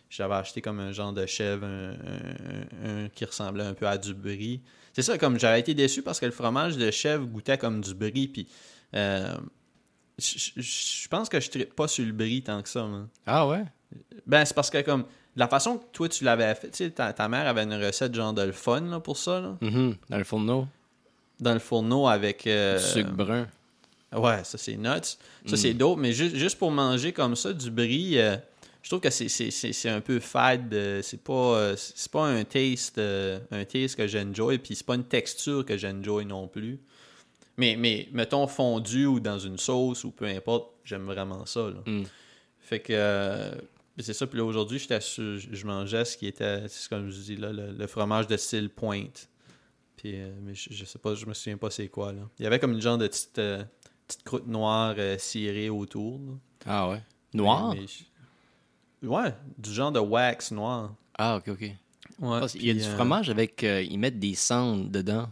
J'avais 0.08 0.34
acheté 0.34 0.60
comme 0.62 0.80
un 0.80 0.90
genre 0.92 1.12
de 1.12 1.24
chèvre, 1.26 1.64
un, 1.66 1.90
un- 1.90 2.86
un- 2.88 3.04
un 3.04 3.08
qui 3.10 3.24
ressemblait 3.26 3.64
un 3.64 3.74
peu 3.74 3.86
à 3.86 3.96
du 3.98 4.12
brie. 4.14 4.60
C'est 4.92 5.02
ça, 5.02 5.18
comme 5.18 5.38
j'avais 5.38 5.60
été 5.60 5.72
déçu 5.74 6.02
parce 6.02 6.18
que 6.18 6.26
le 6.26 6.32
fromage 6.32 6.76
de 6.78 6.90
chèvre 6.90 7.26
goûtait 7.26 7.58
comme 7.58 7.80
du 7.82 7.94
brie, 7.94 8.26
puis 8.28 8.48
euh, 8.96 9.36
je 10.18 11.08
pense 11.08 11.28
que 11.28 11.40
je 11.40 11.50
trippe 11.50 11.74
pas 11.74 11.88
sur 11.88 12.04
le 12.04 12.12
brie 12.12 12.42
tant 12.42 12.62
que 12.62 12.68
ça, 12.68 12.84
man. 12.86 13.08
Ah 13.26 13.46
ouais? 13.46 13.64
Ben, 14.26 14.44
c'est 14.44 14.54
parce 14.54 14.70
que, 14.70 14.80
comme, 14.82 15.04
la 15.36 15.48
façon 15.48 15.78
que 15.78 15.84
toi, 15.92 16.08
tu 16.08 16.24
l'avais 16.24 16.54
fait, 16.54 16.70
tu 16.70 16.76
sais, 16.78 16.90
ta, 16.90 17.12
ta 17.12 17.28
mère 17.28 17.46
avait 17.46 17.62
une 17.62 17.74
recette 17.74 18.14
genre 18.14 18.32
de 18.32 18.42
le 18.42 18.52
fun, 18.52 18.80
là, 18.82 19.00
pour 19.00 19.16
ça, 19.16 19.40
là. 19.40 19.56
Mhm, 19.60 19.96
Dans 20.08 20.18
le 20.18 20.24
fourneau. 20.24 20.66
Dans 21.38 21.52
le 21.54 21.58
fourneau 21.60 22.06
avec... 22.08 22.46
euh, 22.46 22.78
Du 22.78 22.84
sucre 22.84 23.10
brun. 23.12 23.46
Ouais, 24.12 24.42
ça, 24.44 24.58
c'est 24.58 24.76
nuts. 24.76 24.86
Ça, 24.86 25.16
Mm. 25.52 25.56
c'est 25.56 25.74
dope. 25.74 25.98
Mais 26.00 26.12
ju- 26.12 26.36
juste 26.36 26.58
pour 26.58 26.70
manger 26.72 27.12
comme 27.12 27.36
ça, 27.36 27.52
du 27.52 27.70
brie, 27.70 28.18
euh, 28.18 28.36
je 28.82 28.88
trouve 28.90 29.00
que 29.00 29.08
c'est- 29.10 29.88
un 29.88 30.00
peu 30.00 30.18
fade. 30.18 30.74
euh, 30.74 31.00
c'est 31.02 31.22
pas, 31.22 31.32
euh, 31.32 31.74
c'est 31.76 32.10
pas 32.10 32.26
un 32.26 32.42
taste, 32.44 32.98
euh, 32.98 33.38
un 33.52 33.64
taste 33.64 33.94
que 33.96 34.06
j'enjoy, 34.08 34.58
puis 34.58 34.74
c'est 34.74 34.84
pas 34.86 34.96
une 34.96 35.04
texture 35.04 35.64
que 35.64 35.76
j'enjoy 35.78 36.26
non 36.26 36.48
plus. 36.48 36.80
Mais, 37.56 37.76
mais, 37.78 38.08
mettons, 38.12 38.46
fondu 38.48 39.06
ou 39.06 39.20
dans 39.20 39.38
une 39.38 39.58
sauce 39.58 40.02
ou 40.04 40.10
peu 40.10 40.24
importe, 40.24 40.70
j'aime 40.84 41.04
vraiment 41.04 41.46
ça, 41.46 41.60
là. 41.70 41.80
Mm. 41.86 42.02
Fait 42.60 42.80
que 42.80 43.52
c'est 44.02 44.12
ça. 44.14 44.26
Puis 44.26 44.38
là, 44.38 44.44
aujourd'hui, 44.44 44.78
je 44.78 45.66
mangeais 45.66 46.04
ce 46.04 46.16
qui 46.16 46.26
était, 46.26 46.66
c'est 46.68 46.88
comme 46.88 47.10
je 47.10 47.20
dis 47.20 47.36
là, 47.36 47.52
le, 47.52 47.72
le 47.72 47.86
fromage 47.86 48.26
de 48.26 48.36
style 48.36 48.68
pointe. 48.70 49.28
Puis, 49.96 50.12
euh, 50.14 50.30
mais 50.42 50.54
je, 50.54 50.72
je 50.72 50.84
sais 50.84 50.98
pas, 50.98 51.14
je 51.14 51.26
me 51.26 51.34
souviens 51.34 51.56
pas 51.58 51.70
c'est 51.70 51.88
quoi, 51.88 52.12
là. 52.12 52.22
Il 52.38 52.44
y 52.44 52.46
avait 52.46 52.58
comme 52.58 52.72
une 52.72 52.80
genre 52.80 52.96
de 52.98 53.06
petite, 53.06 53.38
euh, 53.38 53.62
petite 54.06 54.22
croûte 54.22 54.46
noire 54.46 54.94
euh, 54.98 55.18
cirée 55.18 55.68
autour. 55.68 56.18
là. 56.20 56.32
Ah 56.66 56.88
ouais? 56.88 57.02
Noir? 57.34 57.74
Mais- 57.74 57.80
mais 57.82 57.86
je- 57.86 59.06
Ouais, 59.06 59.34
du 59.56 59.72
genre 59.72 59.92
de 59.92 59.98
wax 60.00 60.50
noir. 60.52 60.94
Ah, 61.18 61.36
ok, 61.36 61.48
ok. 61.48 61.60
Ouais, 61.60 61.76
Ah, 62.42 62.46
il 62.54 62.66
y 62.66 62.70
a 62.70 62.74
du 62.74 62.80
fromage 62.82 63.30
avec. 63.30 63.62
ils 63.62 63.98
mettent 63.98 64.18
des 64.18 64.34
cendres 64.34 64.88
dedans. 64.90 65.28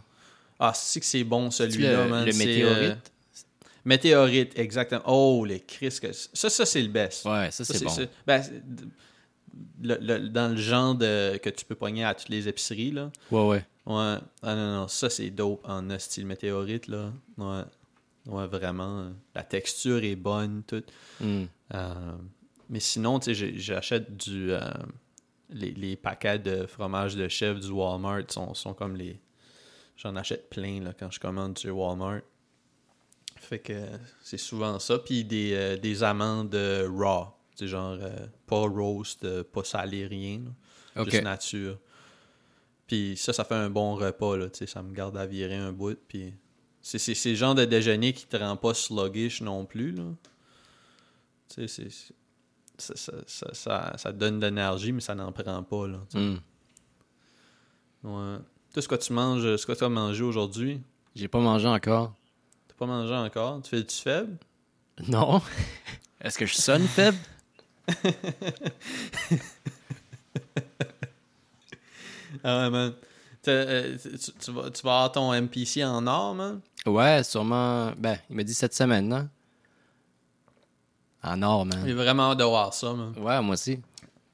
Ah, 0.59 0.71
c'est 0.73 0.99
que 0.99 1.05
c'est 1.05 1.23
bon 1.23 1.51
celui-là, 1.51 2.05
le, 2.05 2.09
man. 2.09 2.25
le 2.25 2.33
météorite? 2.33 3.11
Euh, 3.89 3.95
Météorite, 3.95 4.57
exactement. 4.57 5.01
Oh, 5.05 5.45
les 5.45 5.59
Christ. 5.59 5.99
que- 6.01 6.11
Ça, 6.13 6.49
ça 6.49 6.65
c'est 6.65 6.81
le 6.81 6.87
best. 6.89 7.25
Ouais, 7.25 7.49
ça, 7.51 7.63
c'est 7.65 7.83
bon. 7.83 7.91
ben, 8.27 8.41
le- 9.81 9.97
le- 9.99 10.29
dans 10.29 10.49
le 10.49 10.57
genre 10.57 10.95
de, 10.95 11.37
que 11.37 11.49
tu 11.49 11.65
peux 11.65 11.75
pogner 11.75 12.03
à 12.05 12.13
toutes 12.13 12.29
les 12.29 12.47
épiceries, 12.47 12.91
là. 12.91 13.11
Ouais, 13.31 13.47
ouais. 13.47 13.65
Ouais. 13.85 14.17
Ah 14.43 14.55
non, 14.55 14.75
non, 14.81 14.87
ça 14.87 15.09
c'est 15.09 15.29
dope 15.31 15.65
en 15.67 15.97
style 15.99 16.25
météorite, 16.25 16.87
là. 16.87 17.11
Ouais. 17.37 17.63
Ouais, 18.27 18.45
vraiment. 18.47 19.11
La 19.33 19.43
texture 19.43 20.03
est 20.03 20.15
bonne, 20.15 20.61
tout. 20.67 20.83
Mm. 21.19 21.43
Euh, 21.73 21.93
mais 22.69 22.79
sinon, 22.79 23.19
tu 23.19 23.33
sais, 23.33 23.53
j'achète 23.57 24.15
du. 24.17 24.51
euh, 24.51 24.59
les, 25.49 25.71
les 25.71 25.95
paquets 25.95 26.37
de 26.37 26.67
fromage 26.67 27.15
de 27.15 27.27
chèvre 27.27 27.59
du 27.59 27.71
Walmart 27.71 28.21
sont, 28.29 28.53
sont 28.53 28.73
comme 28.75 28.95
les. 28.95 29.19
J'en 29.97 30.15
achète 30.15 30.49
plein 30.49 30.79
là, 30.83 30.93
quand 30.97 31.09
je 31.11 31.19
commande 31.19 31.55
du 31.55 31.69
Walmart. 31.71 32.21
Fait 33.39 33.59
que 33.59 33.85
c'est 34.21 34.37
souvent 34.37 34.79
ça. 34.79 34.99
Puis 34.99 35.23
des, 35.23 35.53
euh, 35.53 35.77
des 35.77 36.03
amandes 36.03 36.53
euh, 36.55 36.89
raw. 36.91 37.27
C'est 37.55 37.67
genre 37.67 37.97
euh, 37.99 38.27
pas 38.47 38.61
roast, 38.61 39.25
euh, 39.25 39.43
pas 39.43 39.63
salé, 39.63 40.07
rien. 40.07 40.39
là. 40.39 41.01
Ok. 41.01 41.09
Juste 41.09 41.23
nature. 41.23 41.77
Puis 42.87 43.17
ça, 43.17 43.33
ça 43.33 43.43
fait 43.43 43.55
un 43.55 43.69
bon 43.69 43.95
repas. 43.95 44.37
Là, 44.37 44.49
tu 44.49 44.59
sais, 44.59 44.67
ça 44.67 44.81
me 44.81 44.93
garde 44.93 45.17
à 45.17 45.25
virer 45.25 45.55
un 45.55 45.71
bout. 45.71 45.97
Puis 46.07 46.33
c'est 46.81 47.13
le 47.25 47.35
genre 47.35 47.55
de 47.55 47.65
déjeuner 47.65 48.13
qui 48.13 48.25
te 48.25 48.37
rend 48.37 48.55
pas 48.55 48.73
sluggish 48.73 49.41
non 49.41 49.65
plus. 49.65 49.91
Là. 49.91 50.03
Tu 51.53 51.67
sais, 51.67 51.87
ça, 52.77 52.95
ça, 52.95 53.13
ça, 53.53 53.97
ça, 53.97 54.11
donne 54.11 54.39
de 54.39 54.45
l'énergie, 54.45 54.91
mais 54.91 55.01
ça 55.01 55.13
n'en 55.13 55.31
prend 55.31 55.61
pas. 55.63 55.87
Là, 55.87 55.99
tu 56.09 56.17
sais. 56.17 56.23
Mm. 56.23 56.39
Ouais. 58.03 58.37
Toi, 58.73 58.81
ce 58.81 58.87
que 58.87 58.95
tu 58.95 59.13
manges, 59.13 59.55
ce 59.57 59.65
que 59.65 59.73
tu 59.73 59.83
as 59.83 59.89
mangé 59.89 60.23
aujourd'hui, 60.23 60.81
J'ai 61.15 61.27
pas 61.27 61.39
mangé 61.39 61.67
encore. 61.67 62.13
Pas 62.79 62.85
mangé 62.85 63.13
encore? 63.13 63.61
Tu 63.61 63.69
fais-tu 63.71 63.97
faible? 63.97 64.37
Non. 65.07 65.41
Est-ce 66.21 66.37
que 66.37 66.45
je 66.45 66.55
sonne 66.55 66.87
faible? 66.87 67.17
Ah 72.43 72.63
ouais, 72.63 72.69
man. 72.69 72.93
Euh, 73.47 73.97
tu, 73.97 74.31
tu 74.39 74.51
vas, 74.51 74.69
tu 74.69 74.81
vas 74.83 74.91
avoir 74.97 75.11
ton 75.11 75.33
MPC 75.33 75.83
en 75.83 76.05
or, 76.07 76.35
man? 76.35 76.61
Ouais, 76.85 77.23
sûrement. 77.23 77.91
Ben, 77.97 78.17
il 78.29 78.35
m'a 78.35 78.43
dit 78.43 78.53
cette 78.53 78.75
semaine, 78.75 79.07
non? 79.07 79.27
En 81.23 81.41
or, 81.41 81.65
J'ai 81.71 81.77
man. 81.77 81.93
vraiment 81.93 82.31
hâte 82.31 82.37
de 82.39 82.43
voir 82.43 82.73
ça, 82.73 82.93
man. 82.93 83.13
Ouais, 83.17 83.41
moi 83.41 83.53
aussi. 83.53 83.79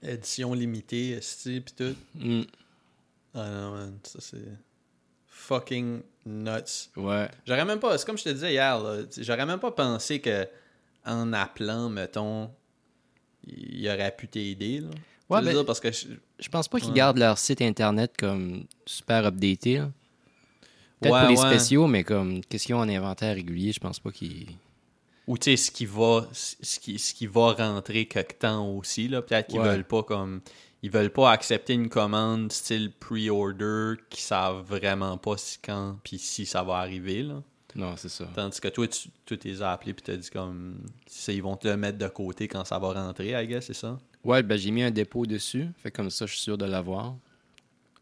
Édition 0.01 0.53
limitée, 0.53 1.12
esti, 1.12 1.62
pis 1.62 1.73
tout. 1.73 1.95
Mm. 2.15 2.41
Ah 3.34 3.49
non, 3.49 3.71
man, 3.71 3.97
ça 4.03 4.19
c'est 4.21 4.43
fucking 5.38 6.02
nuts. 6.26 6.89
Ouais. 6.95 7.28
J'aurais 7.45 7.65
même 7.65 7.80
pas, 7.80 7.98
c'est 7.98 8.06
comme 8.06 8.17
je 8.17 8.24
te 8.24 8.30
disais 8.30 8.54
hier, 8.54 8.82
j'aurais 9.17 9.45
même 9.45 9.60
pas 9.60 9.71
pensé 9.71 10.19
que 10.21 10.48
en 11.06 11.34
appelant, 11.34 11.89
mettons, 11.89 12.50
il 13.45 13.88
aurait 13.89 14.15
pu 14.15 14.28
t'aider, 14.28 14.80
là. 14.80 14.89
Ouais, 15.30 15.41
ben- 15.43 15.63
parce 15.65 15.80
que 15.80 15.91
je- 15.91 16.08
Je 16.39 16.50
pense 16.50 16.67
pas 16.67 16.80
qu'ils 16.80 16.89
Ouais. 16.89 16.95
gardent 16.95 17.17
leur 17.17 17.38
site 17.38 17.62
internet 17.62 18.13
comme 18.17 18.65
super 18.86 19.26
updaté. 19.26 19.82
Peut-être 21.00 21.13
Ouais, 21.13 21.21
pour 21.21 21.30
les 21.30 21.36
spéciaux, 21.38 21.88
mais 21.88 22.04
comme 22.04 22.41
qu'est-ce 22.45 22.65
qu'ils 22.65 22.76
ont 22.76 22.80
en 22.80 22.89
inventaire 22.89 23.36
régulier, 23.36 23.71
je 23.71 23.80
pense 23.80 24.00
pas 24.00 24.12
qu'ils. 24.12 24.48
ou 25.28 25.38
tu 25.39 25.45
sais 25.52 25.58
ce 25.58 25.71
qui 25.71 25.86
va 25.88 26.28
ce 26.32 26.80
qui, 26.80 27.00
ce 27.00 27.13
qui 27.13 27.26
va 27.26 27.54
rentrer 27.54 28.06
quelque 28.08 28.38
temps 28.38 28.69
aussi 28.76 29.08
là 29.08 29.24
peut-être 29.24 29.48
qu'ils 29.48 29.60
veulent 29.60 29.84
pas 29.84 30.04
comme 30.04 30.41
ils 30.86 30.91
veulent 30.91 31.10
pas 31.12 31.32
accepter 31.32 31.74
une 31.74 31.89
commande 31.89 32.52
style 32.52 32.91
pre-order 32.91 33.95
qui 34.12 34.21
savent 34.21 34.62
vraiment 34.63 35.17
pas 35.17 35.36
si 35.36 35.58
quand 35.58 35.98
puis 36.04 36.19
si 36.19 36.45
ça 36.45 36.62
va 36.62 36.76
arriver 36.76 37.24
là 37.24 37.41
Non, 37.76 37.98
c'est 37.98 38.10
ça. 38.10 38.26
tandis 38.36 38.60
que 38.62 38.67
toi 38.67 38.88
tu 38.88 39.10
tu 39.26 39.38
t'es 39.39 39.62
appelé 39.63 39.93
puis 39.95 40.04
t'as 40.04 40.15
dit 40.15 40.30
comme 40.30 40.78
ça, 41.08 41.32
ils 41.32 41.41
vont 41.41 41.58
te 41.58 41.67
le 41.67 41.76
mettre 41.78 41.98
de 41.98 42.08
côté 42.08 42.48
quand 42.48 42.63
ça 42.65 42.78
va 42.78 42.93
rentrer 42.93 43.32
I 43.32 43.48
guess 43.48 43.65
c'est 43.65 43.74
ça? 43.74 43.98
Ouais, 44.24 44.43
ben 44.43 44.58
j'ai 44.58 44.71
mis 44.71 44.84
un 44.84 44.91
dépôt 44.91 45.26
dessus. 45.26 45.67
Fait 45.78 45.91
comme 45.91 46.10
ça, 46.10 46.26
je 46.28 46.34
suis 46.34 46.41
sûr 46.41 46.58
de 46.58 46.65
l'avoir. 46.65 47.15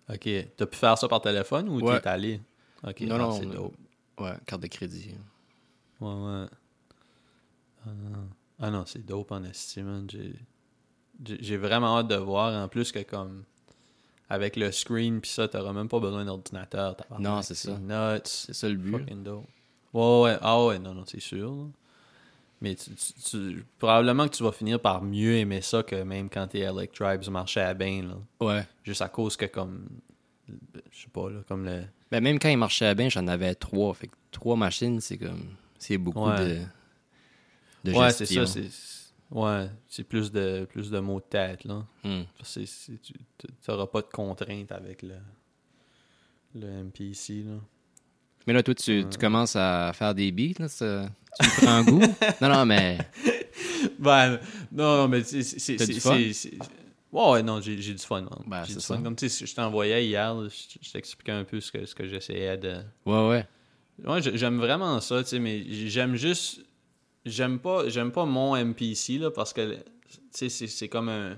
ok 0.10 0.30
t'as 0.58 0.66
pu 0.66 0.78
faire 0.78 0.98
ça 0.98 1.08
par 1.08 1.22
téléphone 1.22 1.70
ou 1.70 1.80
Ouais. 1.82 2.02
t'es 2.02 2.08
allé? 2.08 2.42
Ok 2.86 3.00
Non, 3.02 3.18
non, 3.18 3.32
c'est 3.32 3.46
dope 3.46 3.76
Ouais, 4.20 4.34
carte 4.46 4.62
de 4.62 4.68
crédit. 4.68 5.16
ouais 6.02 6.08
ouais 6.08 6.46
ah 7.86 7.90
non, 7.94 8.28
Ah 8.60 8.70
non 8.72 8.84
c'est 8.86 9.06
dope 9.06 9.32
en 9.32 9.44
estime 9.44 9.86
man. 9.86 10.08
j'ai 10.12 10.34
j'ai 11.42 11.58
vraiment 11.58 11.98
hâte 12.00 12.08
de 12.08 12.16
voir 12.16 12.54
en 12.64 12.68
plus 12.68 12.92
que 12.92 13.00
comme 13.00 13.44
avec 14.30 14.56
le 14.56 14.72
screen 14.72 15.22
puis 15.22 15.30
ça 15.32 15.48
t'auras 15.48 15.74
même 15.74 15.88
pas 15.90 16.00
besoin 16.00 16.26
d'ordinateur. 16.26 16.96
Non, 17.20 17.42
c'est 17.42 17.56
ça. 17.56 17.78
C'est 18.26 18.54
ça 18.54 18.68
le 18.70 18.76
but. 18.76 19.06
ouais 19.94 20.22
ouais 20.22 20.38
ah 20.42 20.66
ouais 20.66 20.80
non 20.80 20.94
non 20.94 21.04
c'est 21.06 21.20
sûr 21.20 21.52
là. 21.56 21.64
mais 22.62 22.76
tu, 22.76 22.90
tu- 22.96 23.14
tu- 23.30 23.66
probablement 23.78 24.28
que 24.28 24.36
tu 24.36 24.42
vas 24.44 24.52
finir 24.52 24.80
par 24.80 25.04
mieux 25.04 25.36
aimer 25.38 25.62
ça 25.62 25.84
que 25.84 26.02
même 26.04 26.30
quand 26.30 26.48
tes 26.48 26.60
Elect 26.62 26.96
Tribes 26.96 27.30
marchaient 27.30 27.62
à 27.62 27.74
bain 27.76 28.02
là 28.08 28.16
Ouais. 28.46 28.66
juste 28.84 29.02
à 29.04 29.10
cause 29.10 29.38
que 29.38 29.46
comme 29.46 29.88
je 30.92 31.02
sais 31.04 31.10
pas 31.14 31.30
là 31.30 31.40
comme 31.48 31.66
le 31.66 31.84
Ben 32.12 32.22
même 32.24 32.40
quand 32.40 32.50
il 32.50 32.58
marchait 32.58 32.94
bien, 32.96 33.10
j'en 33.10 33.28
avais 33.28 33.56
trois. 33.56 33.94
Fait 33.96 34.08
que 34.08 34.14
trois 34.30 34.56
machines, 34.56 35.00
c'est 35.02 35.18
comme. 35.18 35.56
C'est 35.80 35.98
beaucoup 35.98 36.28
Ouais. 36.30 36.60
de. 37.84 37.92
de 37.92 37.98
ouais 37.98 38.12
c'est 38.12 38.26
ça 38.26 38.46
c'est 38.46 38.70
ouais 39.34 39.68
c'est 39.88 40.04
plus 40.04 40.32
de 40.32 40.66
plus 40.70 40.90
de 40.90 41.00
mots 41.00 41.20
de 41.20 41.26
tête 41.26 41.66
là 41.66 41.86
Hmm. 42.04 42.22
C'est- 42.44 42.66
tu 43.02 43.14
n'auras 43.68 43.88
pas 43.88 44.02
de 44.02 44.08
contraintes 44.08 44.72
avec 44.72 45.02
le, 45.04 45.16
le 46.56 46.68
MPC. 46.84 47.44
Là. 47.44 47.56
Mais 48.46 48.54
là, 48.54 48.62
toi, 48.62 48.76
tu, 48.76 49.06
tu 49.10 49.18
commences 49.18 49.56
à 49.56 49.92
faire 49.94 50.14
des 50.14 50.32
beats, 50.32 50.60
là. 50.60 50.68
ça- 50.68 51.10
Tu 51.42 51.50
prends 51.66 51.84
goût? 51.84 52.02
Non, 52.42 52.50
non, 52.50 52.66
mais. 52.66 52.98
Ben, 54.00 54.40
non, 54.72 54.98
non, 54.98 55.08
mais 55.08 55.24
c'est. 55.24 55.44
c'est- 55.44 55.76
T'as 55.78 55.86
c'est- 55.86 55.94
du 55.94 56.00
fun? 56.00 56.16
c'est- 56.18 56.34
c'est- 56.34 56.58
Ouais, 57.12 57.30
ouais, 57.32 57.44
non, 57.44 57.62
j'ai 57.62 57.80
j'ai 57.82 57.94
du 57.94 58.04
fun. 58.04 58.28
Ben, 58.48 58.64
j'ai 58.66 58.74
c'est 58.74 58.80
du 58.80 58.86
fun. 58.86 58.96
ça. 58.98 59.02
Comme 59.02 59.16
tu 59.16 59.30
sais, 59.30 59.46
je 59.46 59.56
t'envoyais 59.56 60.06
hier, 60.06 60.34
là, 60.34 60.48
je, 60.50 60.78
je 60.82 60.92
t'expliquais 60.92 61.32
un 61.32 61.44
peu 61.44 61.60
ce 61.62 61.72
que, 61.72 61.86
ce 61.86 61.94
que 61.96 62.08
j'essayais 62.08 62.58
de. 62.58 62.82
Ouais, 63.06 63.28
ouais. 63.30 63.48
Ouais, 64.04 64.22
j'ai- 64.22 64.36
j'aime 64.38 64.58
vraiment 64.58 65.00
ça, 65.00 65.24
tu 65.24 65.30
sais, 65.30 65.40
mais 65.40 65.64
j'aime 65.70 66.16
juste. 66.16 66.62
J'aime 67.26 67.60
pas, 67.60 67.88
j'aime 67.90 68.12
pas 68.12 68.26
mon 68.26 68.56
MPC, 68.56 69.18
là, 69.18 69.32
parce 69.32 69.54
que, 69.54 69.78
c'est- 70.32 70.50
c'est 70.50 70.90
comme 70.90 71.10
un. 71.10 71.38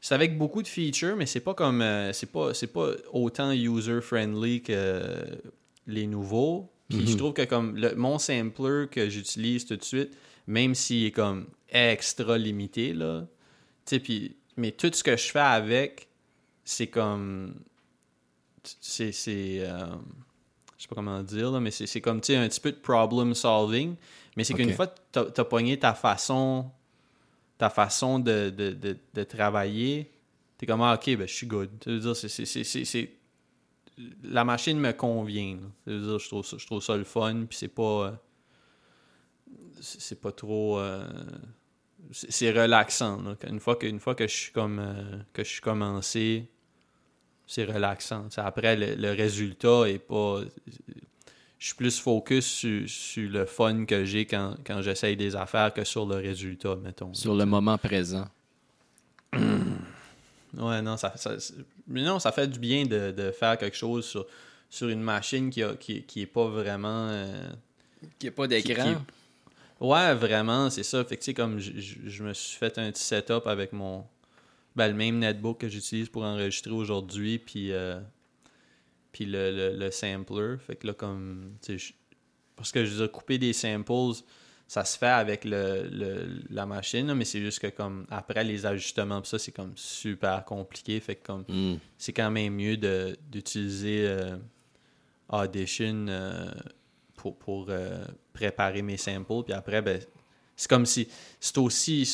c'est 0.00 0.14
avec 0.14 0.36
beaucoup 0.36 0.62
de 0.62 0.68
features, 0.68 1.16
mais 1.16 1.26
c'est 1.26 1.40
pas 1.40 1.54
comme 1.54 1.80
euh, 1.80 2.12
c'est 2.12 2.30
pas 2.30 2.52
c'est 2.54 2.66
pas 2.72 2.90
autant 3.12 3.52
user 3.52 4.00
friendly 4.02 4.62
que 4.62 5.24
les 5.86 6.06
nouveaux. 6.06 6.70
Puis 6.90 7.06
je 7.06 7.12
Mhm. 7.12 7.16
trouve 7.18 7.32
que 7.32 7.44
comme 7.44 7.76
le, 7.76 7.94
mon 7.94 8.18
sampler 8.18 8.86
que 8.90 9.08
j'utilise 9.08 9.64
tout 9.64 9.76
de 9.76 9.82
suite, 9.84 10.10
même 10.46 10.74
s'il 10.74 11.06
est 11.06 11.10
comme 11.12 11.46
extra 11.70 12.36
limité 12.36 12.92
là, 12.92 13.26
tu 13.86 13.98
puis 14.00 14.36
mais 14.56 14.72
tout 14.72 14.90
ce 14.92 15.02
que 15.02 15.16
je 15.16 15.30
fais 15.30 15.38
avec, 15.38 16.08
c'est 16.64 16.88
comme 16.88 17.54
c'est 18.80 19.12
c'est 19.12 19.60
euh, 19.60 19.86
je 20.76 20.82
sais 20.82 20.88
pas 20.88 20.94
comment 20.96 21.22
dire 21.22 21.50
là, 21.50 21.60
mais 21.60 21.70
c'est 21.70 22.00
comme 22.00 22.20
tu 22.20 22.28
sais 22.32 22.36
un 22.36 22.48
petit 22.48 22.60
peu 22.60 22.72
de 22.72 22.76
problem 22.76 23.34
solving, 23.34 23.94
mais 24.36 24.44
c'est 24.44 24.54
qu'une 24.54 24.72
fois 24.72 24.88
que 24.88 24.98
t'as 25.12 25.24
as 25.42 25.44
pogné 25.44 25.78
ta 25.78 25.94
façon 25.94 26.70
ta 27.56 27.70
façon 27.70 28.18
de, 28.18 28.50
de, 28.50 28.70
de, 28.72 28.96
de 29.14 29.22
travailler, 29.22 30.10
t'es 30.58 30.66
comme, 30.66 30.82
ah, 30.82 30.94
ok, 30.94 31.16
ben, 31.16 31.28
je 31.28 31.32
suis 31.34 31.46
good. 31.46 31.70
Ça 31.84 31.90
veut 31.92 32.00
dire, 32.00 32.16
c'est, 32.16 33.10
La 34.24 34.44
machine 34.44 34.78
me 34.80 34.90
convient. 34.92 35.54
là. 35.56 35.68
Ça 35.86 35.92
veut 35.92 36.00
dire, 36.00 36.18
je 36.18 36.28
trouve 36.28 36.44
ça, 36.44 36.56
je 36.58 36.66
trouve 36.66 36.82
ça 36.82 36.96
le 36.96 37.04
fun, 37.04 37.44
puis 37.48 37.56
c'est 37.56 37.68
pas... 37.68 38.06
euh, 38.08 38.12
C'est 39.80 40.20
pas 40.20 40.32
trop... 40.32 40.78
euh, 40.80 41.06
C'est 42.10 42.32
c'est 42.32 42.50
relaxant. 42.50 43.22
là. 43.22 43.36
Une 43.48 43.60
fois 43.60 43.76
que, 43.76 43.86
une 43.86 44.00
fois 44.00 44.16
que 44.16 44.26
je 44.26 44.34
suis 44.34 44.52
comme... 44.52 44.80
euh, 44.80 45.18
que 45.32 45.44
je 45.44 45.48
suis 45.50 45.60
commencé, 45.60 46.48
c'est 47.46 47.64
relaxant. 47.64 48.28
Après, 48.36 48.76
le, 48.76 48.94
le 48.94 49.10
résultat 49.12 49.88
est 49.88 49.98
pas... 49.98 50.40
Je 51.58 51.66
suis 51.68 51.76
plus 51.76 51.98
focus 51.98 52.44
sur, 52.44 52.88
sur 52.88 53.30
le 53.30 53.46
fun 53.46 53.86
que 53.86 54.04
j'ai 54.04 54.26
quand, 54.26 54.54
quand 54.66 54.82
j'essaye 54.82 55.16
des 55.16 55.34
affaires 55.34 55.72
que 55.72 55.82
sur 55.84 56.04
le 56.04 56.16
résultat, 56.16 56.76
mettons. 56.76 57.14
Sur 57.14 57.34
le 57.34 57.46
moment 57.46 57.78
présent. 57.78 58.26
Ouais, 60.56 60.80
non, 60.82 60.96
ça, 60.96 61.12
mais 61.88 62.02
non, 62.02 62.20
ça 62.20 62.30
fait 62.30 62.46
du 62.46 62.60
bien 62.60 62.84
de, 62.86 63.10
de 63.10 63.32
faire 63.32 63.58
quelque 63.58 63.76
chose 63.76 64.04
sur, 64.06 64.24
sur 64.70 64.88
une 64.88 65.00
machine 65.00 65.50
qui, 65.50 65.64
a, 65.64 65.74
qui, 65.74 66.02
qui 66.04 66.20
est 66.22 66.26
pas 66.26 66.46
vraiment. 66.46 67.08
euh, 67.10 67.48
n'y 68.22 68.28
a 68.28 68.30
pas 68.30 68.46
qui- 68.46 68.62
d'écran. 68.62 68.94
qui- 68.94 69.84
Ouais, 69.84 70.14
vraiment, 70.14 70.70
c'est 70.70 70.84
ça. 70.84 71.04
Fait 71.04 71.16
que, 71.16 71.22
tu 71.22 71.26
sais, 71.26 71.34
comme 71.34 71.58
je 71.58 72.22
me 72.22 72.32
suis 72.32 72.56
fait 72.56 72.78
un 72.78 72.92
petit 72.92 73.02
setup 73.02 73.46
avec 73.46 73.72
mon. 73.72 74.04
Ben, 74.76 74.88
le 74.88 74.94
même 74.94 75.18
netbook 75.20 75.60
que 75.60 75.68
j'utilise 75.68 76.08
pour 76.08 76.22
enregistrer 76.24 76.72
aujourd'hui, 76.72 77.38
puis. 77.38 77.72
euh, 77.72 78.00
puis 79.12 79.26
le, 79.26 79.52
le, 79.52 79.76
le 79.76 79.90
sampler. 79.92 80.56
Fait 80.58 80.74
que 80.76 80.88
là, 80.88 80.92
comme. 80.94 81.52
je- 81.68 81.92
parce 82.56 82.72
que 82.72 82.84
je 82.84 82.90
veux 82.90 82.96
dire, 83.06 83.12
couper 83.12 83.38
des 83.38 83.52
samples, 83.52 83.92
ça 84.66 84.84
se 84.84 84.98
fait 84.98 85.06
avec 85.06 85.44
le, 85.44 85.88
le- 85.88 86.40
la 86.50 86.66
machine, 86.66 87.06
là, 87.06 87.14
mais 87.14 87.24
c'est 87.24 87.40
juste 87.40 87.60
que, 87.60 87.68
comme, 87.68 88.06
après 88.10 88.42
les 88.42 88.66
ajustements, 88.66 89.22
ça, 89.22 89.38
c'est 89.38 89.52
comme 89.52 89.72
super 89.76 90.44
compliqué. 90.44 90.98
Fait 91.00 91.14
que, 91.16 91.24
comme 91.26 91.44
Hmm. 91.48 91.76
c'est 91.98 92.12
quand 92.12 92.30
même 92.30 92.54
mieux 92.54 92.76
de- 92.76 93.16
d'utiliser 93.30 94.06
euh, 94.08 94.36
Audition 95.28 96.06
euh, 96.08 96.50
pour, 97.14 97.38
pour 97.38 97.70
préparer 98.32 98.82
mes 98.82 98.96
samples. 98.96 99.44
Puis 99.44 99.52
après, 99.54 99.80
ben, 99.82 100.00
c'est 100.56 100.68
comme 100.68 100.86
si 100.86 101.08
c'est 101.40 101.58
aussi 101.58 102.04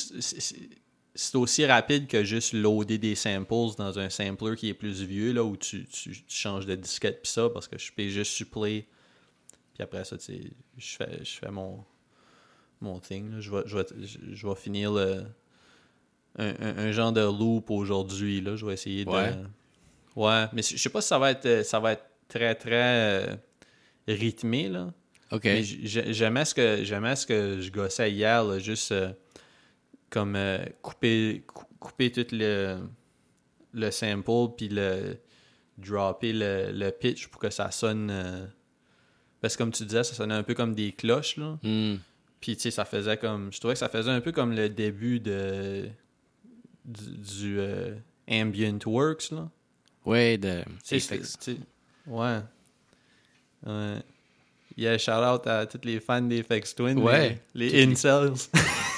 c'est- 1.14 1.36
aussi 1.36 1.64
rapide 1.66 2.06
que 2.06 2.24
juste 2.24 2.52
loader 2.52 2.98
des 2.98 3.14
samples 3.14 3.74
dans 3.78 3.98
un 3.98 4.10
sampler 4.10 4.56
qui 4.56 4.68
est 4.68 4.74
plus 4.74 5.02
vieux, 5.02 5.32
là, 5.32 5.42
où 5.44 5.56
tu, 5.56 5.86
tu- 5.86 6.10
tu 6.10 6.22
changes 6.28 6.66
de 6.66 6.74
disquette 6.74 7.22
puis 7.22 7.30
ça, 7.32 7.48
parce 7.50 7.66
que 7.68 7.78
je 7.78 7.92
peux 7.92 8.08
juste 8.08 8.32
sur 8.32 8.46
play. 8.48 8.86
Puis 9.74 9.82
après 9.82 10.04
ça, 10.04 10.16
tu 10.18 10.24
sais, 10.24 10.40
je 10.78 10.96
fais, 10.96 11.18
je 11.24 11.30
fais 11.38 11.50
mon, 11.50 11.84
mon 12.80 12.98
thing. 13.00 13.30
là. 13.32 13.40
Je, 13.40 13.50
vais, 13.50 13.62
je, 13.66 13.76
vais, 13.76 13.86
je- 14.34 14.46
vais 14.46 14.54
finir 14.54 14.92
le, 14.92 15.24
un, 16.38 16.48
un- 16.60 16.78
un 16.78 16.92
genre 16.92 17.12
de 17.12 17.22
loop 17.22 17.70
aujourd'hui. 17.70 18.40
là. 18.40 18.56
Je 18.56 18.64
vais 18.66 18.74
essayer 18.74 19.04
de. 19.04 19.10
Ouais. 19.10 19.34
Ouais, 20.16 20.46
mais 20.52 20.62
je 20.62 20.76
sais 20.76 20.88
pas 20.90 21.00
si 21.00 21.08
ça 21.08 21.18
va 21.18 21.30
être, 21.30 21.46
euh, 21.46 21.62
ça 21.62 21.78
va 21.80 21.92
être 21.92 22.04
très, 22.28 22.54
très 22.54 22.74
euh, 23.30 23.36
rythmé, 24.08 24.68
là. 24.68 24.92
OK. 25.32 25.46
J'aimais 25.62 26.44
ce 26.44 26.54
que 26.54 26.82
j'aimais 26.82 27.14
ce 27.14 27.24
que 27.26 27.60
je 27.60 27.70
gossais 27.70 28.10
hier, 28.10 28.42
là, 28.42 28.58
juste 28.58 28.90
euh, 28.90 29.12
comme 30.10 30.34
euh, 30.36 30.58
couper 30.82 31.44
cou- 31.46 31.64
couper 31.78 32.10
tout 32.12 32.26
le 32.32 32.78
le 33.72 33.90
sample 33.92 34.54
puis 34.56 34.68
le 34.68 35.16
dropper 35.78 36.32
le, 36.32 36.72
le 36.72 36.90
pitch 36.90 37.28
pour 37.28 37.40
que 37.40 37.48
ça 37.50 37.70
sonne 37.70 38.10
euh, 38.10 38.44
parce 39.40 39.54
que 39.56 39.62
comme 39.62 39.70
tu 39.72 39.84
disais, 39.84 40.02
ça 40.04 40.14
sonnait 40.14 40.34
un 40.34 40.42
peu 40.42 40.54
comme 40.54 40.74
des 40.74 40.92
cloches 40.92 41.36
là. 41.36 41.58
Hmm. 41.62 41.96
Puis 42.40 42.56
tu 42.56 42.62
sais, 42.62 42.70
ça 42.70 42.84
faisait 42.84 43.16
comme 43.16 43.52
je 43.52 43.58
trouvais 43.60 43.74
que 43.74 43.78
ça 43.80 43.88
faisait 43.88 44.10
un 44.10 44.20
peu 44.20 44.32
comme 44.32 44.52
le 44.54 44.68
début 44.68 45.20
de 45.20 45.88
du, 46.84 47.16
du, 47.18 47.58
euh, 47.60 47.94
ambient 48.28 48.78
works 48.86 49.30
là. 49.30 49.48
Ouais, 50.04 50.36
de 50.38 50.62
Tu 50.84 50.98
sais, 51.00 51.14
Apex. 51.14 51.36
c'est- 51.38 51.38
tu 51.38 51.60
sais, 51.60 51.66
Ouais. 52.06 52.40
Ouais. 53.66 54.02
Yeah, 54.76 54.96
shout 54.98 55.10
out 55.12 55.46
à 55.46 55.66
tous 55.66 55.80
les 55.84 56.00
fans 56.00 56.22
des 56.22 56.42
Fex 56.42 56.74
Twin. 56.74 56.98
Ouais. 56.98 57.40
Les 57.54 57.68
les- 57.70 57.84
incels. 57.92 58.32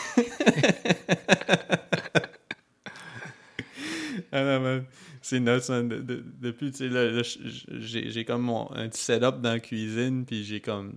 ah 4.32 4.58
non. 4.58 4.84
C'est 5.20 5.40
nuts, 5.40 5.60
man. 5.68 5.88
De- 5.88 6.00
de- 6.00 6.24
depuis, 6.40 6.70
tu 6.72 6.78
sais, 6.78 6.88
là, 6.88 7.22
j'ai 7.22 8.10
j'ai 8.10 8.24
comme 8.24 8.42
mon, 8.42 8.70
un 8.72 8.88
petit 8.88 9.02
setup 9.02 9.40
dans 9.40 9.52
la 9.52 9.60
cuisine, 9.60 10.24
puis 10.26 10.44
j'ai 10.44 10.60
comme 10.60 10.94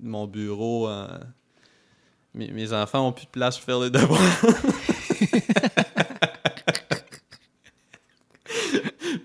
mon 0.00 0.26
bureau. 0.26 0.88
euh, 0.88 1.06
Mes, 2.34 2.50
mes 2.50 2.72
enfants 2.72 3.08
ont 3.08 3.12
plus 3.12 3.26
de 3.26 3.30
place 3.30 3.56
pour 3.58 3.66
faire 3.66 3.80
les 3.80 3.90
devoirs. 3.90 4.20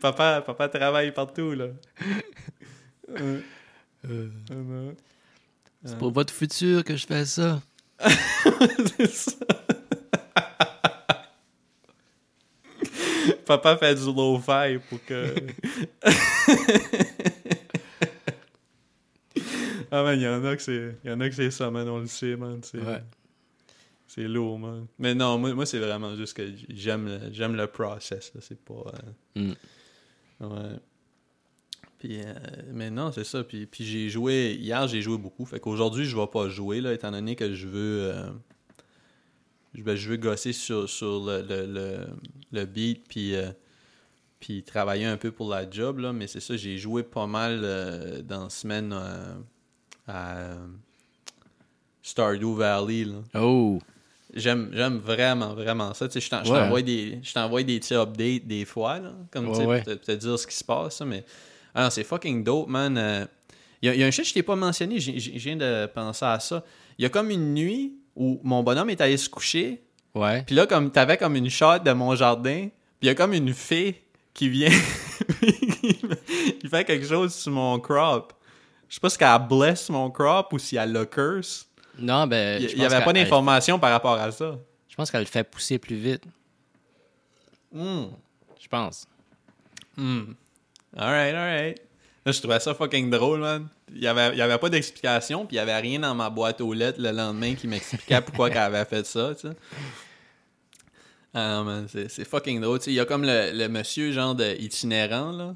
papa, 0.01 0.41
papa 0.45 0.69
travaille 0.69 1.11
partout, 1.13 1.53
là. 1.53 1.67
Euh, 3.19 3.39
euh. 4.09 4.91
C'est 5.83 5.97
pour 5.97 6.11
votre 6.11 6.33
futur 6.33 6.83
que 6.83 6.95
je 6.95 7.05
fais 7.05 7.25
ça. 7.25 7.61
Papa 13.45 13.77
fait 13.77 13.95
du 13.95 14.05
low-fi 14.05 14.77
pour 14.89 15.03
que. 15.05 15.33
ah 19.91 20.03
man, 20.03 20.19
il 20.19 20.23
y 20.23 20.27
en 20.27 20.43
a 20.45 20.55
que 20.55 20.61
c'est. 20.61 20.95
Il 21.03 21.09
y 21.09 21.13
en 21.13 21.19
a 21.21 21.29
que 21.29 21.35
c'est 21.35 21.51
ça, 21.51 21.69
man, 21.71 21.87
on 21.89 21.99
le 21.99 22.07
sait, 22.07 22.35
man. 22.35 22.59
C'est, 22.63 22.79
Ouais. 22.79 23.01
c'est 24.07 24.23
lourd, 24.27 24.59
man. 24.59 24.87
Mais 24.99 25.13
non, 25.15 25.37
moi, 25.37 25.53
moi 25.53 25.65
c'est 25.65 25.79
vraiment 25.79 26.15
juste 26.15 26.35
que 26.35 26.43
j'aime 26.69 27.05
le, 27.07 27.29
le 27.57 27.67
process, 27.67 28.31
là. 28.33 28.41
C'est 28.41 28.59
pas. 28.63 28.73
euh, 28.73 28.91
Hmm. 29.37 29.53
Ouais. 30.41 30.79
Puis, 32.05 32.19
euh, 32.23 32.33
mais 32.71 32.91
non, 32.91 33.11
c'est 33.11 33.23
ça. 33.23 33.43
Puis, 33.43 33.65
puis 33.65 33.83
j'ai 33.83 34.09
joué, 34.09 34.55
hier 34.61 34.87
j'ai 34.87 35.01
joué 35.01 35.17
beaucoup. 35.17 35.43
Fait 35.43 35.59
qu'aujourd'hui, 35.59 36.05
je 36.05 36.15
vais 36.15 36.27
pas 36.27 36.49
jouer, 36.49 36.79
là, 36.79 36.93
étant 36.93 37.09
donné 37.09 37.35
que 37.35 37.55
je 37.55 37.67
veux, 37.67 38.11
euh, 38.13 38.27
ben, 39.73 39.95
je 39.95 40.07
veux 40.09 40.17
gosser 40.17 40.53
sur, 40.53 40.87
sur 40.87 41.25
le, 41.25 41.41
le, 41.41 41.65
le, 41.65 41.97
le 42.51 42.65
beat, 42.65 43.07
puis, 43.07 43.35
euh, 43.35 43.49
puis 44.39 44.61
travailler 44.61 45.05
un 45.05 45.17
peu 45.17 45.31
pour 45.31 45.49
la 45.49 45.67
job, 45.67 45.97
là. 45.97 46.13
Mais 46.13 46.27
c'est 46.27 46.39
ça, 46.41 46.55
j'ai 46.55 46.77
joué 46.77 47.01
pas 47.01 47.25
mal 47.25 47.61
euh, 47.63 48.21
dans 48.21 48.43
la 48.43 48.49
semaine 48.51 48.93
euh, 48.93 49.33
à 50.07 50.53
Stardew 52.03 52.53
Valley, 52.55 53.05
là. 53.05 53.15
Oh. 53.41 53.79
J'aime, 54.35 54.69
j'aime 54.73 54.97
vraiment, 54.97 55.55
vraiment 55.55 55.93
ça. 55.95 56.07
Tu 56.07 56.13
sais, 56.13 56.21
je 56.21 56.29
t'en- 56.29 56.43
je 56.43 56.51
Ouais. 56.51 56.59
t'envoie 56.59 56.81
des, 56.83 57.19
je 57.23 57.33
t'envoie 57.33 57.63
des 57.63 57.79
petits 57.79 57.93
updates 57.95 58.45
des 58.45 58.65
fois, 58.65 58.99
là, 58.99 59.13
comme 59.31 59.47
tu 59.47 59.55
sais, 59.55 59.61
Ouais, 59.61 59.65
ouais. 59.67 59.77
pour 59.81 59.93
te, 59.93 59.97
pour 59.97 60.05
te 60.05 60.11
dire 60.11 60.37
ce 60.37 60.45
qui 60.45 60.55
se 60.55 60.63
passe. 60.63 61.01
mais 61.01 61.25
ah 61.75 61.89
c'est 61.91 62.03
fucking 62.03 62.43
dope, 62.43 62.67
man. 62.69 62.97
Euh, 62.97 63.25
Il 63.81 63.87
y, 63.87 63.89
a- 63.91 63.93
il 63.93 63.99
y 63.99 64.03
a 64.03 64.07
un 64.07 64.11
shit 64.11 64.23
que 64.23 64.29
je 64.29 64.33
t'ai 64.33 64.41
pas 64.41 64.55
mentionné, 64.55 64.99
j'ai- 64.99 65.19
j'ai- 65.19 65.37
je 65.37 65.43
viens 65.43 65.57
de 65.57 65.85
penser 65.93 66.25
à 66.25 66.39
ça. 66.39 66.63
Il 66.97 67.03
y 67.03 67.05
a 67.05 67.09
comme 67.09 67.29
une 67.29 67.53
nuit 67.53 67.93
où 68.15 68.39
mon 68.43 68.63
bonhomme 68.63 68.89
est 68.89 68.99
allé 69.01 69.17
se 69.17 69.29
coucher, 69.29 69.83
Ouais. 70.15 70.41
puis 70.43 70.55
là, 70.55 70.65
comme 70.65 70.89
t'avais 70.91 71.17
comme 71.17 71.35
une 71.35 71.49
shot 71.51 71.79
de 71.79 71.91
mon 71.91 72.15
jardin, 72.15 72.69
puis 72.69 72.71
il 73.03 73.07
y 73.07 73.09
a 73.09 73.15
comme 73.15 73.33
une 73.33 73.53
fée 73.53 74.01
qui 74.33 74.49
vient, 74.49 74.69
qui 76.59 76.67
fait 76.67 76.83
quelque 76.85 77.05
chose 77.05 77.35
sur 77.35 77.51
mon 77.51 77.79
crop. 77.79 78.33
Je 78.89 78.95
sais 78.95 78.99
pas 79.01 79.09
si 79.09 79.17
elle 79.21 79.47
blesse 79.47 79.89
mon 79.89 80.09
crop 80.09 80.51
ou 80.53 80.57
si 80.59 80.77
elle 80.77 80.91
le 80.93 81.05
curse. 81.05 81.67
Non, 81.99 82.25
ben. 82.27 82.61
Il 82.61 82.69
je 82.69 82.75
y, 82.77 82.85
avait 82.85 83.03
pas 83.03 83.13
d'informations 83.13 83.77
par 83.77 83.91
rapport 83.91 84.13
à 84.19 84.31
ça. 84.31 84.57
Je 84.89 84.95
pense 84.95 85.11
qu'elle 85.11 85.21
le 85.21 85.27
fait 85.27 85.43
pousser 85.43 85.77
plus 85.77 85.95
vite. 85.97 86.23
Hmm. 87.71 88.05
Je 88.59 88.67
pense. 88.67 89.05
Hmm. 89.97 90.33
Alright, 90.97 91.35
alright. 91.35 91.81
Là, 92.25 92.31
je 92.31 92.39
trouvais 92.39 92.59
ça 92.59 92.73
fucking 92.73 93.09
drôle, 93.11 93.39
man. 93.41 93.67
Il 93.93 94.01
y 94.01 94.07
avait, 94.07 94.29
il 94.33 94.37
y 94.37 94.41
avait 94.41 94.57
pas 94.57 94.69
d'explication, 94.69 95.45
puis 95.45 95.55
il 95.55 95.59
y 95.59 95.61
avait 95.61 95.77
rien 95.77 95.99
dans 95.99 96.15
ma 96.15 96.29
boîte 96.29 96.59
aux 96.61 96.73
lettres 96.73 96.99
le 97.01 97.11
lendemain 97.11 97.53
qui 97.53 97.67
m'expliquait 97.67 98.21
pourquoi 98.21 98.49
qu'elle 98.49 98.57
avait 98.59 98.85
fait 98.85 99.05
ça, 99.05 99.35
tu 99.35 99.47
sais. 99.47 99.53
Ah 101.33 101.63
man, 101.63 101.85
c'est 101.91 102.09
c'est 102.09 102.25
fucking 102.25 102.61
drôle. 102.61 102.79
Tu 102.79 102.85
sais, 102.85 102.91
il 102.91 102.95
y 102.95 102.99
a 102.99 103.05
comme 103.05 103.23
le, 103.23 103.51
le 103.53 103.67
monsieur, 103.67 104.11
genre, 104.11 104.33
de 104.35 104.55
itinérant, 104.59 105.31
là, 105.33 105.53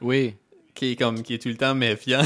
Oui. 0.00 0.34
qui 0.74 0.92
est 0.92 0.96
comme, 0.96 1.22
qui 1.22 1.34
est 1.34 1.38
tout 1.38 1.48
le 1.48 1.56
temps 1.56 1.74
méfiant. 1.74 2.22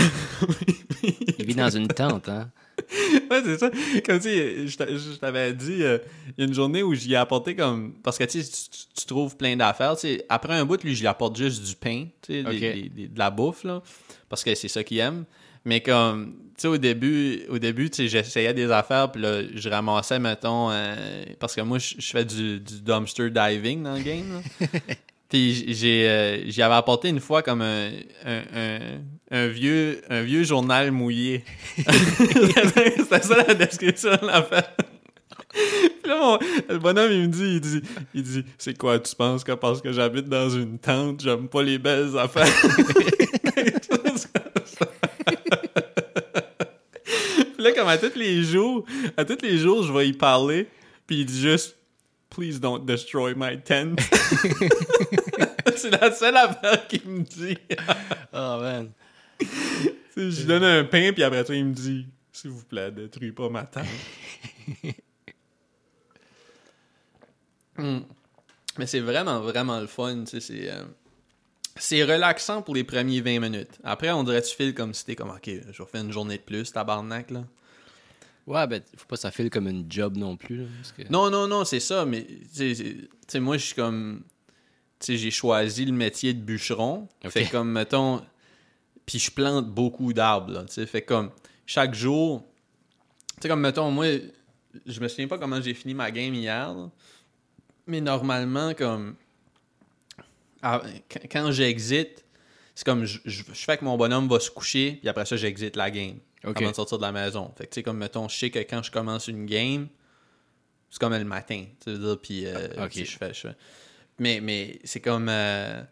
Il 1.39 1.45
vit 1.45 1.55
dans 1.55 1.69
une 1.71 1.87
tente, 1.89 2.29
hein. 2.31 2.51
ouais, 3.31 3.43
c'est 3.45 3.59
ça. 3.59 3.70
Comme 4.05 4.18
tu 4.18 4.25
sais, 4.29 4.66
je 4.66 4.77
t'a- 4.77 4.87
je 4.97 5.11
t'avais 5.18 5.53
dit, 5.53 5.83
euh, 5.83 5.99
il 6.37 6.41
y 6.41 6.45
a 6.45 6.49
une 6.49 6.55
journée 6.55 6.83
où 6.83 6.95
j'y 6.95 7.12
ai 7.12 7.16
apporté 7.16 7.55
comme. 7.55 7.95
Parce 8.03 8.18
que 8.18 8.25
tu 8.25 8.43
tu, 8.43 9.07
trouves 9.07 9.37
plein 9.37 9.57
d'affaires. 9.57 9.95
Après 10.29 10.55
un 10.55 10.64
bout, 10.64 10.83
lui, 10.83 10.95
je 10.95 11.01
lui 11.01 11.07
apporte 11.07 11.37
juste 11.37 11.62
du 11.64 11.77
pain, 11.77 12.07
des- 12.29 12.43
des- 12.83 12.89
des- 12.89 13.09
de 13.09 13.18
la 13.18 13.31
bouffe, 13.31 13.64
là. 13.64 13.83
Parce 14.29 14.43
que 14.43 14.55
c'est 14.55 14.68
ça 14.68 14.83
qu'il 14.83 14.99
aime. 14.99 15.25
Mais 15.64 15.81
comme, 15.81 16.33
tu 16.33 16.62
sais, 16.62 16.68
au 16.68 16.77
début, 16.77 17.43
au 17.49 17.59
début, 17.59 17.91
j'essayais 17.97 18.53
des 18.53 18.70
affaires, 18.70 19.11
puis 19.12 19.22
là, 19.22 19.41
je 19.55 19.68
ramassais, 19.68 20.18
mettons, 20.18 20.70
euh, 20.70 21.25
parce 21.41 21.55
que 21.55 21.61
moi, 21.62 21.79
je 21.79 21.95
fais 22.01 22.25
du, 22.25 22.61
du 22.61 22.81
dumpster 22.83 23.31
diving 23.31 23.83
dans 23.83 23.95
le 23.95 24.03
game, 24.03 24.43
là. 24.61 24.68
Puis 25.35 25.74
j'ai 25.74 26.09
euh, 26.09 26.64
avais 26.64 26.74
apporté 26.76 27.09
une 27.09 27.18
fois 27.18 27.43
comme 27.43 27.61
un, 27.61 27.91
un 29.32 29.49
vieux 29.49 30.01
un 30.09 30.22
vieux 30.22 30.45
journal 30.45 30.93
mouillé. 30.93 31.43
C'était 31.76 33.20
ça 33.20 33.45
la 33.45 33.55
description 33.55 34.11
de 34.12 34.26
l'affaire. 34.28 34.76
Puis 35.53 36.09
là, 36.09 36.18
mon- 36.20 36.39
le 36.68 36.78
bonhomme, 36.78 37.11
il 37.11 37.22
me 37.22 37.26
dit, 37.26 37.55
il 37.55 37.61
dit, 37.61 37.82
il 38.14 38.22
dit, 38.22 38.45
c'est 38.59 38.78
quoi, 38.78 39.01
tu 39.01 39.12
penses 39.16 39.43
que 39.43 39.51
parce 39.51 39.82
que 39.82 39.91
j'habite 39.91 40.28
dans 40.28 40.51
une 40.51 40.78
tente, 40.78 41.20
j'aime 41.20 41.49
pas 41.49 41.64
les 41.64 41.78
belles 41.78 42.16
affaires? 42.16 42.47
Puis 47.05 47.64
là, 47.64 47.72
comme 47.72 47.89
à 47.89 47.99
tous 47.99 48.16
les 48.16 48.45
jours, 48.45 48.85
à 49.16 49.24
tous 49.24 49.39
les 49.43 49.59
jours, 49.59 49.82
je 49.82 49.93
vais 49.93 50.09
y 50.09 50.12
parler, 50.12 50.68
puis 51.09 51.20
il 51.20 51.26
dit 51.26 51.41
juste, 51.41 51.76
please 52.35 52.59
don't 52.59 52.85
destroy 52.85 53.32
my 53.35 53.57
tent. 53.57 54.01
c'est 55.76 55.91
la 55.91 56.11
seule 56.12 56.37
affaire 56.37 56.87
qu'il 56.89 57.09
me 57.09 57.22
dit. 57.22 57.59
Oh, 58.37 58.59
man. 58.61 58.91
Je 60.16 60.41
lui 60.41 60.45
donne 60.45 60.64
un 60.64 60.82
pain, 60.82 61.12
puis 61.12 61.22
après 61.22 61.45
ça, 61.45 61.55
il 61.55 61.66
me 61.66 61.72
dit 61.72 62.07
S'il 62.32 62.51
vous 62.51 62.64
plaît, 62.64 62.91
détruis 62.91 63.30
pas 63.30 63.49
ma 63.49 63.62
tente. 63.62 63.85
Hmm. 67.76 68.01
Mais 68.76 68.87
c'est 68.87 69.01
vraiment, 69.01 69.41
vraiment 69.41 69.78
le 69.80 69.87
fun. 69.87 70.24
C'est 70.26 70.41
euh, 70.70 70.85
c'est 71.76 72.05
relaxant 72.05 72.62
pour 72.62 72.74
les 72.74 72.85
premiers 72.85 73.20
20 73.20 73.41
minutes. 73.41 73.78
Après, 73.82 74.11
on 74.11 74.22
dirait 74.24 74.43
que 74.43 74.47
tu 74.47 74.57
files 74.57 74.74
comme 74.74 74.95
si 74.95 75.05
t'es 75.05 75.16
comme 75.16 75.30
Ok, 75.30 75.47
je 75.47 75.82
vais 75.82 75.89
faire 75.91 76.03
une 76.03 76.12
journée 76.12 76.39
de 76.39 76.43
plus, 76.43 76.72
tabarnak. 76.72 77.30
Là. 77.30 77.45
Ouais, 78.47 78.66
ben, 78.66 78.82
faut 78.97 79.07
pas 79.07 79.16
que 79.16 79.20
ça 79.22 79.30
file 79.30 79.49
comme 79.51 79.68
une 79.68 79.90
job 79.90 80.16
non 80.16 80.36
plus. 80.36 80.59
là, 80.59 80.64
parce 80.76 80.92
que... 80.92 81.03
Non, 81.11 81.30
non, 81.30 81.47
non, 81.49 81.64
c'est 81.64 81.80
ça, 81.80 82.05
mais 82.05 82.26
tu 82.55 82.74
sais, 83.26 83.40
moi, 83.40 83.57
je 83.57 83.64
suis 83.66 83.74
comme. 83.74 84.22
Tu 85.01 85.07
sais, 85.07 85.16
j'ai 85.16 85.30
choisi 85.30 85.84
le 85.86 85.92
métier 85.92 86.34
de 86.34 86.40
bûcheron. 86.40 87.09
Ok. 87.24 87.30
Fait 87.30 87.47
comme, 87.47 87.70
mettons. 87.70 88.22
Puis 89.07 89.18
je 89.18 89.30
plante 89.30 89.68
beaucoup 89.68 90.12
d'arbres, 90.12 90.64
tu 90.66 90.74
sais. 90.74 90.86
Fait 90.86 91.03
comme, 91.03 91.30
chaque 91.66 91.95
jour. 91.95 92.42
Tu 93.36 93.42
sais, 93.42 93.49
comme, 93.49 93.61
mettons, 93.61 93.90
moi, 93.90 94.07
je 94.86 95.01
me 95.01 95.09
souviens 95.09 95.28
pas 95.28 95.38
comment 95.38 95.61
j'ai 95.61 95.74
fini 95.74 95.95
ma 95.95 96.11
game 96.11 96.34
hier, 96.34 96.72
là, 96.74 96.90
mais 97.86 98.01
normalement, 98.03 98.74
comme. 98.74 99.14
ah, 100.62 100.82
quand- 101.11 101.20
quand 101.30 101.51
j'exite, 101.53 102.24
c'est 102.74 102.84
comme, 102.84 103.05
je, 103.05 103.18
je, 103.24 103.42
je 103.47 103.64
fais 103.64 103.76
que 103.78 103.84
mon 103.84 103.97
bonhomme 103.97 104.28
va 104.28 104.38
se 104.40 104.51
coucher, 104.51 104.99
puis 105.01 105.09
après 105.09 105.24
ça, 105.26 105.36
j'exite 105.36 105.76
la 105.76 105.90
game. 105.90 106.18
Ok. 106.47 106.61
Avant 106.61 106.70
de 106.70 106.76
sortir 106.76 106.99
de 106.99 107.03
la 107.03 107.12
maison. 107.12 107.51
Fait 107.57 107.64
que, 107.64 107.70
tu 107.70 107.74
sais, 107.76 107.82
comme, 107.82 107.99
mettons, 107.99 108.28
je 108.28 108.36
sais 108.36 108.51
que 108.51 108.59
quand 108.61 108.82
je 108.82 108.90
commence 108.90 109.28
une 109.28 109.47
game, 109.47 109.88
c'est 110.90 110.99
comme 111.01 111.14
le 111.14 111.24
matin, 111.24 111.64
tu 111.82 111.90
veux 111.90 111.99
dire, 111.99 112.18
puis 112.22 112.47
euh, 112.47 112.53
sais, 112.90 113.05
je 113.05 113.16
fais, 113.18 113.34
je 113.34 113.40
fais- 113.40 113.57
Mais, 114.18 114.40
mais 114.40 114.78
c'est 114.84 115.01
comme... 115.01 115.28
euh, 115.28 115.82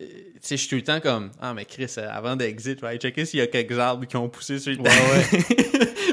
euh, 0.00 0.04
tu 0.06 0.38
sais, 0.42 0.56
je 0.56 0.60
suis 0.62 0.68
tout 0.68 0.76
le 0.76 0.82
temps 0.82 1.00
comme, 1.00 1.30
ah, 1.40 1.52
mais 1.54 1.64
Chris, 1.64 1.86
euh, 1.98 2.08
avant 2.10 2.36
d'exit, 2.36 2.78
je 2.80 2.86
vais 2.86 2.96
checker 2.98 3.24
s'il 3.24 3.38
y 3.40 3.42
a 3.42 3.46
quelques 3.46 3.78
arbres 3.78 4.04
qui 4.06 4.16
ont 4.16 4.28
poussé 4.28 4.58
sur 4.58 4.72
le 4.72 4.78
Ouais, 4.78 4.84
ouais. 4.88 5.44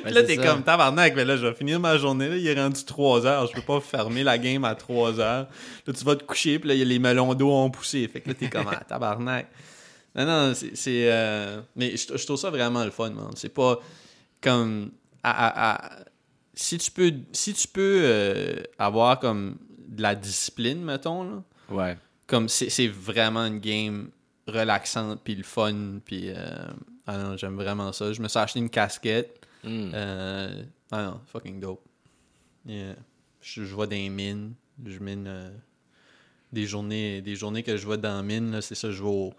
Ben, 0.03 0.13
là, 0.13 0.23
t'es 0.23 0.37
comme, 0.37 0.63
tabarnak, 0.63 1.15
mais 1.15 1.25
là, 1.25 1.35
je 1.37 1.45
vais 1.47 1.53
finir 1.53 1.79
ma 1.79 1.97
journée, 1.97 2.29
là, 2.29 2.35
il 2.37 2.47
est 2.47 2.53
rendu 2.61 2.83
3 2.83 3.25
heures, 3.25 3.47
je 3.47 3.53
peux 3.53 3.61
pas 3.61 3.79
fermer 3.81 4.23
la 4.23 4.37
game 4.37 4.63
à 4.65 4.75
3 4.75 5.19
heures. 5.19 5.47
Là, 5.85 5.93
tu 5.93 6.03
vas 6.05 6.15
te 6.15 6.23
coucher, 6.23 6.59
puis 6.59 6.69
là, 6.69 6.75
les 6.75 6.99
melons 6.99 7.33
d'eau 7.35 7.51
ont 7.51 7.69
poussé. 7.69 8.07
Fait 8.07 8.21
que 8.21 8.29
là, 8.29 8.35
t'es 8.35 8.49
comme, 8.49 8.67
ah, 8.71 8.83
tabarnak. 8.87 9.47
Non, 10.15 10.25
non, 10.25 10.53
c'est... 10.53 11.11
euh, 11.11 11.61
Mais 11.75 11.97
je, 11.97 12.15
je 12.17 12.25
trouve 12.25 12.37
ça 12.37 12.49
vraiment 12.49 12.83
le 12.85 12.91
fun, 12.91 13.09
man. 13.11 13.31
C'est 13.35 13.49
pas 13.53 13.79
comme... 14.41 14.91
à- 15.23 15.47
à- 15.47 15.75
à- 15.99 16.05
Si 16.53 16.77
tu 16.77 16.91
peux, 16.91 17.11
si 17.31 17.53
tu 17.53 17.67
peux 17.67 18.01
euh, 18.03 18.61
avoir 18.77 19.19
comme 19.19 19.57
de 19.87 20.01
la 20.01 20.15
discipline, 20.15 20.83
mettons, 20.83 21.23
là, 21.23 21.43
Ouais. 21.69 21.97
comme 22.27 22.47
c'est 22.49 22.87
vraiment 22.87 23.45
une 23.45 23.59
game 23.59 24.09
relaxante, 24.47 25.21
puis 25.23 25.35
le 25.35 25.43
fun, 25.43 25.99
puis... 26.05 26.25
euh, 26.29 26.67
Ah 27.07 27.17
non, 27.17 27.37
j'aime 27.37 27.55
vraiment 27.55 27.91
ça. 27.91 28.13
Je 28.13 28.21
me 28.21 28.27
suis 28.27 28.39
acheté 28.39 28.59
une 28.59 28.69
casquette. 28.69 29.39
Hmm. 29.63 29.91
Euh, 29.93 30.63
ah 30.91 31.03
non, 31.05 31.21
fucking 31.27 31.59
dope. 31.59 31.81
Yeah. 32.65 32.95
Je, 33.41 33.63
je 33.65 33.73
vois 33.73 33.87
des 33.87 34.07
mines. 34.09 34.53
Je 34.85 34.99
mine 34.99 35.51
des 36.51 36.65
journées 36.65 37.21
des 37.21 37.35
journées 37.35 37.63
que 37.63 37.77
je 37.77 37.85
vois 37.85 37.97
dans 37.97 38.17
la 38.17 38.23
mine, 38.23 38.51
là, 38.51 38.61
c'est 38.61 38.75
ça, 38.75 38.91
je 38.91 39.01
vais 39.01 39.09
au- 39.09 39.33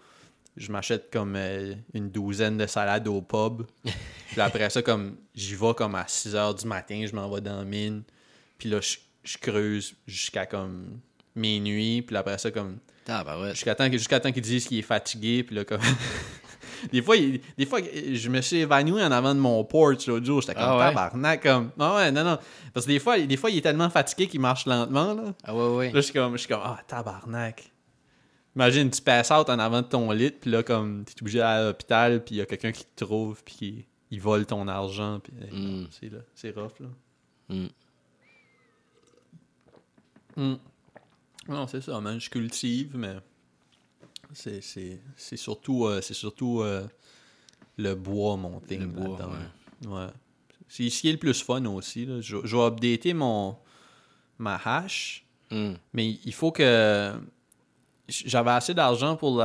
je 0.57 0.71
m'achète 0.71 1.11
comme 1.11 1.35
euh, 1.35 1.73
une 1.93 2.09
douzaine 2.09 2.57
de 2.57 2.65
salades 2.65 3.07
au 3.07 3.21
pub. 3.21 3.63
Puis 4.31 4.41
après 4.41 4.69
ça, 4.69 4.81
comme 4.81 5.17
j'y 5.33 5.55
vais 5.55 5.73
comme 5.73 5.95
à 5.95 6.05
6 6.07 6.35
heures 6.35 6.55
du 6.55 6.65
matin, 6.65 7.05
je 7.09 7.15
m'en 7.15 7.29
vais 7.29 7.41
dans 7.41 7.57
la 7.57 7.65
mine. 7.65 8.03
Puis 8.57 8.69
là, 8.69 8.79
je, 8.81 8.97
je 9.23 9.37
creuse 9.37 9.95
jusqu'à 10.07 10.45
comme 10.45 10.99
minuit. 11.35 12.01
Puis 12.01 12.15
après 12.15 12.37
ça, 12.37 12.51
comme 12.51 12.77
Ah, 13.07 13.23
bah 13.23 13.39
ouais. 13.39 13.49
Jusqu'à 13.51 13.75
temps, 13.75 13.89
temps 13.89 14.31
qu'ils 14.31 14.41
disent 14.41 14.67
qu'il 14.67 14.77
est 14.79 14.81
fatigué, 14.83 15.43
puis 15.43 15.55
là, 15.55 15.65
comme... 15.65 15.81
des, 16.91 17.01
fois, 17.01 17.17
il- 17.17 17.41
des 17.57 17.65
fois, 17.65 17.79
je 18.13 18.29
me 18.29 18.39
suis 18.41 18.57
évanoui 18.57 19.03
en 19.03 19.11
avant 19.11 19.35
de 19.35 19.39
mon 19.39 19.63
porch 19.65 20.07
l'autre 20.07 20.25
jour, 20.25 20.41
j'étais 20.41 20.53
comme 20.55 20.63
Ah 20.63 20.77
ouais? 20.77 20.85
tabarnak, 20.93 21.43
comme... 21.43 21.71
Ah 21.79 21.95
ouais, 21.97 22.11
non, 22.11 22.23
non, 22.23 22.37
parce 22.73 22.85
que 22.85 22.91
des 22.91 22.99
fois, 22.99 23.19
des 23.19 23.37
fois, 23.37 23.49
il 23.49 23.57
est 23.57 23.61
tellement 23.61 23.89
fatigué 23.89 24.27
qu'il 24.27 24.39
marche 24.39 24.65
lentement, 24.65 25.13
là. 25.13 25.33
Ah, 25.43 25.53
ouais, 25.53 25.75
ouais. 25.75 25.85
Là, 25.87 25.95
je 25.95 26.05
suis 26.05 26.13
comme, 26.13 26.33
je 26.33 26.37
suis 26.39 26.47
comme, 26.47 26.61
ah, 26.63 26.79
tabarnak. 26.87 27.71
Imagine, 28.55 28.89
tu 28.89 29.01
passes 29.01 29.31
out 29.31 29.49
en 29.49 29.59
avant 29.59 29.81
de 29.81 29.87
ton 29.87 30.11
lit, 30.11 30.31
puis 30.31 30.49
là, 30.49 30.63
comme, 30.63 31.03
t'es 31.03 31.21
obligé 31.21 31.39
d'aller 31.39 31.63
à 31.63 31.67
l'hôpital, 31.67 32.23
puis 32.23 32.35
il 32.35 32.37
y 32.37 32.41
a 32.41 32.45
quelqu'un 32.45 32.71
qui 32.71 32.85
te 32.85 33.03
trouve, 33.03 33.43
puis 33.43 33.55
qui 33.55 33.85
il 34.11 34.21
vole 34.21 34.45
ton 34.45 34.67
argent, 34.67 35.19
puis 35.19 35.33
Mm. 35.33 35.87
c'est 35.91 36.09
là, 36.09 36.19
c'est 36.33 36.51
rough, 36.55 36.79
là. 36.79 36.87
Mm. 37.49 37.67
Mm. 40.37 40.55
Non, 41.49 41.67
c'est 41.67 41.81
ça, 41.81 41.99
man. 42.01 42.19
Je 42.19 42.29
cultive, 42.29 42.95
mais 42.97 43.15
c'est, 44.33 44.61
c'est, 44.61 44.99
c'est 45.15 45.37
surtout, 45.37 45.85
euh, 45.85 46.01
c'est 46.01 46.13
surtout 46.13 46.61
euh, 46.61 46.85
le 47.77 47.93
bois, 47.95 48.35
mon 48.37 48.59
thing. 48.59 48.81
Là-dedans. 48.95 49.31
ouais. 49.87 50.07
C'est 50.67 50.89
ce 50.89 51.01
qui 51.01 51.09
est 51.09 51.13
le 51.13 51.17
plus 51.19 51.41
fun 51.43 51.63
aussi. 51.65 52.05
Là. 52.05 52.21
Je, 52.21 52.37
je 52.43 52.55
vais 52.57 52.63
updater 52.63 53.13
mon, 53.13 53.57
ma 54.39 54.59
Hmm. 55.51 55.73
mais 55.93 56.09
il 56.25 56.33
faut 56.33 56.51
que... 56.51 57.13
J'avais 58.07 58.51
assez 58.51 58.73
d'argent 58.73 59.15
pour 59.15 59.43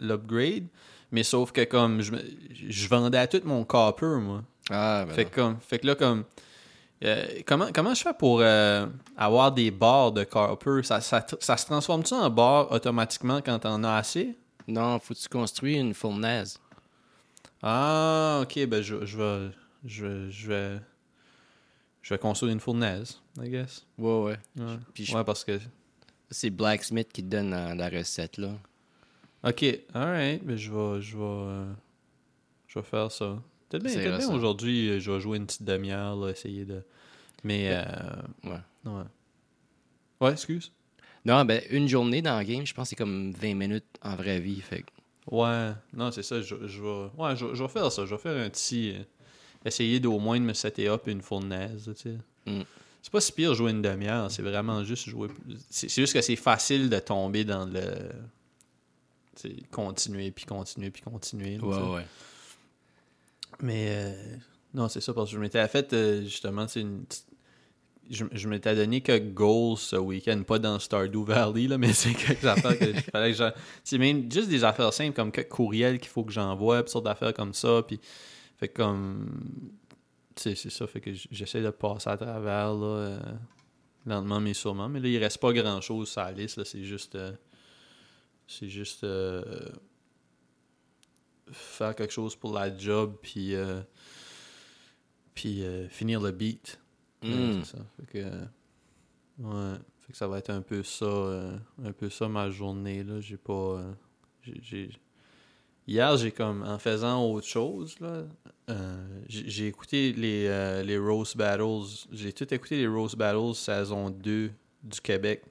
l'upgrade, 0.00 0.64
mais 1.12 1.22
sauf 1.22 1.52
que 1.52 1.64
comme 1.64 2.00
je, 2.00 2.12
je 2.68 2.88
vendais 2.88 3.18
à 3.18 3.26
tout 3.26 3.40
mon 3.44 3.64
copper, 3.64 4.18
moi. 4.20 4.42
Ah, 4.70 5.04
ben 5.06 5.14
Fait 5.14 5.24
que, 5.26 5.34
comme, 5.34 5.56
fait 5.60 5.78
que 5.80 5.86
là, 5.86 5.94
comme. 5.94 6.24
euh, 7.04 7.26
comment, 7.46 7.68
comment 7.74 7.92
je 7.94 8.02
fais 8.02 8.14
pour 8.14 8.40
euh, 8.40 8.86
avoir 9.16 9.52
des 9.52 9.70
barres 9.70 10.12
de 10.12 10.24
copper? 10.24 10.82
Ça, 10.82 11.00
ça, 11.00 11.26
ça 11.40 11.56
se 11.56 11.66
transforme-tu 11.66 12.14
en 12.14 12.30
barre 12.30 12.70
automatiquement 12.72 13.40
quand 13.44 13.58
t'en 13.58 13.82
as 13.84 13.96
assez? 13.96 14.36
Non, 14.68 14.98
faut 15.00 15.14
que 15.14 15.18
tu 15.18 15.28
construis 15.28 15.76
une 15.76 15.94
fournaise. 15.94 16.58
Ah, 17.62 18.40
ok, 18.42 18.66
ben 18.66 18.82
je, 18.82 19.04
je 19.04 19.16
vais. 19.18 19.50
Je, 19.84 20.06
vais- 20.06 20.30
je 20.30 20.48
vais. 20.48 20.80
Je 22.02 22.14
vais 22.14 22.18
construire 22.18 22.52
une 22.52 22.60
fournaise, 22.60 23.20
I 23.42 23.48
guess. 23.50 23.84
Ouais, 23.98 24.22
ouais. 24.22 24.38
Ouais, 24.58 24.76
Puis 24.94 25.04
je- 25.04 25.14
Ouais, 25.16 25.24
parce 25.24 25.44
que. 25.44 25.58
C'est 26.30 26.50
Blacksmith 26.50 27.12
qui 27.12 27.22
te 27.22 27.28
donne 27.28 27.50
la, 27.50 27.74
la 27.74 27.88
recette, 27.88 28.38
là. 28.38 28.52
Ok, 29.42 29.64
alright, 29.94 30.44
ben 30.44 30.56
je 30.56 30.70
vais. 30.70 31.00
Je 31.02 31.16
vais. 31.16 31.22
euh, 31.24 31.72
je 32.68 32.78
vais 32.78 32.84
faire 32.84 33.10
ça. 33.10 33.38
Peut-être 33.68 33.84
bien, 33.84 33.94
bien 34.18 34.30
aujourd'hui, 34.34 34.88
euh, 34.90 35.00
je 35.00 35.10
vais 35.10 35.20
jouer 35.20 35.38
une 35.38 35.46
petite 35.46 35.64
demi-heure, 35.64 36.16
là, 36.16 36.30
essayer 36.30 36.64
de. 36.64 36.82
Mais. 37.44 37.70
Euh, 37.72 37.82
Ouais. 38.44 38.60
ouais. 38.84 39.02
Ouais, 40.20 40.32
excuse? 40.32 40.72
Non, 41.24 41.44
ben, 41.44 41.62
une 41.70 41.88
journée 41.88 42.22
dans 42.22 42.38
le 42.38 42.44
game, 42.44 42.66
je 42.66 42.74
pense 42.74 42.84
que 42.86 42.90
c'est 42.90 42.96
comme 42.96 43.32
20 43.32 43.54
minutes 43.54 43.84
en 44.02 44.14
vraie 44.16 44.40
vie. 44.40 44.60
Fait 44.60 44.84
Ouais, 45.30 45.70
non, 45.94 46.10
c'est 46.10 46.22
ça. 46.22 46.40
Je, 46.40 46.66
je 46.66 46.82
vais, 46.82 47.10
ouais, 47.18 47.36
je, 47.36 47.54
je 47.54 47.62
vais 47.62 47.68
faire 47.68 47.90
ça. 47.92 48.04
Je 48.06 48.14
vais 48.14 48.20
faire 48.20 48.36
un 48.44 48.48
petit. 48.50 48.94
euh, 48.96 49.02
essayer 49.64 50.00
d'au 50.00 50.18
moins 50.18 50.38
de 50.38 50.44
me 50.44 50.52
setter 50.54 50.88
up 50.88 51.06
une 51.06 51.20
fournaise, 51.22 51.90
tu 51.96 52.02
sais. 52.02 52.16
Mm. 52.46 52.62
C'est 53.02 53.10
pas 53.12 53.20
si 53.20 53.32
pire 53.32 53.54
jouer 53.54 53.70
une 53.70 53.82
demi-heure, 53.82 54.30
c'est 54.30 54.42
vraiment 54.42 54.84
juste 54.84 55.08
jouer. 55.08 55.28
C'est 55.70 55.88
juste 55.88 56.12
que 56.12 56.20
c'est 56.20 56.36
facile 56.36 56.90
de 56.90 56.98
tomber 56.98 57.44
dans 57.44 57.64
le. 57.64 57.80
tu 59.36 59.48
sais, 59.48 59.56
continuer, 59.70 60.30
puis 60.30 60.44
continuer, 60.44 60.90
puis 60.90 61.02
continuer. 61.02 61.56
là, 61.56 61.62
sais. 61.72 61.94
ouais. 61.94 62.06
Mais 63.62 63.86
euh, 63.90 64.36
non, 64.74 64.88
c'est 64.88 65.00
ça, 65.00 65.12
parce 65.14 65.30
que 65.30 65.36
je 65.36 65.40
m'étais 65.40 65.66
fait 65.68 65.92
euh, 65.92 66.22
justement, 66.22 66.66
c'est 66.68 66.80
une 66.80 67.04
petite- 67.04 67.26
Je, 68.10 68.24
je 68.32 68.48
m'étais 68.48 68.74
donné 68.74 69.00
que 69.02 69.18
goals 69.18 69.76
ce 69.78 69.96
week-end, 69.96 70.42
pas 70.42 70.58
dans 70.58 70.78
Stardew 70.78 71.24
Valley, 71.24 71.68
là, 71.68 71.78
mais 71.78 71.92
c'est 71.92 72.12
quelques 72.14 72.44
affaires 72.44 72.78
que 72.78 72.84
il 72.84 73.00
fallait 73.02 73.32
que 73.32 73.36
j'en- 73.38 73.52
C'est 73.84 73.98
même 73.98 74.30
juste 74.30 74.48
des 74.48 74.64
affaires 74.64 74.92
simples 74.92 75.14
comme 75.14 75.30
quelques 75.32 75.48
courriels 75.50 75.98
qu'il 76.00 76.10
faut 76.10 76.24
que 76.24 76.32
j'envoie, 76.32 76.82
puis 76.82 76.90
sortes 76.90 77.04
d'affaires 77.04 77.34
comme 77.34 77.54
ça. 77.54 77.82
Puis, 77.86 78.00
fait 78.58 78.68
que 78.68 78.74
comme. 78.82 79.28
Tu 80.36 80.42
sais, 80.42 80.54
c'est 80.54 80.70
ça, 80.70 80.86
fait 80.86 81.00
que 81.00 81.12
j'essaie 81.12 81.62
de 81.62 81.70
passer 81.70 82.08
à 82.10 82.16
travers, 82.16 82.72
là, 82.74 82.86
euh, 82.86 83.20
lentement 84.06 84.40
mais 84.40 84.54
sûrement. 84.54 84.88
Mais 84.88 85.00
là, 85.00 85.08
il 85.08 85.18
reste 85.18 85.38
pas 85.38 85.52
grand-chose 85.52 86.08
sur 86.10 86.20
la 86.22 86.32
liste, 86.32 86.62
c'est 86.64 86.84
juste... 86.84 87.14
euh, 87.14 87.32
c'est 88.46 88.68
juste... 88.68 89.04
euh, 89.04 89.70
faire 91.52 91.94
quelque 91.94 92.12
chose 92.12 92.36
pour 92.36 92.52
la 92.52 92.76
job, 92.76 93.16
puis... 93.22 93.54
puis 95.34 95.62
finir 95.88 96.20
le 96.20 96.32
beat. 96.32 96.80
C'est 97.22 97.64
ça. 97.64 97.78
Fait 97.96 98.06
que, 98.06 98.24
ouais. 99.38 99.74
Fait 99.98 100.12
que 100.12 100.16
ça 100.16 100.26
va 100.26 100.38
être 100.38 100.50
un 100.50 100.62
peu 100.62 100.82
ça, 100.82 101.50
un 101.84 101.92
peu 101.92 102.08
ça 102.08 102.28
ma 102.28 102.50
journée 102.50 103.04
là. 103.04 103.20
J'ai 103.20 103.36
pas, 103.36 103.82
j'ai- 104.42 104.90
Hier, 105.86 106.16
j'ai 106.16 106.30
comme 106.30 106.62
en 106.62 106.78
faisant 106.78 107.24
autre 107.24 107.46
chose 107.46 107.96
là, 108.00 108.22
euh, 108.68 109.20
j'ai 109.28 109.66
écouté 109.66 110.12
les 110.12 110.46
euh, 110.46 110.82
les 110.82 110.98
Rose 110.98 111.34
Battles. 111.34 112.06
J'ai 112.12 112.32
tout 112.32 112.52
écouté 112.54 112.76
les 112.76 112.86
Rose 112.86 113.14
Battles 113.16 113.54
saison 113.54 114.10
2 114.10 114.50
du 114.84 115.00
Québec. 115.00 115.42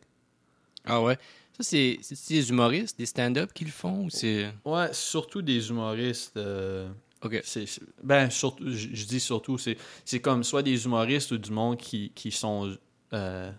Ah 0.86 1.02
ouais? 1.02 1.18
Ça, 1.58 1.64
c'est 1.64 2.00
des 2.30 2.50
humoristes, 2.50 2.98
des 2.98 3.06
stand-up 3.06 3.52
qui 3.54 3.66
le 3.66 3.72
font 3.72 4.06
ou 4.06 4.10
c'est. 4.10 4.54
Ouais, 4.64 4.94
surtout 4.94 5.42
des 5.42 5.70
humoristes. 5.70 6.38
euh, 6.38 6.90
Ok. 7.22 7.44
Ben, 8.02 8.30
surtout, 8.30 8.64
je 8.72 8.88
je 8.94 9.06
dis 9.06 9.20
surtout, 9.20 9.58
c'est, 9.58 9.78
c'est 10.06 10.22
comme 10.22 10.46
soit 10.46 10.64
des 10.64 10.86
humoristes 10.86 11.32
ou 11.32 11.38
du 11.38 11.52
monde 11.52 11.76
qui, 11.76 12.12
qui 12.16 12.32
sont, 12.32 12.78
euh, 13.12 13.52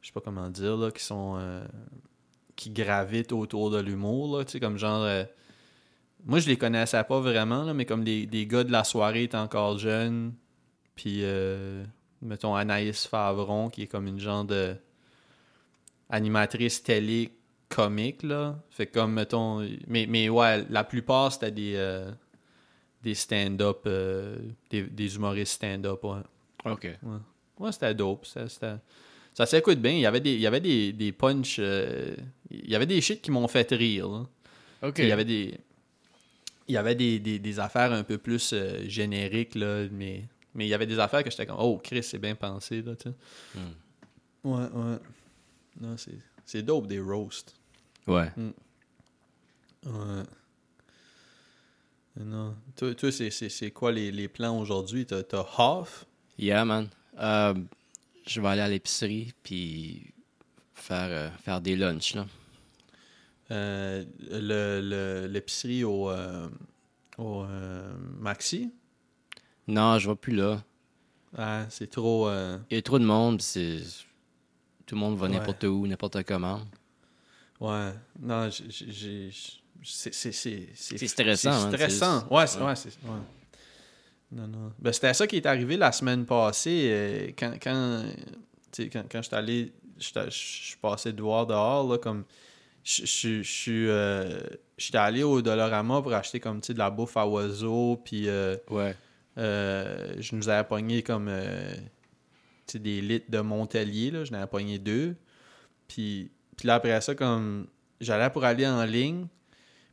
je 0.00 0.06
sais 0.06 0.12
pas 0.12 0.20
comment 0.20 0.48
dire, 0.48 0.76
là, 0.76 0.92
qui 0.92 1.02
sont, 1.02 1.34
euh, 1.38 1.66
qui 2.54 2.70
gravitent 2.70 3.32
autour 3.32 3.72
de 3.72 3.80
l'humour, 3.80 4.38
là, 4.38 4.44
tu 4.44 4.52
sais, 4.52 4.60
comme 4.60 4.78
genre, 4.78 5.04
moi 6.24 6.38
je 6.40 6.48
les 6.48 6.56
connaissais 6.56 7.02
pas 7.04 7.20
vraiment, 7.20 7.62
là, 7.64 7.74
mais 7.74 7.84
comme 7.84 8.04
des, 8.04 8.26
des 8.26 8.46
gars 8.46 8.64
de 8.64 8.72
la 8.72 8.84
soirée 8.84 9.24
étaient 9.24 9.36
encore 9.36 9.78
jeunes, 9.78 10.32
puis, 10.94 11.20
euh, 11.22 11.84
mettons, 12.22 12.54
Anaïs 12.56 13.06
Favron, 13.06 13.68
qui 13.70 13.82
est 13.82 13.86
comme 13.86 14.06
une 14.08 14.18
genre 14.18 14.44
de 14.44 14.74
animatrice 16.10 16.82
télé 16.82 17.30
comique, 17.68 18.22
là, 18.22 18.58
fait 18.70 18.86
comme, 18.86 19.12
mettons, 19.12 19.66
mais, 19.86 20.06
mais 20.08 20.28
ouais, 20.28 20.64
la 20.70 20.84
plupart 20.84 21.32
c'était 21.32 21.50
des... 21.50 21.72
euh, 21.76 22.10
des 23.02 23.14
stand-up, 23.14 23.82
euh, 23.86 24.36
des, 24.70 24.82
des 24.82 25.14
humoristes 25.14 25.52
stand-up, 25.52 26.02
ouais. 26.02 26.18
Ok. 26.64 26.88
Ouais, 27.60 27.70
c'était 27.72 27.94
dope. 27.94 28.26
C'était, 28.26 28.48
c'était- 28.48 28.74
Ça 29.34 29.46
s'écoute 29.46 29.78
bien. 29.78 29.92
Il 29.92 30.00
y 30.00 30.06
avait 30.06 30.20
des, 30.20 30.34
il 30.34 30.40
y 30.40 30.46
avait 30.48 30.60
des, 30.60 30.92
des 30.92 31.12
punchs. 31.12 31.58
euh, 31.60 32.16
il 32.50 32.68
y 32.68 32.74
avait 32.74 32.86
des 32.86 33.00
shit 33.00 33.22
qui 33.22 33.30
m'ont 33.30 33.46
fait 33.46 33.70
rire. 33.70 34.08
là. 34.08 34.26
Ok. 34.82 34.98
Il 34.98 35.06
y 35.06 35.12
avait 35.12 35.24
des. 35.24 35.58
Il 36.68 36.74
y 36.74 36.76
avait 36.76 36.94
des, 36.94 37.18
des, 37.18 37.38
des 37.38 37.60
affaires 37.60 37.92
un 37.92 38.04
peu 38.04 38.18
plus 38.18 38.52
euh, 38.52 38.86
génériques, 38.88 39.54
là, 39.54 39.86
mais, 39.90 40.24
mais 40.54 40.66
il 40.66 40.68
y 40.68 40.74
avait 40.74 40.86
des 40.86 40.98
affaires 40.98 41.24
que 41.24 41.30
j'étais 41.30 41.46
comme 41.46 41.56
Oh 41.58 41.80
Chris, 41.82 42.02
c'est 42.02 42.18
bien 42.18 42.34
pensé, 42.34 42.82
là, 42.82 42.94
tu 42.94 43.08
sais. 43.08 43.14
Hmm. 43.54 44.50
Ouais, 44.50 44.68
ouais. 44.70 44.98
Non, 45.80 45.96
c'est, 45.96 46.18
c'est 46.44 46.62
dope 46.62 46.86
des 46.86 47.00
roasts. 47.00 47.54
Ouais. 48.06 48.30
Ouais. 49.86 50.22
Non. 52.20 52.54
Toi, 52.76 52.94
toi 52.94 53.12
c'est, 53.12 53.30
c'est, 53.30 53.48
c'est 53.48 53.70
quoi 53.70 53.92
les, 53.92 54.10
les 54.10 54.28
plans 54.28 54.58
aujourd'hui? 54.58 55.06
T'as, 55.06 55.22
t'as 55.22 55.46
Hoff? 55.56 56.04
Yeah, 56.38 56.64
man. 56.64 56.88
Euh, 57.18 57.54
je 58.26 58.40
vais 58.40 58.48
aller 58.48 58.60
à 58.60 58.68
l'épicerie 58.68 59.32
puis 59.42 60.12
faire, 60.74 61.08
euh, 61.10 61.30
faire 61.42 61.60
des 61.60 61.76
lunchs, 61.76 62.14
là. 62.14 62.26
Euh, 63.50 64.04
l'épicerie 65.28 65.84
au, 65.84 66.10
euh, 66.10 66.48
au 67.16 67.42
euh, 67.44 67.94
Maxi? 68.18 68.72
Non, 69.66 69.98
je 69.98 70.08
vais 70.10 70.16
plus 70.16 70.34
là. 70.34 70.62
Ah, 71.36 71.66
c'est 71.70 71.90
trop. 71.90 72.28
euh, 72.28 72.58
Il 72.70 72.74
y 72.76 72.78
a 72.78 72.82
trop 72.82 72.98
de 72.98 73.04
monde, 73.04 73.40
c'est. 73.42 73.78
Tout 74.86 74.94
le 74.94 75.00
monde 75.00 75.16
va 75.18 75.26
Ouais. 75.26 75.32
n'importe 75.34 75.64
où, 75.64 75.86
n'importe 75.86 76.22
comment. 76.24 76.60
ouais. 77.60 77.92
Non, 78.20 78.48
j'ai- 78.50 79.30
c'est, 79.82 80.12
c'est, 80.12 80.32
c'est, 80.32 81.06
stressant, 81.06 81.50
hein, 81.50 81.68
C'est 81.70 81.76
stressant. 81.76 82.26
Ouais, 82.30 82.46
c'est, 82.46 82.58
ouais. 82.58 82.64
ouais, 82.66 82.76
c'est- 82.76 82.88
ouais. 83.04 83.20
Non, 84.32 84.46
non. 84.48 84.72
Ben, 84.78 84.92
c'était 84.92 85.14
ça 85.14 85.26
qui 85.26 85.36
est 85.36 85.46
arrivé 85.46 85.76
la 85.76 85.92
semaine 85.92 86.24
passée. 86.26 86.88
euh, 86.90 87.26
quand, 87.38 87.54
quand, 87.62 88.04
quand, 88.92 89.02
quand 89.10 89.22
j'étais 89.22 89.36
allé. 89.36 89.72
Je 90.00 90.30
suis 90.30 90.76
passé 90.76 91.12
de 91.12 91.20
voir 91.22 91.46
dehors, 91.46 91.88
là, 91.90 91.98
comme. 91.98 92.24
Je 92.88 93.04
je- 93.04 93.42
je 93.42 93.50
suis. 93.50 93.88
euh, 93.88 94.38
J'étais 94.78 94.98
allé 94.98 95.22
au 95.22 95.42
Dollarama 95.42 96.00
pour 96.00 96.14
acheter 96.14 96.40
comme, 96.40 96.60
de 96.60 96.78
la 96.78 96.88
bouffe 96.90 97.16
à 97.16 97.26
oiseaux, 97.26 98.00
puis. 98.02 98.28
euh, 98.28 98.56
Ouais. 98.70 98.94
Euh, 99.36 100.14
je 100.18 100.34
nous 100.34 100.48
avais 100.48 100.66
pogné 100.66 101.02
comme 101.02 101.28
euh, 101.28 101.70
des 102.74 103.00
litres 103.00 103.30
de 103.30 103.40
Montelier, 103.40 104.10
là. 104.10 104.24
Je 104.24 104.32
n'avais 104.32 104.46
pogné 104.46 104.78
deux. 104.78 105.14
Puis, 105.86 106.30
puis 106.56 106.66
là, 106.66 106.74
après 106.76 107.00
ça, 107.00 107.14
comme 107.14 107.66
j'allais 108.00 108.30
pour 108.30 108.44
aller 108.44 108.66
en 108.66 108.84
ligne, 108.84 109.26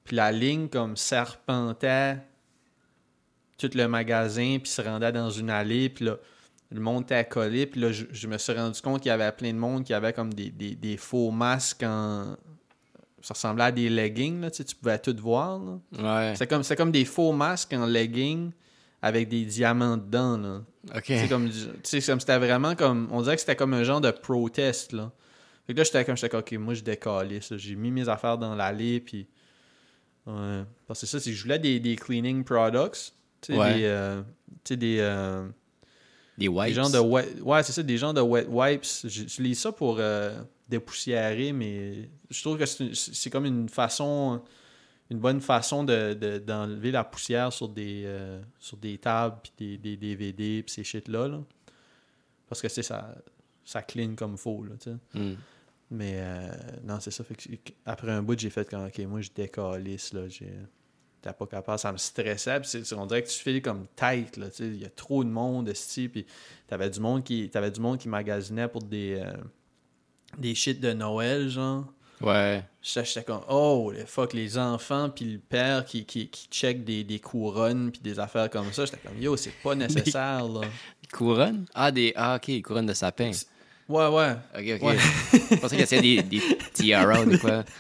puis 0.04 0.16
la 0.16 0.32
ligne 0.32 0.68
comme 0.70 0.96
serpentait 0.96 2.18
tout 3.58 3.70
le 3.74 3.88
magasin, 3.88 4.58
puis 4.62 4.72
se 4.72 4.82
rendait 4.82 5.12
dans 5.12 5.30
une 5.30 5.50
allée, 5.50 5.90
puis 5.90 6.06
là, 6.06 6.18
le 6.72 6.80
monde 6.82 7.04
était 7.04 7.24
collé, 7.26 7.68
puis 7.68 7.80
là, 7.82 7.92
je, 7.92 8.06
je 8.12 8.28
me 8.28 8.38
suis 8.38 8.54
rendu 8.54 8.82
compte 8.82 9.02
qu'il 9.02 9.10
y 9.10 9.14
avait 9.14 9.32
plein 9.32 9.54
de 9.54 9.58
monde 9.60 9.84
qui 9.84 9.94
avait 9.94 10.12
comme 10.14 10.34
des, 10.34 10.50
des, 10.50 10.76
des 10.76 10.98
faux 10.98 11.32
masques 11.32 11.84
en... 11.84 12.36
Ça 13.26 13.34
ressemblait 13.34 13.64
à 13.64 13.72
des 13.72 13.90
leggings, 13.90 14.40
là, 14.40 14.52
tu 14.52 14.58
sais, 14.58 14.64
tu 14.66 14.76
pouvais 14.76 15.00
tout 15.00 15.16
voir, 15.20 15.60
là. 15.60 15.80
Ouais. 16.30 16.36
C'est 16.36 16.46
comme, 16.46 16.62
c'est 16.62 16.76
comme 16.76 16.92
des 16.92 17.06
faux 17.06 17.32
masques 17.34 17.74
en 17.74 17.88
legging 17.88 18.52
avec 19.02 19.30
des 19.30 19.46
diamants 19.46 19.98
dedans. 19.98 20.38
Là. 20.38 20.62
Ok. 20.96 21.06
C'est 21.08 21.28
comme, 21.28 21.50
c'était 21.84 22.38
vraiment 22.38 22.76
comme. 22.76 23.08
On 23.12 23.22
dirait 23.24 23.36
que 23.36 23.40
c'était 23.42 23.56
comme 23.56 23.74
un 23.74 23.84
genre 23.84 24.00
de 24.02 24.12
protest. 24.12 24.94
Là. 24.94 25.12
Fait 25.66 25.74
que 25.74 25.80
là, 25.80 25.84
j'étais 25.84 26.06
comme, 26.06 26.16
j'étais 26.16 26.30
comme, 26.30 26.42
ok, 26.42 26.52
moi 26.54 26.74
je 26.76 26.84
décalisse. 26.84 27.50
là. 27.50 27.58
J'ai 27.58 27.74
mis 27.76 27.90
mes 27.90 28.08
affaires 28.08 28.38
dans 28.38 28.54
l'allée. 28.54 29.00
Puis. 29.00 29.28
Ouais. 30.28 30.64
Parce 30.88 31.02
que 31.02 31.08
ça, 31.08 31.20
c'est 31.20 31.32
que 31.32 31.36
je 31.36 31.42
voulais 31.44 31.58
des, 31.60 31.80
des 31.80 31.96
cleaning 31.96 32.44
products. 32.44 33.14
Tu 33.42 33.54
sais, 33.54 33.60
Ouais. 33.60 33.74
des. 33.74 33.84
euh, 33.86 34.22
tu 34.64 34.74
sais, 34.74 34.78
des. 34.78 34.98
euh, 35.00 35.48
Des 36.38 36.48
wipes. 36.48 36.68
des 36.68 36.74
gens 36.74 36.90
de 36.92 37.00
wet, 37.00 37.42
ouais, 37.42 37.64
c'est 37.64 37.72
ça, 37.72 37.82
des 37.82 37.98
gens 37.98 38.14
de 38.14 38.22
wet 38.22 38.46
wipes. 38.48 38.84
J'utilise 39.06 39.60
ça 39.60 39.72
pour 39.72 39.98
euh, 40.00 40.40
dépoussiérer, 40.70 41.52
mais 41.54 42.10
je 42.30 42.42
trouve 42.42 42.58
que 42.58 42.66
c'est 42.66 43.30
comme 43.30 43.46
une 43.46 43.70
façon, 43.70 44.42
une 45.12 45.20
bonne 45.20 45.42
façon 45.42 45.84
de- 45.84 46.14
de- 46.14 46.40
d'enlever 46.40 46.92
la 46.92 47.04
poussière 47.04 47.54
sur 47.54 47.70
des, 47.70 48.04
euh, 48.06 48.42
sur 48.60 48.78
des 48.78 48.98
tables, 48.98 49.38
puis 49.44 49.52
des, 49.58 49.78
des 49.78 49.98
DVD, 49.98 50.64
puis 50.64 50.74
ces 50.74 50.84
shit-là. 50.84 51.28
là. 51.28 51.42
Parce 52.48 52.62
que 52.62 52.70
c'est 52.70 52.84
ça, 52.84 53.16
ça 53.64 53.82
clean 53.82 54.16
comme 54.16 54.38
faux, 54.38 54.64
là, 54.64 54.76
tu 54.82 54.90
sais. 54.92 55.20
Hmm. 55.20 55.36
Mais 55.92 56.16
euh, 56.18 56.48
non, 56.84 57.00
c'est 57.00 57.12
ça. 57.12 57.24
Fait 57.24 57.36
que, 57.36 57.50
après 57.86 58.12
un 58.12 58.24
bout, 58.24 58.38
j'ai 58.40 58.50
fait 58.50 58.68
comme, 58.70 58.86
ok, 58.86 58.98
moi, 59.08 59.22
je 59.22 59.30
décalisse, 59.34 60.14
là. 60.14 60.28
J'ai. 60.28 60.52
T'es 61.22 61.34
pas 61.34 61.48
capable, 61.48 61.80
ça 61.80 61.92
me 61.92 61.98
stressait. 61.98 62.60
Puis 62.60 62.94
on 62.96 63.06
dirait 63.08 63.24
que 63.24 63.30
tu 63.30 63.40
files 63.40 63.62
comme 63.62 63.88
tête, 63.96 64.38
là. 64.38 64.50
tu 64.50 64.58
sais, 64.58 64.68
Il 64.68 64.78
y 64.82 64.86
a 64.86 64.90
trop 64.92 65.24
de 65.24 65.30
monde, 65.30 65.68
esti, 65.70 66.08
Puis 66.10 66.26
t'avais 66.68 66.90
du 66.90 67.00
monde 67.00 67.24
qui 67.24 67.50
t'avais 67.50 67.72
du 67.72 67.80
monde 67.80 67.98
qui 68.00 68.10
magasinait 68.10 68.68
pour 68.68 68.82
des. 68.84 69.16
euh, 69.24 69.34
des 70.38 70.56
shit 70.56 70.80
de 70.80 70.94
Noël, 70.94 71.50
genre. 71.50 71.86
Ouais. 72.22 72.64
J'étais 72.82 73.24
comme, 73.24 73.42
oh, 73.50 73.92
le 73.96 74.06
fuck, 74.06 74.34
les 74.34 74.58
enfants, 74.58 75.10
puis 75.10 75.26
le 75.26 75.40
père 75.40 75.86
qui, 75.86 76.06
qui, 76.06 76.30
qui 76.30 76.48
check 76.50 76.84
des, 76.84 77.04
des 77.04 77.20
couronnes, 77.20 77.92
puis 77.92 78.02
des 78.02 78.20
affaires 78.20 78.50
comme 78.50 78.72
ça. 78.72 78.86
J'étais 78.86 79.00
comme, 79.06 79.20
yo, 79.22 79.36
c'est 79.36 79.54
pas 79.64 79.76
nécessaire, 79.76 80.48
là. 80.48 80.62
Couronne? 81.12 81.66
Ah, 81.74 81.92
des. 81.92 82.14
Ah, 82.16 82.38
ok, 82.38 82.62
couronne 82.62 82.86
de 82.86 82.94
sapin. 82.94 83.32
Ouais, 83.88 84.08
ouais. 84.08 84.32
Ok, 84.58 84.82
ok. 84.82 84.88
Ouais. 84.88 84.98
Je 85.52 85.56
pensais 85.58 85.76
qu'il 85.76 85.84
essayait 85.84 86.24
des, 86.24 86.40
des 86.40 86.58
tiaras 86.74 87.24
ou 87.24 87.38
quoi. 87.38 87.64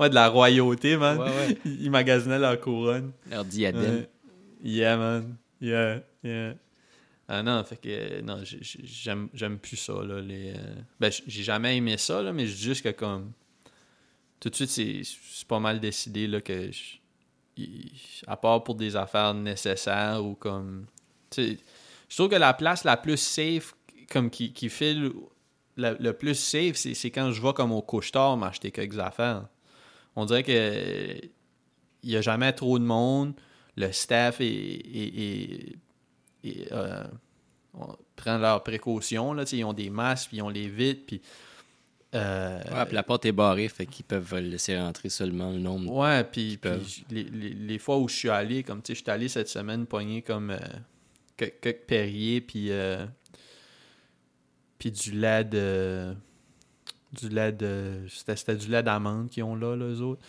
Ouais, 0.00 0.08
de 0.08 0.14
la 0.14 0.28
royauté, 0.28 0.96
man. 0.96 1.18
Ouais, 1.18 1.24
ouais. 1.24 1.58
Ils 1.64 1.84
ils 1.84 1.90
magasinaient 1.90 2.38
leur 2.38 2.58
couronne. 2.60 3.12
Leur 3.30 3.44
diadème. 3.44 3.82
Ouais. 3.82 4.08
Yeah, 4.64 4.96
man. 4.96 5.36
Yeah, 5.60 6.00
yeah. 6.24 6.54
Ah 7.28 7.42
non, 7.42 7.64
fait 7.64 7.76
que 7.76 7.88
euh, 7.88 8.22
non, 8.22 8.44
j'ai- 8.44 8.62
j'ai- 8.62 8.86
j'aime 8.86 9.28
j'aime 9.34 9.58
plus 9.58 9.76
ça 9.76 9.94
là, 10.04 10.20
les 10.20 10.52
euh, 10.56 10.74
ben 11.00 11.10
j'ai 11.26 11.42
jamais 11.42 11.76
aimé 11.76 11.96
ça 11.98 12.22
là, 12.22 12.32
mais 12.32 12.46
juste 12.46 12.82
que 12.84 12.90
comme 12.90 13.32
tout 14.38 14.48
de 14.50 14.54
suite 14.54 14.70
c'est 14.70 15.02
c'est 15.04 15.48
pas 15.48 15.58
mal 15.58 15.80
décidé 15.80 16.26
là 16.28 16.40
que 16.40 16.70
je- 16.70 16.98
à 18.26 18.36
part 18.36 18.62
pour 18.62 18.74
des 18.74 18.94
affaires 18.96 19.34
nécessaires 19.34 20.24
ou 20.24 20.34
comme 20.34 20.86
je 21.36 21.56
trouve 22.14 22.28
que 22.28 22.36
la 22.36 22.54
place 22.54 22.84
la 22.84 22.96
plus 22.96 23.16
safe 23.16 23.74
comme 24.10 24.30
qui 24.30 24.52
qui 24.52 24.68
file 24.68 25.12
le, 25.76 25.96
le 25.98 26.12
plus 26.12 26.34
safe 26.34 26.76
c'est 26.76 26.94
c'est 26.94 27.10
quand 27.10 27.32
je 27.32 27.42
vais 27.42 27.52
comme 27.54 27.72
au 27.72 27.82
couche-tard 27.82 28.36
m'acheter 28.36 28.70
quelques 28.70 28.98
affaires. 28.98 29.48
On 30.14 30.24
dirait 30.26 30.42
que 30.44 31.18
il 32.02 32.10
y 32.10 32.16
a 32.16 32.20
jamais 32.20 32.52
trop 32.52 32.78
de 32.78 32.84
monde 32.84 33.34
le 33.76 33.90
staff 33.92 34.40
est- 34.40 35.76
est, 36.48 36.72
euh, 36.72 37.04
prend 38.16 38.38
leurs 38.38 38.62
précautions. 38.62 39.32
Là, 39.32 39.44
ils 39.52 39.64
ont 39.64 39.72
des 39.72 39.90
masques, 39.90 40.28
puis 40.28 40.38
ils 40.38 40.42
ont 40.42 40.48
les 40.48 40.68
vitres, 40.68 41.02
puis... 41.06 41.20
euh, 42.14 42.62
Ouais, 42.72 42.84
puis 42.86 42.94
la 42.94 43.02
porte 43.02 43.26
est 43.26 43.32
barrée, 43.32 43.68
fait 43.68 43.86
qu'ils 43.86 44.04
peuvent 44.06 44.36
laisser 44.38 44.78
rentrer 44.78 45.08
seulement 45.08 45.50
le 45.50 45.58
nombre. 45.58 45.92
ouais, 45.92 46.24
puis, 46.24 46.58
les, 47.10 47.24
les- 47.24 47.50
les 47.54 47.78
fois 47.78 47.98
où 47.98 48.08
je 48.08 48.14
suis 48.14 48.30
allé, 48.30 48.62
comme 48.62 48.80
tu 48.82 48.88
sais, 48.92 48.98
je 48.98 49.02
suis 49.02 49.10
allé 49.10 49.28
cette 49.28 49.48
semaine 49.48 49.86
pogner 49.86 50.22
comme 50.22 50.50
euh, 50.50 50.58
quelques, 51.36 51.80
Perrier, 51.86 52.40
puis, 52.40 52.70
puis 54.78 54.90
du 54.90 55.12
lait 55.12 55.44
de. 55.44 56.14
Du 57.20 57.28
lait 57.28 57.52
de. 57.52 58.00
C'était, 58.08 58.36
c'était 58.36 58.56
du 58.56 58.68
lait 58.68 58.82
d'amande 58.82 59.30
qu'ils 59.30 59.42
ont 59.44 59.54
là, 59.56 59.74
là, 59.76 59.86
eux 59.86 60.00
autres. 60.02 60.22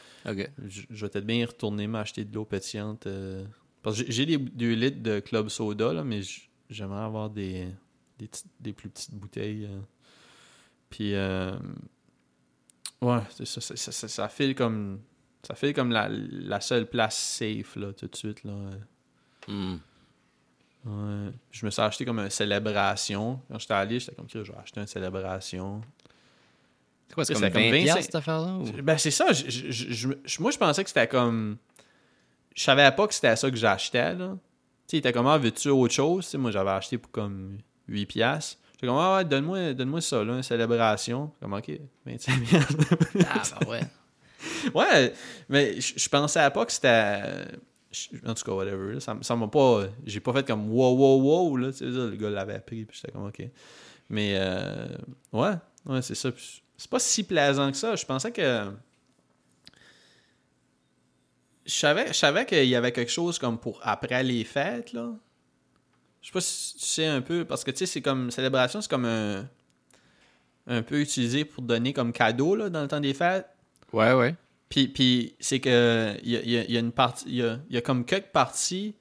Je, 0.68 0.82
je 0.90 1.06
vais 1.06 1.10
peut-être 1.10 1.26
bien 1.26 1.38
y 1.38 1.46
retourner 1.46 1.88
m'acheter 1.88 2.24
de 2.24 2.34
l'eau 2.34 2.46
pétillante. 2.46 3.08
euh, 3.08 3.44
parce 3.92 4.04
que 4.04 4.12
j'ai, 4.12 4.26
des 4.26 4.38
2 4.38 4.74
litres 4.74 5.02
de 5.02 5.20
Club 5.20 5.50
Soda, 5.50 5.94
là, 5.94 6.04
mais 6.04 6.22
j'aimerais 6.70 7.04
avoir 7.04 7.30
des, 7.30 7.68
des, 8.20 8.30
des 8.60 8.74
plus 8.74 8.90
petites 8.90 9.14
bouteilles. 9.14 9.66
euh. 9.66 9.80
Puis, 10.90 11.14
euh, 11.16 11.58
ouais, 13.02 13.20
c'est 13.30 13.46
ça, 13.46 13.62
ça, 13.62 14.08
ça, 14.08 14.28
file 14.30 14.56
comme, 14.56 15.00
ça 15.44 15.56
file 15.56 15.74
comme 15.74 15.92
la, 15.92 16.08
la 16.10 16.60
seule 16.62 16.88
place 16.90 17.18
safe, 17.18 17.76
là, 17.76 17.94
tout 17.94 18.08
de 18.08 18.16
suite, 18.16 18.44
là. 18.44 18.54
Hmm. 19.48 19.78
Ouais. 20.86 21.32
Je 21.52 21.66
me 21.66 21.72
suis 21.72 21.82
acheté 21.82 22.06
comme 22.06 22.20
une 22.20 22.30
célébration. 22.30 23.42
Quand 23.50 23.60
j'étais 23.60 23.74
allé, 23.74 24.00
j'étais 24.00 24.16
comme, 24.16 24.28
je 24.30 24.40
vais 24.40 24.58
acheter 24.58 24.80
une 24.82 24.88
célébration. 24.88 25.82
C'est 27.08 27.14
quoi, 27.14 27.26
c'est 27.26 27.36
Ça, 27.36 27.50
comme 27.50 27.54
c'est 27.54 27.60
20 27.60 27.70
comme 27.70 27.72
25 27.72 27.84
piastres, 27.84 28.04
cette 28.04 28.16
affaire-là? 28.16 28.58
ou- 28.58 28.82
Ben, 28.84 28.98
c'est 28.98 29.12
ça. 29.12 29.32
je- 29.32 29.50
je- 29.50 29.72
je- 29.72 30.10
je- 30.26 30.42
moi, 30.42 30.52
je 30.52 30.58
pensais 30.58 30.84
que 30.84 30.90
c'était 30.90 31.08
comme. 31.08 31.58
Je 32.58 32.64
savais 32.64 32.92
pas 32.92 33.08
que 33.08 33.14
c'était 33.14 33.36
ça 33.36 33.52
que 33.52 33.56
j'achetais, 33.56 34.16
là. 34.16 34.32
Tu 34.88 34.92
sais, 34.92 34.98
il 34.98 35.00
était 35.00 35.14
comme, 35.14 35.28
ah, 35.28 35.38
veux-tu 35.38 35.70
autre 35.70 35.94
chose? 35.94 36.34
Moi, 36.34 36.50
j'avais 36.50 36.72
acheté 36.72 36.98
pour 36.98 37.12
comme 37.12 37.60
8 37.88 38.08
piastres. 38.08 38.58
J'étais 38.74 38.88
comme, 38.88 38.98
ah, 38.98 39.18
ouais, 39.18 39.26
donne-moi 39.26 39.74
donne 39.76 40.02
ça, 40.02 40.24
là, 40.24 40.34
une 40.34 40.42
célébration. 40.42 41.32
Comme, 41.40 41.54
ok, 41.54 41.72
25 42.08 42.42
piastres. 42.42 42.76
Ah, 43.30 43.44
bah 43.62 43.68
ouais. 43.70 43.82
ouais, 44.74 45.14
mais 45.50 45.80
je 45.80 46.10
pensais 46.10 46.50
pas 46.50 46.66
que 46.66 46.72
c'était. 46.72 47.46
En 48.26 48.34
tout 48.34 48.44
cas, 48.44 48.52
whatever. 48.52 48.94
là, 48.94 49.00
ça 49.00 49.36
m'a 49.36 49.48
pas. 49.48 49.84
J'ai 50.04 50.20
pas 50.20 50.34
fait 50.34 50.48
comme 50.48 50.68
wow, 50.72 50.96
wow, 50.96 51.22
wow. 51.22 51.58
Là, 51.58 51.72
tu 51.72 51.78
sais, 51.78 51.86
le 51.86 52.16
gars 52.16 52.32
l'avait 52.32 52.60
pris, 52.60 52.86
puis 52.86 53.00
j'étais 53.00 53.12
comme 53.12 53.28
ok. 53.28 53.44
Mais 54.10 54.34
euh, 54.36 54.88
ouais, 55.32 55.54
ouais, 55.86 56.02
c'est 56.02 56.16
ça. 56.16 56.30
C'est 56.76 56.90
pas 56.90 57.00
si 57.00 57.24
plaisant 57.24 57.70
que 57.70 57.78
ça. 57.78 57.96
Je 57.96 58.06
pensais 58.06 58.32
que. 58.32 58.72
Je 61.68 61.74
savais, 61.74 62.08
je 62.08 62.14
savais 62.14 62.46
qu'il 62.46 62.66
y 62.66 62.76
avait 62.76 62.92
quelque 62.94 63.12
chose 63.12 63.38
comme 63.38 63.60
pour 63.60 63.80
après 63.84 64.24
les 64.24 64.44
fêtes, 64.44 64.94
là. 64.94 65.12
Je 66.22 66.28
sais 66.28 66.34
pas 66.34 66.42
si 66.42 66.74
tu 66.78 66.86
sais 66.86 67.06
un 67.06 67.22
peu, 67.22 67.46
parce 67.46 67.64
que 67.64 67.72
tu 67.72 67.80
sais, 67.80 67.86
c'est 67.86 68.02
comme. 68.02 68.32
Célébration, 68.32 68.82
c'est 68.82 68.90
comme 68.90 69.06
un. 69.06 69.48
Un 70.70 70.82
peu 70.82 71.00
utilisé 71.00 71.46
pour 71.46 71.64
donner 71.64 71.94
comme 71.94 72.12
cadeau, 72.12 72.56
là, 72.56 72.70
dans 72.70 72.82
le 72.82 72.88
temps 72.90 73.00
des 73.00 73.14
fêtes. 73.14 73.48
Ouais, 73.94 74.12
ouais. 74.14 74.36
Puis, 74.68 74.90
puis 74.90 75.36
c'est 75.40 75.62
que 75.62 76.14
il 76.24 76.32
y 76.32 76.36
a, 76.38 76.42
y 76.42 76.58
a- 76.58 76.64
il 76.66 76.72
y 76.72 76.76
a 76.78 76.80
une 76.82 76.92
partie, 76.92 77.24
il 77.28 77.36
y 77.36 77.44
a, 77.44 77.60
y 77.70 77.78
a 77.78 77.82
comme 77.82 78.04
quelques 78.04 78.32
parties 78.34 78.94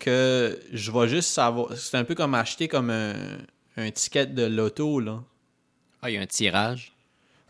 que 0.00 0.58
je 0.72 0.90
vais 0.90 1.06
juste 1.08 1.28
savoir. 1.30 1.76
C'est 1.76 1.96
un 1.96 2.02
peu 2.02 2.16
comme 2.16 2.34
acheter 2.34 2.66
comme 2.66 2.90
un, 2.90 3.14
un 3.76 3.90
ticket 3.92 4.26
de 4.26 4.42
loto, 4.44 4.98
là. 4.98 5.22
Ah, 6.02 6.10
il 6.10 6.14
y 6.14 6.16
a 6.18 6.20
un 6.22 6.26
tirage? 6.26 6.92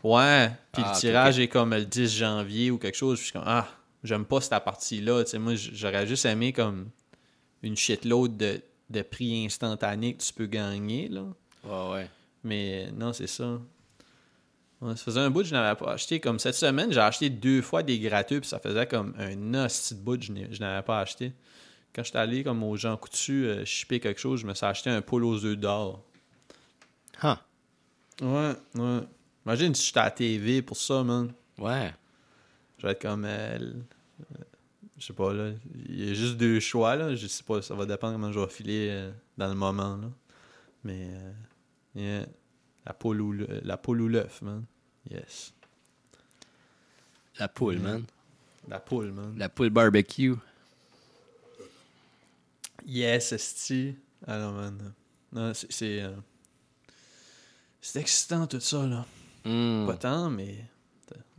Ouais, 0.03 0.51
puis 0.71 0.83
Ah, 0.85 0.91
le 0.91 0.93
ok, 0.93 0.99
tirage 0.99 1.39
est 1.39 1.47
comme 1.47 1.73
le 1.73 1.85
10 1.85 2.15
janvier 2.15 2.69
ou 2.69 2.77
quelque 2.77 2.95
chose. 2.97 3.17
Je 3.17 3.23
suis 3.23 3.31
comme, 3.33 3.43
ah, 3.47 3.67
j'aime 4.03 4.25
pas 4.25 4.41
cette 4.41 4.63
partie-là. 4.63 5.23
Moi, 5.39 5.55
j'aurais 5.55 6.07
juste 6.07 6.25
aimé 6.25 6.53
comme 6.53 6.89
une 7.61 7.75
shitload 7.75 8.37
de, 8.37 8.61
de 8.89 9.01
prix 9.01 9.45
instantanés 9.45 10.15
que 10.15 10.23
tu 10.23 10.33
peux 10.33 10.45
gagner, 10.45 11.07
là. 11.07 11.25
Ouais, 11.63 11.91
ouais. 11.93 12.09
Mais 12.43 12.91
non, 12.91 13.13
c'est 13.13 13.27
ça. 13.27 13.59
Ouais, 14.81 14.97
ça 14.97 15.03
faisait 15.03 15.21
un 15.21 15.29
bout 15.29 15.43
que 15.43 15.47
je 15.47 15.53
n'avais 15.53 15.77
pas 15.77 15.93
acheté. 15.93 16.19
Comme 16.19 16.39
cette 16.39 16.55
semaine, 16.55 16.91
j'ai 16.91 16.99
acheté 16.99 17.29
deux 17.29 17.61
fois 17.61 17.83
des 17.83 17.99
gratuits, 17.99 18.41
puis 18.41 18.49
ça 18.49 18.59
faisait 18.59 18.85
comme 18.85 19.13
un 19.17 19.65
hostie 19.65 19.95
de 19.95 19.99
bout 20.01 20.17
que 20.19 20.25
je 20.25 20.59
n'avais 20.59 20.83
pas 20.83 20.99
acheté. 20.99 21.33
Quand 21.95 22.03
j'étais 22.03 22.17
allé 22.17 22.43
comme 22.43 22.63
aux 22.63 22.75
gens 22.75 22.97
coutus 22.97 23.45
euh, 23.45 23.65
shipper 23.65 23.99
quelque 23.99 24.19
chose, 24.19 24.41
je 24.41 24.47
me 24.47 24.53
suis 24.53 24.65
acheté 24.65 24.89
un 24.89 25.01
poule 25.01 25.23
aux 25.23 25.45
œufs 25.45 25.57
d'or. 25.57 26.03
Huh. 27.21 27.35
Ouais, 28.21 28.53
ouais. 28.75 28.99
Imagine 29.45 29.75
si 29.75 29.87
j'étais 29.87 29.99
à 29.99 30.05
la 30.05 30.11
TV 30.11 30.61
pour 30.61 30.75
ça, 30.75 31.03
man. 31.03 31.31
Ouais. 31.57 31.93
Je 32.83 32.87
vais 32.89 32.91
être 32.93 33.01
comme. 33.01 33.23
euh, 33.25 33.73
je 34.97 35.05
sais 35.05 35.13
pas, 35.13 35.31
là. 35.33 35.51
Il 35.87 36.05
y 36.05 36.11
a 36.11 36.13
juste 36.13 36.35
deux 36.35 36.59
choix, 36.59 36.97
là. 36.97 37.15
Je 37.15 37.27
sais 37.27 37.43
pas, 37.43 37.61
ça 37.61 37.73
va 37.75 37.85
dépendre 37.85 38.13
comment 38.15 38.31
je 38.33 38.39
vais 38.41 38.47
filer 38.49 38.89
euh, 38.91 39.11
dans 39.37 39.47
le 39.47 39.55
moment, 39.55 39.95
là. 39.95 40.09
Mais. 40.83 41.07
euh, 41.09 41.31
yeah. 41.95 42.25
La 42.85 42.93
poule 42.93 43.21
ou 43.21 43.31
le- 43.31 43.61
la 43.63 43.77
poule 43.77 44.01
ou 44.01 44.09
l'œuf, 44.09 44.41
man. 44.41 44.65
Yes. 45.09 45.53
La 47.39 47.47
poule, 47.47 47.79
man. 47.79 48.03
La 48.67 48.79
poule, 48.81 49.13
man. 49.13 49.33
La 49.37 49.47
poule 49.47 49.69
barbecue. 49.69 50.35
Yes, 52.85 53.31
esti. 53.31 53.95
Ah 54.27 54.37
non, 54.39 54.51
man. 54.51 54.93
Non, 55.31 55.53
c'est. 55.53 55.71
C'est 55.71 56.01
euh, 56.01 56.11
c'est 57.79 57.99
excitant 58.01 58.47
tout 58.47 58.59
ça, 58.59 58.85
là. 58.85 59.05
Hmm. 59.45 59.87
Pas 59.87 59.95
tant, 59.97 60.29
mais. 60.29 60.65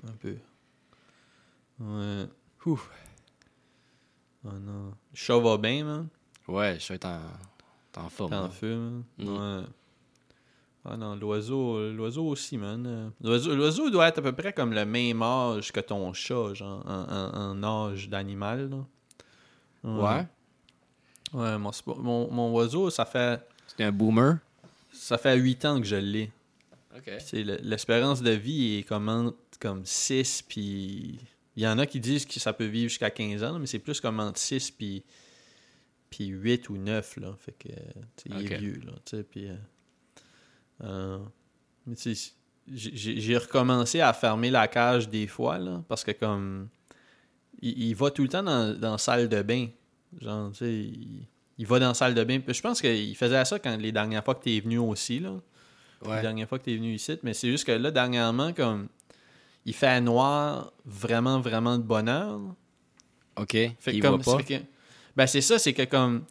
Un 0.06 0.12
peu. 0.12 0.36
Ouais. 1.80 2.26
Ouh. 2.66 2.80
Oh 4.44 4.50
non. 4.52 4.88
Le 4.88 4.94
chat 5.16 5.38
va 5.38 5.56
bien, 5.56 5.84
man. 5.84 6.08
Ouais, 6.48 6.76
je 6.78 6.88
vais 6.88 6.94
être 6.96 7.06
en, 7.06 7.20
t'es 7.92 8.00
en 8.00 8.08
forme. 8.08 8.30
T'en 8.30 8.42
là. 8.44 8.50
feu, 8.50 8.76
man. 8.76 9.04
Mm. 9.18 9.28
Ouais. 9.28 9.66
Ah 10.86 10.96
non, 10.98 11.16
l'oiseau, 11.16 11.90
l'oiseau 11.92 12.26
aussi, 12.26 12.58
man. 12.58 13.12
L'oiseau, 13.22 13.54
l'oiseau 13.56 13.88
doit 13.88 14.08
être 14.08 14.18
à 14.18 14.22
peu 14.22 14.32
près 14.32 14.52
comme 14.52 14.74
le 14.74 14.84
même 14.84 15.22
âge 15.22 15.72
que 15.72 15.80
ton 15.80 16.12
chat, 16.12 16.52
genre, 16.52 16.84
en, 16.86 17.04
en- 17.10 17.62
en 17.62 17.88
âge 17.90 18.08
d'animal, 18.10 18.68
là. 18.70 18.84
Ouais. 19.82 20.26
Ouais, 21.32 21.58
mon, 21.58 21.70
mon, 21.98 22.30
mon 22.30 22.52
oiseau, 22.52 22.90
ça 22.90 23.04
fait, 23.06 23.40
C'est 23.66 23.82
un 23.84 23.92
boomer? 23.92 24.38
ça 24.92 25.16
fait 25.18 25.36
8 25.36 25.64
ans 25.64 25.80
que 25.80 25.86
je 25.86 25.96
l'ai. 25.96 26.30
OK. 26.94 27.02
Puis, 27.04 27.16
tu 27.18 27.24
sais, 27.24 27.42
le- 27.44 27.56
l'espérance 27.62 28.20
de 28.22 28.30
vie 28.30 28.76
est 28.78 28.82
comme, 28.82 29.32
comme 29.60 29.84
6, 29.86 30.42
puis... 30.42 31.18
Il 31.56 31.62
y 31.62 31.68
en 31.68 31.78
a 31.78 31.86
qui 31.86 32.00
disent 32.00 32.26
que 32.26 32.40
ça 32.40 32.52
peut 32.52 32.64
vivre 32.66 32.88
jusqu'à 32.88 33.10
15 33.10 33.44
ans, 33.44 33.58
mais 33.58 33.66
c'est 33.66 33.78
plus 33.78 34.00
comme 34.00 34.18
entre 34.20 34.38
6 34.40 34.70
puis, 34.72 35.04
puis 36.10 36.26
8 36.26 36.68
ou 36.68 36.76
9, 36.76 37.16
là. 37.18 37.34
Fait 37.38 37.52
que, 37.52 37.68
tu 38.16 38.28
il 38.28 38.52
est 38.52 38.56
vieux, 38.58 38.80
là, 38.84 38.92
tu 39.04 39.22
puis... 39.24 39.48
euh, 39.48 39.54
euh, 40.82 41.18
mais 41.86 41.94
tu 41.96 42.14
j'ai- 42.72 43.36
recommencé 43.38 44.00
à 44.00 44.12
fermer 44.12 44.50
la 44.50 44.66
cage 44.68 45.08
des 45.08 45.26
fois, 45.26 45.58
là, 45.58 45.82
parce 45.88 46.02
que 46.04 46.10
comme... 46.12 46.68
Il, 47.62 47.84
il 47.90 47.94
va 47.94 48.10
tout 48.10 48.22
le 48.22 48.28
temps 48.28 48.42
dans, 48.42 48.78
dans 48.78 48.92
la 48.92 48.98
salle 48.98 49.28
de 49.28 49.40
bain. 49.42 49.68
Genre, 50.20 50.50
tu 50.50 50.58
sais, 50.58 50.72
il, 50.74 51.26
il 51.58 51.66
va 51.66 51.78
dans 51.78 51.88
la 51.88 51.94
salle 51.94 52.14
de 52.14 52.24
bain. 52.24 52.40
Je 52.46 52.60
pense 52.60 52.80
qu'il 52.80 53.14
faisait 53.16 53.44
ça 53.44 53.58
quand 53.60 53.76
les 53.76 53.92
dernières 53.92 54.24
fois 54.24 54.34
que 54.34 54.42
t'es 54.44 54.58
venu 54.60 54.78
aussi, 54.78 55.20
là 55.20 55.40
la 56.02 56.10
Ouais. 56.10 56.20
dernière 56.20 56.46
fois 56.46 56.58
que 56.58 56.64
tu 56.64 56.72
es 56.74 56.76
venu 56.76 56.92
ici, 56.94 57.16
mais 57.22 57.32
c'est 57.32 57.48
juste 57.50 57.64
que 57.64 57.72
là, 57.72 57.90
dernièrement, 57.90 58.52
comme 58.52 58.88
il 59.66 59.74
fait 59.74 60.00
noir 60.00 60.72
vraiment, 60.84 61.40
vraiment 61.40 61.76
de 61.78 61.82
bonheur. 61.82 62.40
OK. 63.36 63.52
Fait 63.52 63.74
que 63.86 63.90
il 63.90 64.00
comme, 64.02 64.20
voit 64.20 64.36
pas. 64.38 64.42
que- 64.42 64.62
ben 65.16 65.26
c'est 65.26 65.40
ça, 65.40 65.58
c'est 65.58 65.72
que 65.72 65.82
comme 65.84 66.24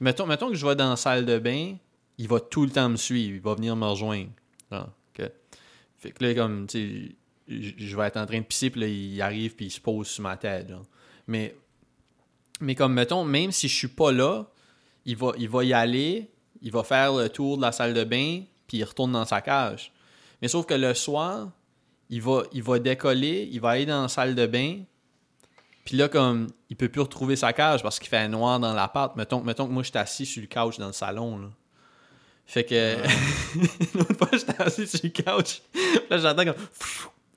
mettons, 0.00 0.26
mettons 0.26 0.48
que 0.48 0.54
je 0.54 0.66
vais 0.66 0.74
dans 0.76 0.90
la 0.90 0.96
salle 0.96 1.26
de 1.26 1.38
bain, 1.38 1.76
il 2.18 2.28
va 2.28 2.40
tout 2.40 2.64
le 2.64 2.70
temps 2.70 2.88
me 2.88 2.96
suivre, 2.96 3.34
il 3.36 3.40
va 3.40 3.54
venir 3.54 3.76
me 3.76 3.86
rejoindre. 3.86 4.30
Genre, 4.70 4.88
que- 5.14 5.30
Fait 5.98 6.10
que 6.12 6.24
là, 6.24 6.34
comme, 6.34 6.66
tu 6.66 6.78
sais, 6.78 7.16
je 7.48 7.70
je 7.86 7.96
vais 7.96 8.06
être 8.06 8.16
en 8.16 8.26
train 8.26 8.38
de 8.38 8.44
pisser, 8.44 8.70
puis 8.70 8.80
là, 8.80 8.86
il 8.86 9.20
arrive, 9.22 9.54
puis 9.54 9.66
il 9.66 9.70
se 9.70 9.80
pose 9.80 10.06
sur 10.06 10.22
ma 10.22 10.36
tête. 10.36 10.68
genre. 10.68 10.84
Mais, 11.26 11.54
mais 12.60 12.74
comme, 12.74 12.92
mettons, 12.94 13.24
même 13.24 13.50
si 13.52 13.68
je 13.68 13.74
suis 13.76 13.88
pas 13.88 14.12
là, 14.12 14.46
il 15.04 15.16
va, 15.16 15.32
il 15.38 15.48
va 15.48 15.64
y 15.64 15.72
aller, 15.72 16.30
il 16.62 16.70
va 16.72 16.82
faire 16.84 17.12
le 17.14 17.28
tour 17.28 17.56
de 17.56 17.62
la 17.62 17.72
salle 17.72 17.94
de 17.94 18.04
bain, 18.04 18.42
puis 18.66 18.78
il 18.78 18.84
retourne 18.84 19.12
dans 19.12 19.24
sa 19.24 19.40
cage. 19.40 19.92
Mais 20.40 20.48
sauf 20.48 20.66
que 20.66 20.74
le 20.74 20.94
soir, 20.94 21.50
il 22.10 22.20
va, 22.20 22.42
il 22.52 22.62
va 22.62 22.78
décoller, 22.78 23.48
il 23.50 23.60
va 23.60 23.70
aller 23.70 23.86
dans 23.86 24.02
la 24.02 24.08
salle 24.08 24.34
de 24.34 24.46
bain, 24.46 24.80
puis 25.84 25.96
là, 25.96 26.08
comme, 26.08 26.48
il 26.68 26.76
peut 26.76 26.88
plus 26.88 27.00
retrouver 27.00 27.36
sa 27.36 27.52
cage 27.52 27.82
parce 27.82 27.98
qu'il 27.98 28.08
fait 28.08 28.28
noir 28.28 28.60
dans 28.60 28.74
l'appart. 28.74 29.16
Mettons, 29.16 29.42
mettons 29.42 29.66
que 29.66 29.72
moi, 29.72 29.82
je 29.82 29.88
suis 29.90 29.98
assis 29.98 30.26
sur 30.26 30.42
le 30.42 30.46
couch 30.46 30.78
dans 30.78 30.86
le 30.86 30.92
salon, 30.92 31.38
là. 31.38 31.48
Fait 32.46 32.64
que, 32.64 32.96
l'autre 33.96 34.14
fois, 34.18 34.28
j'étais 34.32 34.60
assis 34.60 34.86
sur 34.86 35.00
le 35.02 35.10
couch. 35.10 35.62
Là, 36.10 36.18
j'entends 36.18 36.44
comme, 36.44 36.54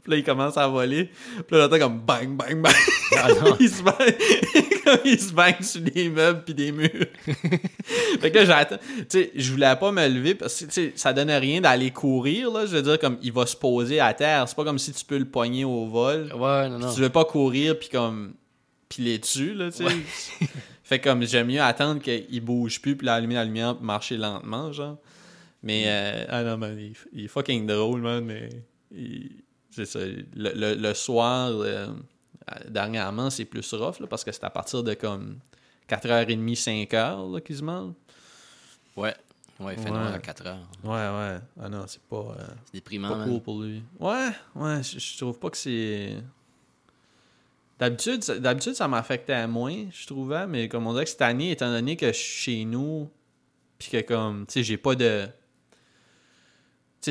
puis 0.03 0.11
là, 0.11 0.17
il 0.17 0.23
commence 0.23 0.57
à 0.57 0.67
voler. 0.67 1.05
Puis 1.47 1.55
là, 1.55 1.61
j'entends 1.63 1.79
comme 1.79 1.99
bang, 2.01 2.35
bang, 2.35 2.61
bang. 2.61 2.73
Ah 3.17 3.29
il, 3.59 3.69
se 3.69 3.81
bang, 3.81 3.95
comme 4.83 4.99
il 5.05 5.19
se 5.19 5.31
bang 5.33 5.61
sur 5.61 5.81
des 5.81 6.09
meubles 6.09 6.43
puis 6.43 6.53
des 6.53 6.71
murs. 6.73 6.89
fait 8.19 8.31
que 8.31 8.37
là, 8.39 8.45
j'attends. 8.45 8.77
Tu 8.97 9.05
sais, 9.07 9.31
je 9.33 9.51
voulais 9.51 9.75
pas 9.77 9.91
me 9.93 10.07
lever 10.07 10.35
parce 10.35 10.59
que, 10.59 10.65
tu 10.65 10.71
sais, 10.71 10.91
ça 10.95 11.13
donne 11.13 11.31
rien 11.31 11.61
d'aller 11.61 11.91
courir, 11.91 12.51
là. 12.51 12.65
Je 12.65 12.75
veux 12.75 12.81
dire, 12.81 12.99
comme, 12.99 13.17
il 13.21 13.31
va 13.31 13.45
se 13.45 13.55
poser 13.55 13.99
à 14.01 14.13
terre. 14.13 14.47
C'est 14.47 14.55
pas 14.55 14.65
comme 14.65 14.79
si 14.79 14.91
tu 14.91 15.05
peux 15.05 15.17
le 15.17 15.25
poigner 15.25 15.63
au 15.63 15.87
vol. 15.87 16.33
Ouais, 16.33 16.69
non, 16.69 16.79
non. 16.79 16.93
tu 16.93 16.99
veux 16.99 17.09
pas 17.09 17.23
courir 17.25 17.79
puis 17.79 17.89
comme 17.89 18.33
piler 18.89 19.17
dessus 19.17 19.55
là 19.55 19.71
tu 19.71 19.83
sais 19.83 20.47
fait 20.83 20.99
comme 20.99 21.23
j'aime 21.25 21.47
mieux 21.47 21.61
attendre 21.61 21.99
qu'il 21.99 22.41
bouge 22.41 22.79
plus 22.79 22.95
puis 22.95 23.09
allumer 23.09 23.33
la 23.33 23.45
lumière 23.45 23.75
puis 23.75 23.83
marcher 23.85 24.17
lentement 24.17 24.71
genre 24.71 24.97
mais 25.63 25.85
euh, 25.87 26.25
ah 26.29 26.43
non 26.43 26.57
man 26.57 26.77
il, 26.77 26.93
il 27.11 27.25
est 27.25 27.27
fucking 27.27 27.65
drôle 27.65 28.01
man 28.01 28.23
mais 28.23 28.49
il- 28.91 29.42
c'est 29.75 29.85
ça 29.85 29.99
le, 29.99 30.23
le- 30.35 30.75
le 30.75 30.93
soir 30.93 31.49
euh, 31.51 31.87
dernièrement 32.69 33.29
c'est 33.29 33.45
plus 33.45 33.73
rough 33.73 33.99
là, 33.99 34.07
parce 34.07 34.23
que 34.23 34.31
c'est 34.31 34.43
à 34.43 34.49
partir 34.49 34.83
de 34.83 34.93
comme 34.93 35.37
4h30 35.89 36.55
5h 36.55 37.33
là 37.33 37.41
quasiment 37.41 37.93
Ouais. 38.95 39.15
Ouais, 39.59 39.73
il 39.75 39.79
fait 39.79 39.85
Ouais. 39.89 39.97
noir 39.97 40.13
à 40.13 40.19
4 40.19 40.45
heures. 40.47 40.67
Ouais, 40.83 40.89
ouais. 40.91 41.37
Ah 41.61 41.69
non, 41.69 41.83
c'est 41.87 42.01
pas, 42.01 42.17
euh, 42.37 42.45
C'est 42.65 42.73
déprimant, 42.73 43.09
pas 43.17 43.23
cool 43.23 43.39
pour 43.41 43.61
lui. 43.61 43.83
Ouais, 43.99 44.29
ouais, 44.55 44.81
je, 44.83 44.97
je 44.99 45.17
trouve 45.17 45.37
pas 45.39 45.49
que 45.51 45.57
c'est. 45.57 46.15
D'habitude, 47.79 48.23
ça- 48.23 48.39
d'habitude, 48.39 48.73
ça 48.73 48.87
m'affectait 48.87 49.47
moins, 49.47 49.85
je 49.91 50.05
trouvais, 50.07 50.47
mais 50.47 50.67
comme 50.69 50.87
on 50.87 50.93
dirait 50.93 51.05
que 51.05 51.09
cette 51.11 51.21
année, 51.21 51.51
étant 51.51 51.69
donné 51.71 51.95
que 51.97 52.07
je 52.07 52.17
suis 52.17 52.41
chez 52.59 52.65
nous, 52.65 53.09
puis 53.77 53.89
que 53.89 54.01
comme, 54.01 54.45
tu 54.47 54.53
sais, 54.53 54.63
j'ai 54.63 54.77
pas 54.77 54.95
de. 54.95 55.27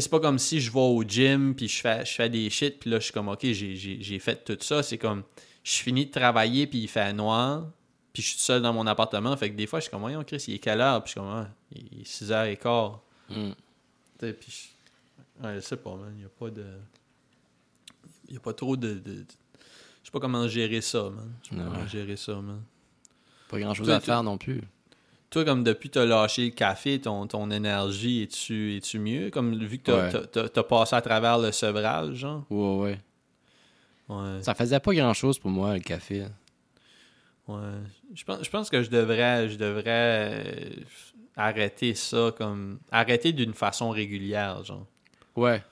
C'est 0.00 0.08
pas 0.08 0.20
comme 0.20 0.38
si 0.38 0.60
je 0.60 0.72
vais 0.72 0.80
au 0.80 1.02
gym, 1.04 1.54
puis 1.54 1.68
je 1.68 1.80
fais, 1.80 2.04
je 2.04 2.12
fais 2.12 2.30
des 2.30 2.48
shit, 2.48 2.78
puis 2.78 2.88
là, 2.88 2.98
je 2.98 3.04
suis 3.04 3.12
comme, 3.12 3.28
ok, 3.28 3.40
j'ai, 3.42 4.18
fait 4.18 4.42
tout 4.42 4.56
ça. 4.60 4.82
C'est 4.82 4.96
comme, 4.96 5.22
je 5.62 5.72
finis 5.76 6.06
de 6.06 6.10
travailler, 6.10 6.66
puis 6.66 6.78
il 6.80 6.88
fait 6.88 7.12
noir, 7.12 7.66
puis 8.12 8.22
je 8.22 8.28
suis 8.28 8.36
tout 8.38 8.42
seul 8.44 8.62
dans 8.62 8.72
mon 8.72 8.86
appartement. 8.86 9.36
Fait 9.36 9.50
que 9.50 9.56
des 9.56 9.66
fois, 9.66 9.80
je 9.80 9.84
suis 9.84 9.90
comme, 9.90 10.00
voyons, 10.00 10.24
Chris, 10.24 10.44
il 10.48 10.54
est 10.54 10.58
quelle 10.58 10.80
heure? 10.80 11.02
Puis 11.04 11.12
je 11.14 11.20
suis 11.20 11.20
comme, 11.20 11.30
Ah, 11.30 11.48
il 11.72 12.00
est 12.00 12.04
6h15. 12.04 12.98
Mm. 13.28 13.34
Tu 13.34 13.54
sais, 14.20 14.32
puis 14.32 14.50
je... 14.50 15.46
Ouais, 15.46 15.54
je 15.56 15.60
sais 15.60 15.76
pas, 15.76 15.94
man. 15.94 16.12
Il 16.16 16.22
y 16.22 16.24
a 16.24 16.28
pas 16.28 16.50
de... 16.50 16.64
Il 18.28 18.34
y 18.34 18.36
a 18.36 18.40
pas 18.40 18.54
trop 18.54 18.76
de... 18.76 18.94
de- 18.94 19.26
Je 20.02 20.06
sais 20.06 20.12
pas 20.12 20.20
comment 20.20 20.48
gérer 20.48 20.80
ça, 20.80 21.10
man. 21.10 21.34
Je 21.42 21.50
sais 21.50 21.56
pas 21.56 21.64
comment 21.64 21.86
gérer 21.86 22.16
ça, 22.16 22.34
man. 22.36 22.62
Pas 23.48 23.58
grand 23.58 23.74
chose 23.74 23.86
Toi, 23.86 23.96
à 23.96 24.00
faire 24.00 24.22
non 24.22 24.38
plus. 24.38 24.62
Toi, 25.32 25.44
comme 25.46 25.64
depuis 25.64 25.88
que 25.88 25.94
t'as 25.94 26.04
lâché 26.04 26.44
le 26.44 26.50
café, 26.50 27.00
ton, 27.00 27.26
ton 27.26 27.50
énergie, 27.50 28.22
es-tu 28.22 28.76
es 28.78 28.98
mieux? 28.98 29.30
Comme 29.30 29.56
vu 29.64 29.78
que 29.78 29.90
Ouais. 29.90 30.26
t'as- 30.30 30.48
t'as 30.48 30.62
passé 30.62 30.94
à 30.94 31.00
travers 31.00 31.38
le 31.38 31.50
sevrage, 31.52 32.14
genre? 32.16 32.44
Ouais, 32.50 32.76
ouais. 32.82 32.98
Ouais. 34.08 34.42
Ça 34.42 34.54
faisait 34.54 34.78
pas 34.78 34.92
grand 34.94 35.14
chose 35.14 35.38
pour 35.38 35.50
moi, 35.50 35.72
le 35.74 35.80
café. 35.80 36.26
Ouais. 37.48 37.56
Je 38.14 38.24
pense, 38.24 38.44
je 38.44 38.50
pense 38.50 38.68
que 38.70 38.82
je 38.82 38.90
devrais, 38.90 39.48
je 39.48 39.56
devrais 39.56 39.82
euh, 39.86 40.70
arrêter 41.34 41.94
ça 41.94 42.30
comme... 42.36 42.78
Arrêter 42.90 43.32
d'une 43.32 43.54
façon 43.54 43.88
régulière, 43.90 44.62
genre. 44.64 44.86
Ouais. 45.34 45.62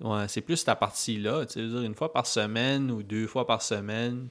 Ouais, 0.00 0.26
c'est 0.28 0.40
plus 0.40 0.64
ta 0.64 0.74
partie-là. 0.74 1.46
Tu 1.46 1.52
sais, 1.54 1.60
une 1.60 1.94
fois 1.94 2.12
par 2.12 2.26
semaine 2.26 2.90
ou 2.90 3.02
deux 3.04 3.26
fois 3.28 3.46
par 3.46 3.62
semaine, 3.62 4.28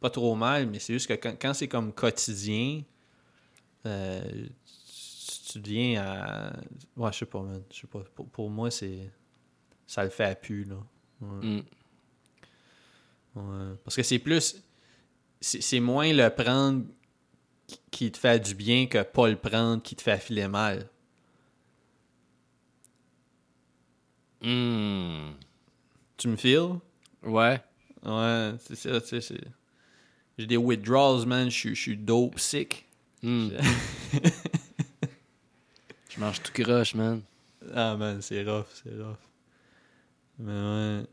pas 0.00 0.10
trop 0.10 0.34
mal, 0.34 0.66
mais 0.66 0.80
c'est 0.80 0.92
juste 0.92 1.06
que 1.06 1.14
quand, 1.14 1.34
quand 1.40 1.54
c'est 1.54 1.68
comme 1.68 1.92
quotidien, 1.92 2.82
euh, 3.86 4.22
tu, 4.66 5.52
tu 5.52 5.60
deviens 5.60 6.02
à. 6.04 6.52
Ouais, 6.96 7.12
je 7.12 7.18
sais 7.18 7.26
pas, 7.26 7.42
man. 7.42 7.62
Je 7.72 7.80
sais 7.80 7.86
pas. 7.86 8.00
Pour, 8.14 8.26
pour 8.28 8.50
moi, 8.50 8.70
c'est. 8.70 9.10
Ça 9.86 10.04
le 10.04 10.10
fait 10.10 10.24
à 10.24 10.34
pu, 10.34 10.64
là. 10.64 10.76
Ouais. 11.20 11.46
Mm. 11.46 11.62
Ouais. 13.36 13.74
Parce 13.84 13.96
que 13.96 14.02
c'est 14.02 14.18
plus. 14.18 14.62
C'est 15.40 15.80
moins 15.80 16.12
le 16.12 16.28
prendre 16.30 16.84
qui- 17.90 18.10
te 18.10 18.18
fait 18.18 18.40
du 18.40 18.54
bien 18.54 18.86
que 18.86 19.02
pas 19.02 19.28
le 19.28 19.36
prendre 19.36 19.82
qui 19.82 19.94
te 19.94 20.02
fait 20.02 20.18
filer 20.18 20.48
mal. 20.48 20.88
Mm. 24.42 25.32
Tu 26.16 26.28
me 26.28 26.36
files? 26.36 26.80
Ouais. 27.22 27.60
Ouais, 28.04 28.52
c'est 28.60 28.76
ça, 28.76 29.00
tu 29.00 29.20
sais. 29.20 29.40
J'ai 30.36 30.46
des 30.46 30.56
withdrawals, 30.56 31.26
man, 31.26 31.50
je 31.50 31.74
suis 31.74 31.96
dope 31.96 32.38
sick. 32.38 32.87
Mm. 33.22 33.48
Je 36.08 36.20
mange 36.20 36.42
tout 36.42 36.52
croche, 36.62 36.94
man. 36.94 37.22
Ah, 37.74 37.96
man, 37.96 38.20
c'est 38.22 38.42
rough, 38.44 38.66
c'est 38.82 38.90
rough. 38.90 39.16
Mais 40.38 40.52
ouais... 40.52 41.04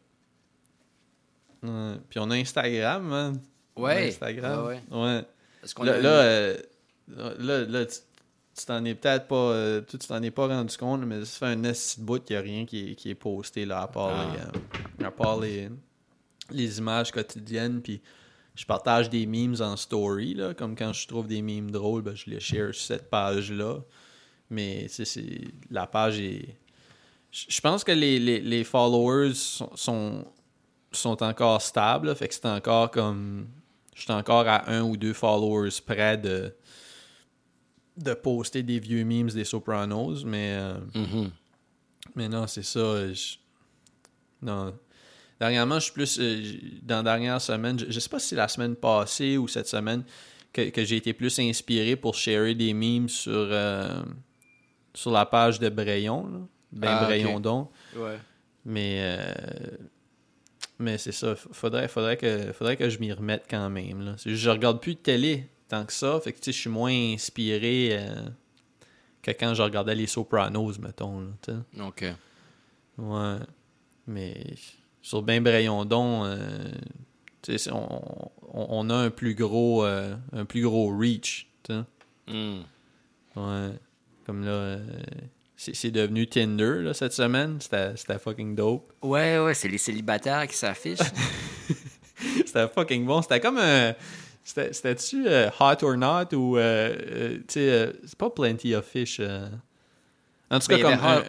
Ouais. 1.63 1.95
Puis 2.09 2.19
on 2.19 2.29
a 2.29 2.35
Instagram, 2.35 3.03
man. 3.03 3.39
A 3.77 3.87
Instagram. 3.89 4.65
Ouais, 4.67 4.81
Ouais. 4.91 5.25
Qu'on 5.75 5.83
Là, 5.83 5.93
a 5.95 5.99
là, 5.99 6.09
euh, 6.09 6.57
là, 7.07 7.65
là, 7.65 7.85
tu 7.85 7.97
tu 8.57 8.65
t'en 8.65 8.85
es 8.85 8.95
peut-être 8.95 9.27
pas... 9.27 9.35
euh, 9.35 9.81
tu 9.81 9.97
t'en 9.97 10.21
es 10.23 10.31
pas 10.31 10.47
rendu 10.47 10.77
compte, 10.77 11.01
mais 11.01 11.25
ça 11.25 11.39
fait 11.39 11.53
un 11.53 11.63
esti 11.65 11.99
de 11.99 12.05
bout 12.05 12.23
qu'il 12.23 12.35
n'y 12.35 12.39
a 12.39 12.41
rien 12.41 12.65
qui 12.65 12.91
est, 12.91 12.95
qui 12.95 13.09
est 13.09 13.15
posté, 13.15 13.65
là, 13.65 13.81
à 13.81 13.87
part, 13.87 14.11
Ah. 14.11 14.31
les, 14.33 15.03
euh, 15.03 15.07
à 15.07 15.11
part 15.11 15.39
les, 15.41 15.69
les 16.51 16.77
images 16.77 17.11
quotidiennes, 17.11 17.81
puis 17.81 17.99
je 18.55 18.65
partage 18.65 19.09
des 19.09 19.25
memes 19.25 19.55
en 19.59 19.75
story, 19.75 20.33
là, 20.33 20.53
comme 20.53 20.75
quand 20.75 20.93
je 20.93 21.07
trouve 21.07 21.27
des 21.27 21.41
memes 21.41 21.71
drôles, 21.71 22.01
ben, 22.01 22.15
je 22.15 22.29
les 22.29 22.39
share 22.39 22.73
sur 22.73 22.83
cette 22.85 23.09
page-là. 23.09 23.79
Mais, 24.49 24.87
c'est... 24.87 25.41
La 25.69 25.87
page 25.87 26.19
est... 26.19 26.55
Je 27.31 27.59
pense 27.59 27.83
que 27.83 27.91
les, 27.91 28.17
les, 28.19 28.39
les 28.39 28.63
followers 28.63 29.33
sont, 29.33 29.75
sont, 29.75 30.25
sont 30.91 31.21
encore 31.23 31.61
stables, 31.61 32.07
là, 32.07 32.15
fait 32.15 32.27
que 32.29 32.33
c'est 32.33 32.45
encore 32.45 32.91
comme... 32.91 33.47
Je 33.93 34.01
suis 34.03 34.11
encore 34.11 34.47
à 34.47 34.69
un 34.71 34.81
ou 34.83 34.95
deux 34.97 35.13
followers 35.13 35.69
près 35.85 36.17
de, 36.17 36.53
de 37.97 38.13
poster 38.13 38.61
des 38.63 38.79
vieux 38.79 39.03
memes 39.05 39.29
des 39.29 39.45
Sopranos, 39.45 40.23
mais, 40.25 40.55
euh, 40.59 40.77
Mhm. 40.93 41.31
mais 42.15 42.27
non, 42.29 42.45
c'est 42.47 42.63
ça. 42.63 43.11
je- 43.13 43.35
Non. 44.41 44.77
Dernièrement, 45.39 45.75
je 45.79 45.86
suis 45.86 45.91
plus. 45.93 46.17
euh, 46.19 46.43
dans 46.81 46.97
la 46.97 47.03
dernière 47.03 47.41
semaine, 47.41 47.77
je, 47.79 47.86
je 47.89 47.99
sais 47.99 48.09
pas 48.09 48.19
si 48.19 48.29
c'est 48.29 48.36
la 48.36 48.47
semaine 48.47 48.75
passée 48.75 49.38
ou 49.38 49.47
cette 49.47 49.67
semaine, 49.67 50.03
que, 50.53 50.69
que 50.69 50.83
j'ai 50.86 50.95
été 50.97 51.13
plus 51.13 51.38
inspiré 51.39 51.95
pour 51.97 52.15
sharer 52.15 52.55
des 52.55 52.73
memes 52.73 53.09
sur, 53.09 53.31
euh, 53.33 54.01
sur 54.93 55.11
la 55.11 55.25
page 55.25 55.59
de 55.59 55.67
Brayon. 55.69 56.27
Là. 56.27 56.39
Ben 56.71 56.97
Ah. 57.01 57.05
Brayon 57.05 57.39
donc. 57.39 57.69
Ouais. 57.95 58.17
Mais, 58.65 58.97
euh, 59.01 59.77
mais 60.79 60.97
c'est 60.97 61.11
ça. 61.11 61.36
Faudrait, 61.36 61.88
faudrait, 61.88 62.17
que, 62.17 62.51
faudrait 62.53 62.77
que 62.77 62.89
je 62.89 62.99
m'y 62.99 63.11
remette 63.11 63.43
quand 63.49 63.69
même. 63.69 64.01
Là. 64.05 64.15
Je 64.25 64.49
regarde 64.49 64.81
plus 64.81 64.95
de 64.95 64.99
télé 64.99 65.49
tant 65.67 65.86
que 65.86 65.93
ça. 65.93 66.19
Fait 66.21 66.31
que 66.33 66.39
je 66.45 66.51
suis 66.51 66.69
moins 66.69 66.91
inspiré 67.13 67.99
que 69.21 69.31
quand 69.31 69.53
je 69.53 69.61
regardais 69.61 69.95
les 69.95 70.07
Sopranos, 70.07 70.79
mettons. 70.79 71.21
Là. 71.47 71.86
OK. 71.88 72.05
Ouais. 72.97 73.36
Mais 74.07 74.36
sur 75.05 75.21
Ben 75.21 75.43
Brayondon, 75.43 76.23
euh, 76.25 76.71
on, 77.71 77.73
on, 78.53 78.67
on 78.69 78.89
a 78.89 78.95
un 78.95 79.09
plus 79.11 79.35
gros, 79.35 79.85
euh, 79.85 80.15
un 80.33 80.45
plus 80.45 80.63
gros 80.63 80.87
reach. 80.97 81.47
Mm. 82.27 82.61
Ouais. 83.35 83.69
Comme 84.25 84.43
là, 84.43 84.51
euh, 84.51 84.79
c'est 85.57 85.91
devenu 85.91 86.25
Tinder 86.27 86.81
là, 86.81 86.93
cette 86.95 87.13
semaine. 87.13 87.59
C'était 87.61 88.17
fucking 88.19 88.55
dope. 88.55 88.91
Ouais, 89.03 89.37
ouais, 89.37 89.53
c'est 89.53 89.67
les 89.67 89.77
célibataires 89.77 90.47
qui 90.47 90.55
s'affichent. 90.57 90.97
C'était 92.45 92.67
fucking 92.67 93.05
bon. 93.05 93.21
C'était 93.21 93.39
comme 93.39 93.57
un. 93.57 93.93
c'était- 94.43 94.73
C'était-tu 94.73 95.27
euh, 95.27 95.49
Hot 95.59 95.83
or 95.83 95.97
Not 95.97 96.33
ou. 96.35 96.57
euh, 96.57 96.95
euh, 96.97 97.37
tu 97.39 97.43
sais, 97.49 97.69
euh, 97.69 97.93
c'est 98.05 98.17
pas 98.17 98.29
Plenty 98.31 98.73
of 98.73 98.85
Fish. 98.85 99.17
euh. 99.19 99.47
En 100.49 100.57
tout 100.59 100.67
cas, 100.67 100.79
comme. 100.79 100.93
hot, 100.93 101.23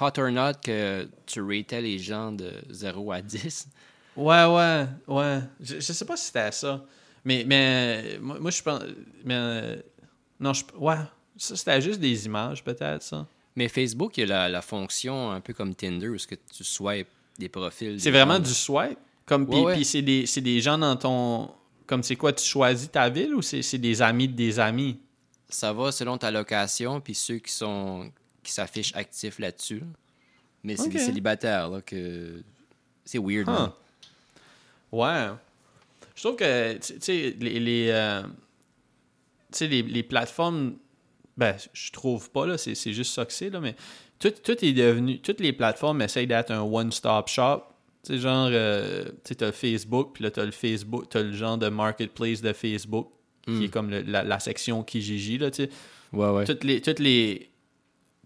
hot 0.00 0.18
or 0.18 0.30
not 0.30 0.54
que 0.62 1.08
tu 1.26 1.40
ratais 1.40 1.80
les 1.80 1.98
gens 1.98 2.32
de 2.32 2.52
0 2.70 3.12
à 3.12 3.22
10. 3.22 3.68
Ouais, 4.16 4.44
ouais, 4.44 4.86
ouais. 5.06 5.40
Je, 5.60 5.76
je 5.76 5.92
sais 5.92 6.04
pas 6.04 6.16
si 6.16 6.26
c'était 6.26 6.52
ça. 6.52 6.84
Mais, 7.24 7.44
mais 7.46 8.18
moi, 8.20 8.38
moi, 8.40 8.50
je 8.50 8.62
pense. 8.62 8.82
Mais. 9.24 9.34
euh, 9.34 9.76
non, 10.40 10.52
je. 10.52 10.64
Ouais. 10.76 10.96
C'était 11.36 11.80
juste 11.80 12.00
des 12.00 12.26
images, 12.26 12.64
peut-être, 12.64 13.02
ça. 13.02 13.26
Mais 13.54 13.68
Facebook, 13.68 14.16
il 14.16 14.20
y 14.20 14.24
a 14.24 14.26
la, 14.26 14.48
la 14.48 14.62
fonction 14.62 15.30
un 15.30 15.40
peu 15.40 15.52
comme 15.52 15.74
Tinder 15.74 16.08
où 16.08 16.14
est-ce 16.16 16.26
que 16.26 16.34
tu 16.34 16.64
swipes 16.64 17.08
des 17.38 17.48
profils. 17.48 18.00
C'est 18.00 18.10
vraiment 18.10 18.34
gens. 18.34 18.40
du 18.40 18.54
swipe? 18.54 18.98
Comme, 19.24 19.46
puis, 19.46 19.60
ouais. 19.60 19.74
puis 19.74 19.84
c'est 19.84 20.02
des, 20.02 20.26
c'est 20.26 20.40
des 20.40 20.60
gens 20.60 20.78
dans 20.78 20.96
ton. 20.96 21.50
Comme 21.86 22.02
c'est 22.02 22.16
quoi, 22.16 22.32
tu 22.32 22.44
choisis 22.44 22.90
ta 22.90 23.08
ville 23.08 23.34
ou 23.34 23.42
c'est 23.42 23.62
c'est 23.62 23.78
des 23.78 24.02
amis 24.02 24.28
de 24.28 24.34
des 24.34 24.58
amis? 24.58 24.98
Ça 25.48 25.72
va 25.72 25.92
selon 25.92 26.18
ta 26.18 26.30
location, 26.30 27.00
puis 27.00 27.14
ceux 27.14 27.38
qui 27.38 27.52
sont 27.52 28.10
qui 28.48 28.54
s'affichent 28.54 28.94
actifs 28.94 29.38
là-dessus. 29.38 29.82
Mais 30.64 30.76
c'est 30.76 30.86
Ok. 30.86 30.92
des 30.92 30.98
célibataires, 30.98 31.68
là, 31.68 31.80
que... 31.80 32.42
C'est 33.04 33.18
weird, 33.18 33.48
Huh. 33.48 33.70
Ouais. 34.92 35.28
Je 36.14 36.22
trouve 36.22 36.36
que, 36.36 36.72
tu 36.78 36.94
sais, 37.00 37.36
les, 37.40 37.60
les, 37.60 37.88
euh, 37.90 38.22
tu 38.22 38.28
sais, 39.52 39.66
les, 39.68 39.82
les 39.82 40.02
plateformes, 40.02 40.74
ben, 41.36 41.54
je 41.72 41.92
trouve 41.92 42.30
pas, 42.30 42.46
là, 42.46 42.58
c'est 42.58 42.74
c'est 42.74 42.92
juste 42.92 43.14
ça 43.14 43.24
que 43.24 43.32
c'est, 43.32 43.50
là, 43.50 43.60
mais 43.60 43.76
tout, 44.18 44.30
tout 44.42 44.64
est 44.64 44.72
devenu, 44.72 45.20
toutes 45.20 45.40
les 45.40 45.52
plateformes 45.52 46.02
essayent 46.02 46.26
d'être 46.26 46.50
un 46.50 46.60
one-stop 46.62 47.28
shop. 47.28 47.62
Tu 48.04 48.14
sais, 48.14 48.18
genre, 48.18 48.48
euh, 48.50 49.04
tu 49.04 49.10
sais, 49.24 49.34
t'as 49.36 49.52
Facebook, 49.52 50.10
puis 50.14 50.24
là, 50.24 50.30
t'as 50.30 50.44
le 50.44 50.50
Facebook, 50.50 51.08
t'as 51.08 51.22
le 51.22 51.32
genre 51.32 51.56
de 51.58 51.68
marketplace 51.68 52.40
de 52.42 52.52
Facebook, 52.52 53.10
qui 53.44 53.50
Mm. 53.52 53.62
est 53.62 53.68
comme 53.68 53.90
le- 53.90 54.02
la, 54.02 54.24
la 54.24 54.40
section 54.40 54.82
Kijiji, 54.82 55.38
là, 55.38 55.50
tu 55.50 55.64
sais 55.64 55.70
Ouais, 56.12 56.28
ouais. 56.30 56.44
toutes 56.44 56.64
les 56.64 56.80
toutes 56.80 56.98
les 56.98 57.48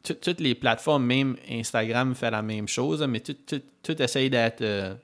tout- 0.03 0.15
toutes 0.15 0.41
les 0.41 0.55
plateformes 0.55 1.05
même 1.05 1.37
Instagram 1.51 2.15
fait 2.15 2.31
la 2.31 2.43
même 2.43 2.69
chose 2.69 3.03
mais 3.09 3.21
tout 3.21 3.37
tout, 3.47 3.63
tout 3.83 4.01
essaye 4.03 4.31
d'être 4.31 4.61
euh, 4.63 4.95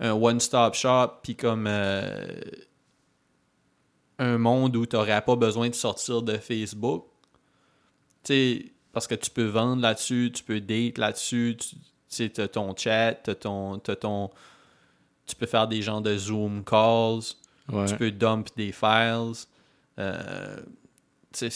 un 0.00 0.12
one 0.12 0.40
stop 0.40 0.74
shop 0.74 1.20
puis 1.22 1.36
comme 1.36 1.66
euh, 1.66 2.26
un 4.18 4.38
monde 4.38 4.76
où 4.76 4.86
tu 4.86 4.96
n'aurais 4.96 5.20
pas 5.22 5.36
besoin 5.36 5.68
de 5.68 5.74
sortir 5.74 6.22
de 6.22 6.36
Facebook 6.38 7.06
tu 8.22 8.32
sais 8.32 8.72
parce 8.92 9.06
que 9.06 9.14
tu 9.16 9.30
peux 9.30 9.44
vendre 9.46 9.82
là-dessus 9.82 10.30
tu 10.34 10.42
peux 10.44 10.60
date 10.60 10.98
là-dessus 10.98 11.56
tu 11.58 11.76
sais 12.08 12.28
t'as 12.28 12.48
ton 12.48 12.74
chat 12.76 13.14
t'as 13.14 13.34
ton 13.34 13.78
ton 13.78 14.30
tu 15.26 15.34
peux 15.36 15.46
faire 15.46 15.66
des 15.66 15.82
genres 15.82 16.02
de 16.02 16.16
Zoom 16.16 16.64
calls 16.64 17.20
Ouais. 17.72 17.86
tu 17.86 17.96
peux 17.96 18.10
dump 18.10 18.46
des 18.58 18.72
files. 18.72 19.32
Euh, 19.98 20.56
tu 21.32 21.48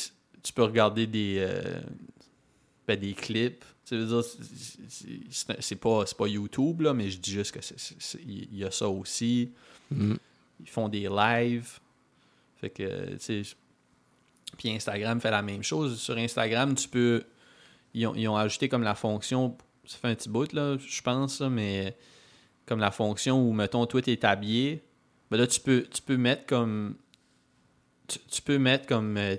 tu 0.43 0.53
peux 0.55 0.63
regarder 0.63 1.07
des, 1.07 1.37
euh, 1.39 1.81
des 2.97 3.13
clips. 3.15 3.65
C'est- 3.85 5.77
pas, 5.77 6.05
pas 6.05 6.29
YouTube, 6.29 6.83
là, 6.83 6.93
mais 6.93 7.11
je 7.11 7.19
dis 7.19 7.31
juste 7.33 7.53
que 7.53 7.61
il 8.27 8.57
y 8.57 8.65
a 8.65 8.71
ça 8.71 8.89
aussi. 8.89 9.51
Mm. 9.91 10.15
Ils 10.61 10.69
font 10.69 10.89
des 10.89 11.09
lives. 11.09 11.79
Fait 12.61 12.71
que, 12.71 13.15
tu 13.17 13.45
sais. 13.45 13.57
Puis 14.57 14.71
Instagram 14.71 15.21
fait 15.21 15.31
la 15.31 15.43
même 15.43 15.63
chose. 15.63 15.99
Sur 16.01 16.17
Instagram, 16.17 16.75
tu 16.75 16.89
peux. 16.89 17.23
Ils 17.95 18.07
ont, 18.07 18.15
ils 18.15 18.29
ont 18.29 18.37
ajouté 18.37 18.69
comme 18.69 18.83
la 18.83 18.95
fonction. 18.95 19.57
Ça 19.87 19.97
fait 19.99 20.09
un 20.09 20.15
petit 20.15 20.29
bout, 20.29 20.53
là, 20.53 20.77
je 20.79 21.01
pense, 21.01 21.41
là, 21.41 21.49
mais 21.49 21.97
comme 22.67 22.81
la 22.81 22.91
fonction 22.91 23.41
où, 23.49 23.53
mettons, 23.53 23.87
toi, 23.87 24.03
t'es 24.03 24.23
habillé. 24.27 24.83
Ben 25.31 25.39
là, 25.39 25.47
tu 25.47 25.61
peux, 25.61 25.87
tu 25.91 26.03
peux 26.03 26.17
mettre 26.17 26.45
comme. 26.47 26.97
Tu, 28.07 28.19
tu 28.31 28.43
peux 28.43 28.59
mettre 28.59 28.87
comme 28.87 29.17
euh, 29.17 29.37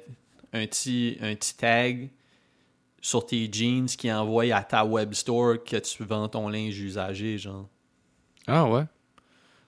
un, 0.53 0.65
petit, 0.65 1.17
un 1.21 1.35
petit 1.35 1.55
tag 1.55 2.09
sur 3.01 3.25
tes 3.25 3.49
jeans 3.51 3.85
qui 3.87 4.11
envoie 4.11 4.53
à 4.55 4.63
ta 4.63 4.83
web 4.85 5.13
store 5.13 5.63
que 5.63 5.77
tu 5.77 6.03
vends 6.03 6.27
ton 6.27 6.49
linge 6.49 6.79
usagé, 6.79 7.37
genre. 7.37 7.67
Ah 8.47 8.67
ouais? 8.69 8.83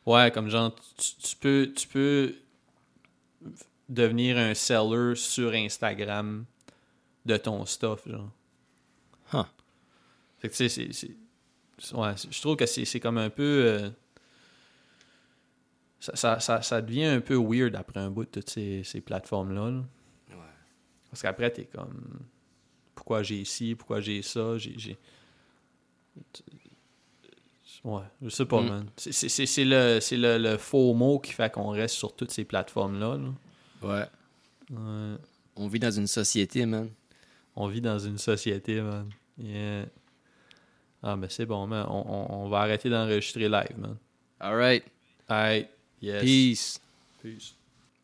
Ouais, 0.06 0.32
comme 0.32 0.50
genre, 0.50 0.74
tu, 0.98 1.12
tu 1.16 1.36
peux, 1.38 1.72
tu 1.76 1.88
peux 1.88 2.36
devenir 3.88 4.38
un 4.38 4.54
seller 4.54 5.16
sur 5.16 5.52
Instagram 5.54 6.46
de 7.26 7.38
ton 7.38 7.66
stuff, 7.66 8.08
genre. 8.08 8.32
Huh. 9.34 9.44
Fait 10.40 10.50
que 10.50 10.56
tu 10.56 10.68
sais, 10.70 10.90
c'est- 10.92 11.16
Ouais, 11.96 12.14
je 12.30 12.40
trouve 12.42 12.56
que 12.58 12.66
c'est 12.68 12.86
c'est 12.86 13.00
comme 13.00 13.18
un 13.18 13.30
peu. 13.32 13.44
euh, 13.66 13.90
ça, 16.00 16.16
ça, 16.16 16.40
ça, 16.40 16.62
ça 16.62 16.82
devient 16.82 17.06
un 17.06 17.22
peu 17.22 17.36
weird 17.36 17.76
après 17.76 18.00
un 18.00 18.10
bout 18.12 18.26
de 18.26 18.30
toutes 18.30 18.50
ces, 18.50 18.84
ces 18.84 19.02
plateformes-là. 19.02 19.70
là. 19.72 19.78
Ouais. 20.30 20.36
Parce 21.10 21.22
qu'après, 21.24 21.50
t'es 21.52 21.66
comme. 21.66 22.20
Pourquoi 23.02 23.24
j'ai 23.24 23.44
ci, 23.46 23.74
pourquoi 23.74 24.00
j'ai 24.00 24.22
ça, 24.22 24.60
j'ai. 24.60 24.96
Ouais, 27.84 28.04
je 28.22 28.30
sais 28.30 28.46
pas, 28.46 28.62
Mm. 28.62 28.68
man. 28.70 28.86
C'est- 28.96 29.64
le, 29.66 30.00
c'est 30.00 30.18
le, 30.18 30.38
le 30.38 30.58
faux 30.58 30.94
mot 30.94 31.18
qui 31.18 31.32
fait 31.32 31.52
qu'on 31.52 31.70
reste 31.72 31.96
sur 31.96 32.16
toutes 32.16 32.30
ces 32.30 32.44
plateformes-là. 32.46 33.18
là. 33.18 33.30
Ouais. 33.82 34.06
Ouais. 34.78 35.16
On 35.56 35.68
vit 35.68 35.80
dans 35.80 35.90
une 35.90 36.06
société, 36.06 36.68
man. 36.68 36.92
On 37.56 37.68
vit 37.68 37.82
dans 37.82 37.98
une 37.98 38.20
société, 38.20 38.80
man. 38.82 39.10
Yeah. 39.40 39.86
Ah, 41.02 41.16
ben 41.16 41.28
c'est 41.28 41.48
bon, 41.48 41.66
man. 41.66 41.88
On, 41.90 42.06
on, 42.08 42.44
on 42.44 42.50
va 42.50 42.60
arrêter 42.60 42.88
d'enregistrer 42.88 43.50
live, 43.50 43.80
man. 43.80 43.98
All 44.40 44.56
right. 44.56 44.84
Alright. 45.28 45.70
Yes. 46.04 46.22
Peace. 46.22 46.80
Peace. 47.24 47.56